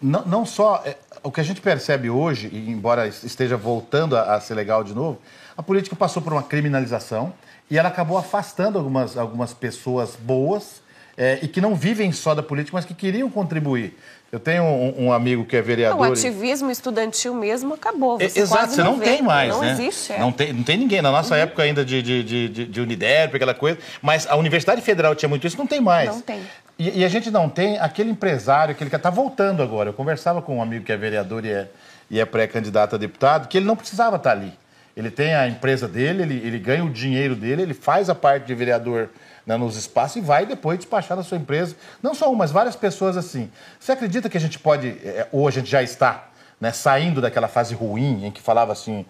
não, 0.00 0.24
não 0.24 0.46
só 0.46 0.82
é, 0.84 0.96
o 1.22 1.30
que 1.30 1.40
a 1.40 1.44
gente 1.44 1.60
percebe 1.60 2.08
hoje, 2.08 2.50
embora 2.52 3.06
esteja 3.06 3.56
voltando 3.56 4.16
a, 4.16 4.34
a, 4.34 4.40
ser 4.40 4.54
legal 4.54 4.82
de 4.82 4.94
novo, 4.94 5.20
a 5.62 5.64
política 5.64 5.94
passou 5.94 6.20
por 6.20 6.32
uma 6.32 6.42
criminalização 6.42 7.32
e 7.70 7.78
ela 7.78 7.88
acabou 7.88 8.18
afastando 8.18 8.78
algumas, 8.78 9.16
algumas 9.16 9.54
pessoas 9.54 10.16
boas 10.16 10.82
é, 11.16 11.38
e 11.40 11.46
que 11.46 11.60
não 11.60 11.76
vivem 11.76 12.10
só 12.10 12.34
da 12.34 12.42
política, 12.42 12.76
mas 12.76 12.84
que 12.84 12.92
queriam 12.92 13.30
contribuir. 13.30 13.96
Eu 14.32 14.40
tenho 14.40 14.64
um, 14.64 15.06
um 15.06 15.12
amigo 15.12 15.44
que 15.44 15.56
é 15.56 15.62
vereador. 15.62 16.00
o 16.00 16.04
ativismo 16.04 16.70
estudantil 16.70 17.34
mesmo 17.34 17.74
acabou. 17.74 18.18
Você 18.18 18.40
Exato, 18.40 18.72
você 18.72 18.82
não, 18.82 18.98
vê. 18.98 19.04
tem 19.04 19.22
mais, 19.22 19.50
não 19.50 19.60
né? 19.60 19.72
Existe, 19.72 20.12
é. 20.12 20.18
não 20.18 20.32
tem 20.32 20.52
Não 20.52 20.64
tem 20.64 20.76
ninguém. 20.78 21.00
Na 21.00 21.12
nossa 21.12 21.34
uhum. 21.34 21.42
época 21.42 21.62
ainda 21.62 21.84
de, 21.84 22.02
de, 22.02 22.48
de, 22.48 22.66
de 22.66 22.80
Uniderp, 22.80 23.36
aquela 23.36 23.54
coisa. 23.54 23.78
Mas 24.00 24.26
a 24.26 24.34
Universidade 24.34 24.80
Federal 24.80 25.14
tinha 25.14 25.28
muito 25.28 25.46
isso, 25.46 25.56
não 25.56 25.66
tem 25.66 25.80
mais. 25.80 26.08
Não 26.08 26.20
tem. 26.22 26.40
E, 26.78 27.00
e 27.00 27.04
a 27.04 27.08
gente 27.08 27.30
não 27.30 27.48
tem 27.48 27.78
aquele 27.78 28.10
empresário 28.10 28.74
que 28.74 28.82
ele 28.82 28.92
está 28.92 29.10
voltando 29.10 29.62
agora. 29.62 29.90
Eu 29.90 29.94
conversava 29.94 30.42
com 30.42 30.56
um 30.56 30.62
amigo 30.62 30.84
que 30.84 30.92
é 30.92 30.96
vereador 30.96 31.44
e 31.44 31.50
é, 31.50 31.68
e 32.10 32.18
é 32.18 32.24
pré-candidato 32.24 32.96
a 32.96 32.98
deputado, 32.98 33.46
que 33.48 33.58
ele 33.58 33.66
não 33.66 33.76
precisava 33.76 34.16
estar 34.16 34.30
tá 34.30 34.36
ali. 34.36 34.61
Ele 34.96 35.10
tem 35.10 35.34
a 35.34 35.48
empresa 35.48 35.88
dele, 35.88 36.22
ele, 36.22 36.34
ele 36.46 36.58
ganha 36.58 36.84
o 36.84 36.90
dinheiro 36.90 37.34
dele, 37.34 37.62
ele 37.62 37.74
faz 37.74 38.10
a 38.10 38.14
parte 38.14 38.46
de 38.46 38.54
vereador 38.54 39.08
né, 39.46 39.56
nos 39.56 39.76
espaços 39.76 40.16
e 40.16 40.20
vai 40.20 40.44
depois 40.44 40.78
despachar 40.78 41.16
da 41.16 41.22
sua 41.22 41.38
empresa. 41.38 41.74
Não 42.02 42.14
só 42.14 42.28
uma, 42.28 42.38
mas 42.38 42.50
várias 42.50 42.76
pessoas 42.76 43.16
assim. 43.16 43.50
Você 43.80 43.92
acredita 43.92 44.28
que 44.28 44.36
a 44.36 44.40
gente 44.40 44.58
pode, 44.58 44.88
é, 44.88 45.26
ou 45.32 45.48
a 45.48 45.50
gente 45.50 45.70
já 45.70 45.82
está, 45.82 46.28
né, 46.60 46.72
saindo 46.72 47.20
daquela 47.20 47.48
fase 47.48 47.74
ruim 47.74 48.26
em 48.26 48.30
que 48.30 48.40
falava 48.40 48.72
assim. 48.72 49.04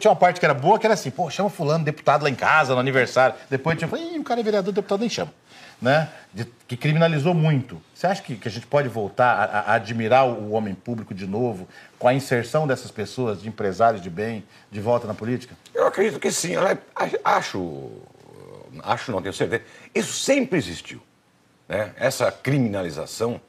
Tinha 0.00 0.10
uma 0.10 0.16
parte 0.16 0.40
que 0.40 0.46
era 0.46 0.54
boa, 0.54 0.78
que 0.78 0.86
era 0.86 0.94
assim, 0.94 1.10
pô, 1.10 1.30
chama 1.30 1.50
fulano, 1.50 1.84
deputado 1.84 2.22
lá 2.22 2.30
em 2.30 2.34
casa, 2.34 2.74
no 2.74 2.80
aniversário. 2.80 3.36
Depois 3.48 3.78
tinha, 3.78 3.88
ih, 3.96 4.18
o 4.18 4.24
cara 4.24 4.40
é 4.40 4.42
vereador, 4.42 4.72
deputado 4.72 5.00
nem 5.00 5.08
chama. 5.08 5.32
Né, 5.80 6.08
de, 6.34 6.44
que 6.66 6.76
criminalizou 6.76 7.32
muito. 7.32 7.80
Você 7.94 8.06
acha 8.08 8.20
que, 8.20 8.34
que 8.34 8.48
a 8.48 8.50
gente 8.50 8.66
pode 8.66 8.88
voltar 8.88 9.32
a, 9.32 9.60
a, 9.60 9.74
admirar 9.74 10.26
o 10.26 10.50
homem 10.50 10.74
público 10.74 11.14
de 11.14 11.24
novo, 11.24 11.68
com 11.98 12.08
a 12.08 12.14
inserção 12.14 12.66
dessas 12.66 12.90
pessoas, 12.90 13.40
de 13.40 13.48
empresários 13.48 14.02
de 14.02 14.10
bem, 14.10 14.44
de 14.72 14.80
volta 14.80 15.06
na 15.06 15.14
política? 15.14 15.54
Eu 15.72 15.86
acredito 15.86 16.18
que 16.18 16.32
sim. 16.32 16.54
Eu 16.54 16.62
acho 17.24 17.92
acho 18.82 19.10
não, 19.12 19.22
tenho 19.22 19.32
certeza, 19.32 19.62
isso 19.94 20.12
sempre 20.12 20.58
existiu. 20.58 21.00
Né? 21.68 21.92
Essa 21.96 22.30
criminalização 22.32 23.40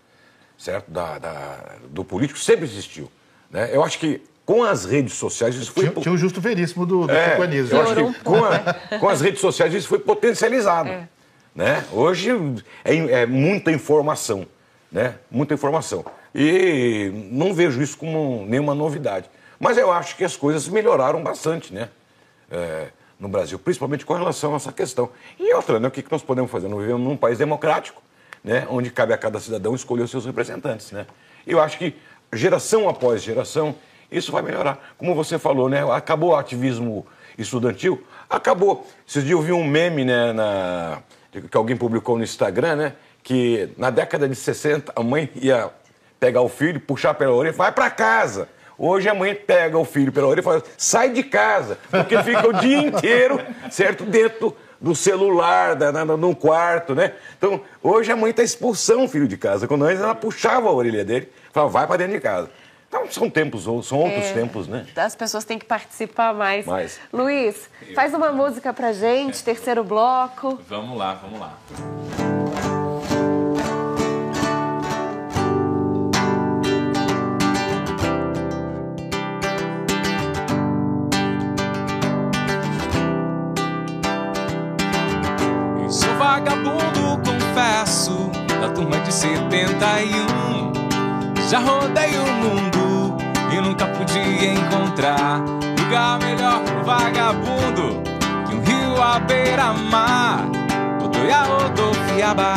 certo, 0.58 0.92
da, 0.92 1.18
da, 1.18 1.76
do 1.90 2.04
político 2.04 2.40
sempre 2.40 2.66
existiu. 2.66 3.10
Né? 3.50 3.70
Eu 3.74 3.84
acho 3.84 3.98
que 3.98 4.22
com 4.46 4.64
as 4.64 4.86
redes 4.86 5.14
sociais 5.14 5.56
isso 5.56 5.72
foi... 5.72 5.90
Tinha, 5.90 6.02
tinha 6.02 6.14
o 6.14 6.18
justo 6.18 6.42
veríssimo 6.42 6.86
do, 6.86 7.08
do 7.08 7.14
é, 7.14 7.38
Eu 7.38 7.82
acho 7.82 7.96
que 7.96 8.24
com, 8.24 8.44
a, 8.44 9.00
com, 9.00 9.10
as 9.10 9.22
redes 9.22 9.40
sociais 9.40 9.74
isso 9.74 9.88
foi 9.88 10.00
potencializado. 10.00 10.90
É. 10.90 11.08
Né? 11.60 11.84
Hoje 11.92 12.30
é, 12.86 12.96
é, 12.96 13.26
muita 13.26 13.70
informação, 13.70 14.48
né? 14.90 15.16
Muita 15.30 15.54
informação. 15.54 16.06
E 16.34 17.12
não 17.30 17.54
vejo 17.54 17.82
isso 17.82 17.98
como 17.98 18.46
nenhuma 18.48 18.74
novidade. 18.74 19.30
Mas 19.60 19.78
eu 19.78 19.92
acho 19.92 20.16
que 20.16 20.24
as 20.24 20.38
coisas 20.38 20.70
melhoraram 20.70 21.22
bastante, 21.22 21.74
né? 21.74 21.90
É, 22.50 22.88
no 23.20 23.28
Brasil, 23.28 23.60
principalmente 23.60 24.06
com 24.06 24.14
relação 24.14 24.54
a 24.54 24.56
essa 24.56 24.72
questão. 24.72 25.10
E 25.38 25.54
outra, 25.54 25.82
né, 25.82 25.90
o 25.90 25.92
que 25.92 26.02
nós 26.10 26.24
podemos 26.24 26.50
fazer? 26.50 26.70
Nós 26.70 26.80
vivemos 26.80 27.02
num 27.02 27.18
país 27.18 27.38
democrático, 27.38 28.02
né, 28.42 28.66
onde 28.70 28.90
cabe 28.90 29.12
a 29.12 29.18
cada 29.18 29.38
cidadão 29.38 29.76
escolher 29.76 30.04
os 30.04 30.12
seus 30.12 30.26
representantes. 30.26 30.94
Né? 30.94 31.06
Eu 31.46 31.60
acho 31.60 31.78
que 31.78 31.94
geração 32.32 32.88
após 32.88 33.22
geração, 33.22 33.76
isso 34.10 34.32
vai 34.32 34.42
melhorar. 34.42 34.94
Como 34.98 35.14
você 35.14 35.38
falou, 35.38 35.68
né, 35.68 35.84
acabou 35.92 36.30
o 36.30 36.36
ativismo 36.38 37.06
estudantil, 37.38 38.02
acabou. 38.30 38.88
Esses 39.06 39.26
dias 39.26 39.38
eu 39.38 39.42
vi 39.42 39.52
um 39.52 39.68
meme 39.68 40.06
né, 40.06 40.32
na, 40.32 41.04
que 41.32 41.58
alguém 41.58 41.78
publicou 41.78 42.18
no 42.18 42.24
Instagram, 42.24 42.76
né, 42.76 42.94
que 43.24 43.70
na 43.78 43.90
década 43.90 44.28
de 44.28 44.36
60 44.36 44.92
a 44.96 45.04
mãe 45.04 45.30
ia 45.36 45.70
pegar 46.20 46.42
o 46.42 46.50
filho, 46.50 46.80
puxar 46.80 47.14
pela 47.14 47.34
orelha 47.34 47.54
e 47.54 47.56
vai 47.56 47.72
para 47.72 47.90
casa. 47.90 48.50
Hoje 48.78 49.10
a 49.10 49.14
mãe 49.14 49.36
pega 49.36 49.78
o 49.78 49.84
filho 49.84 50.12
pela 50.12 50.28
orelha 50.28 50.42
e 50.42 50.44
fala: 50.44 50.64
sai 50.78 51.10
de 51.10 51.24
casa, 51.24 51.78
porque 51.90 52.18
fica 52.24 52.48
o 52.48 52.54
dia 52.54 52.78
inteiro, 52.78 53.40
certo, 53.70 54.06
dentro 54.06 54.56
do 54.80 54.96
celular, 54.96 55.76
da, 55.76 56.06
no 56.06 56.34
quarto, 56.34 56.96
né? 56.96 57.14
Então, 57.38 57.62
hoje 57.84 58.12
a 58.12 58.16
mãe 58.16 58.32
está 58.32 58.42
expulsando 58.42 59.04
o 59.04 59.08
filho 59.10 59.28
de 59.28 59.36
casa. 59.36 59.68
Quando 59.68 59.84
antes 59.84 60.02
ela 60.02 60.16
puxava 60.16 60.70
a 60.70 60.72
orelha 60.72 61.04
dele, 61.04 61.30
falava: 61.52 61.72
vai 61.72 61.88
para 61.88 61.98
dentro 61.98 62.14
de 62.14 62.22
casa. 62.22 62.50
Então, 62.90 63.10
são 63.12 63.30
tempos, 63.30 63.64
são 63.64 64.00
outros 64.00 64.26
é, 64.26 64.34
tempos, 64.34 64.68
né? 64.68 64.88
As 64.96 65.16
pessoas 65.16 65.46
têm 65.46 65.60
que 65.60 65.66
participar 65.66 66.34
mais. 66.34 66.66
mais. 66.66 67.00
Luiz, 67.14 67.70
faz 67.94 68.16
uma 68.16 68.32
música 68.32 68.74
pra 68.74 68.92
gente, 68.92 69.44
terceiro 69.44 69.84
bloco. 69.84 70.60
Vamos 70.68 70.98
lá, 70.98 71.14
vamos 71.14 71.40
lá. 71.40 71.54
vagabundo, 86.18 87.22
confesso, 87.24 88.32
da 88.60 88.70
turma 88.70 89.00
de 89.00 89.14
71. 89.14 90.74
Já 91.50 91.60
rodei 91.60 92.18
o 92.18 92.26
mundo 92.26 92.79
e 93.52 93.62
nunca 93.62 93.86
podia 93.88 94.54
encontrar 94.54 95.42
lugar 95.90 96.20
melhor 96.20 96.62
pro 96.62 96.84
vagabundo 96.84 98.04
que 98.48 98.56
um 98.56 98.62
rio 98.62 99.02
à 99.02 99.20
beira-mar. 99.20 100.46
Odoia, 101.04 101.44
Odofiaba, 101.66 102.54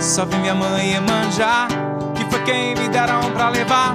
só 0.00 0.24
vi 0.24 0.36
minha 0.36 0.54
mãe 0.54 0.98
manjar, 1.00 1.68
que 2.14 2.24
foi 2.30 2.42
quem 2.44 2.74
me 2.74 2.88
deram 2.88 3.30
pra 3.32 3.50
levar. 3.50 3.94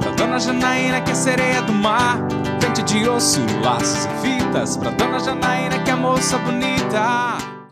Pra 0.00 0.12
dona 0.12 0.38
Janaína, 0.38 1.00
que 1.00 1.10
é 1.10 1.14
sereia 1.14 1.62
do 1.62 1.72
mar. 1.72 2.18
Pente 2.60 2.82
de 2.82 3.08
osso, 3.08 3.40
laços 3.62 4.04
e 4.04 4.08
fitas. 4.22 4.76
Pra 4.76 4.90
dona 4.90 5.18
Janaína, 5.18 5.80
que 5.80 5.90
é 5.90 5.94
moça 5.96 6.38
bonita. 6.38 7.57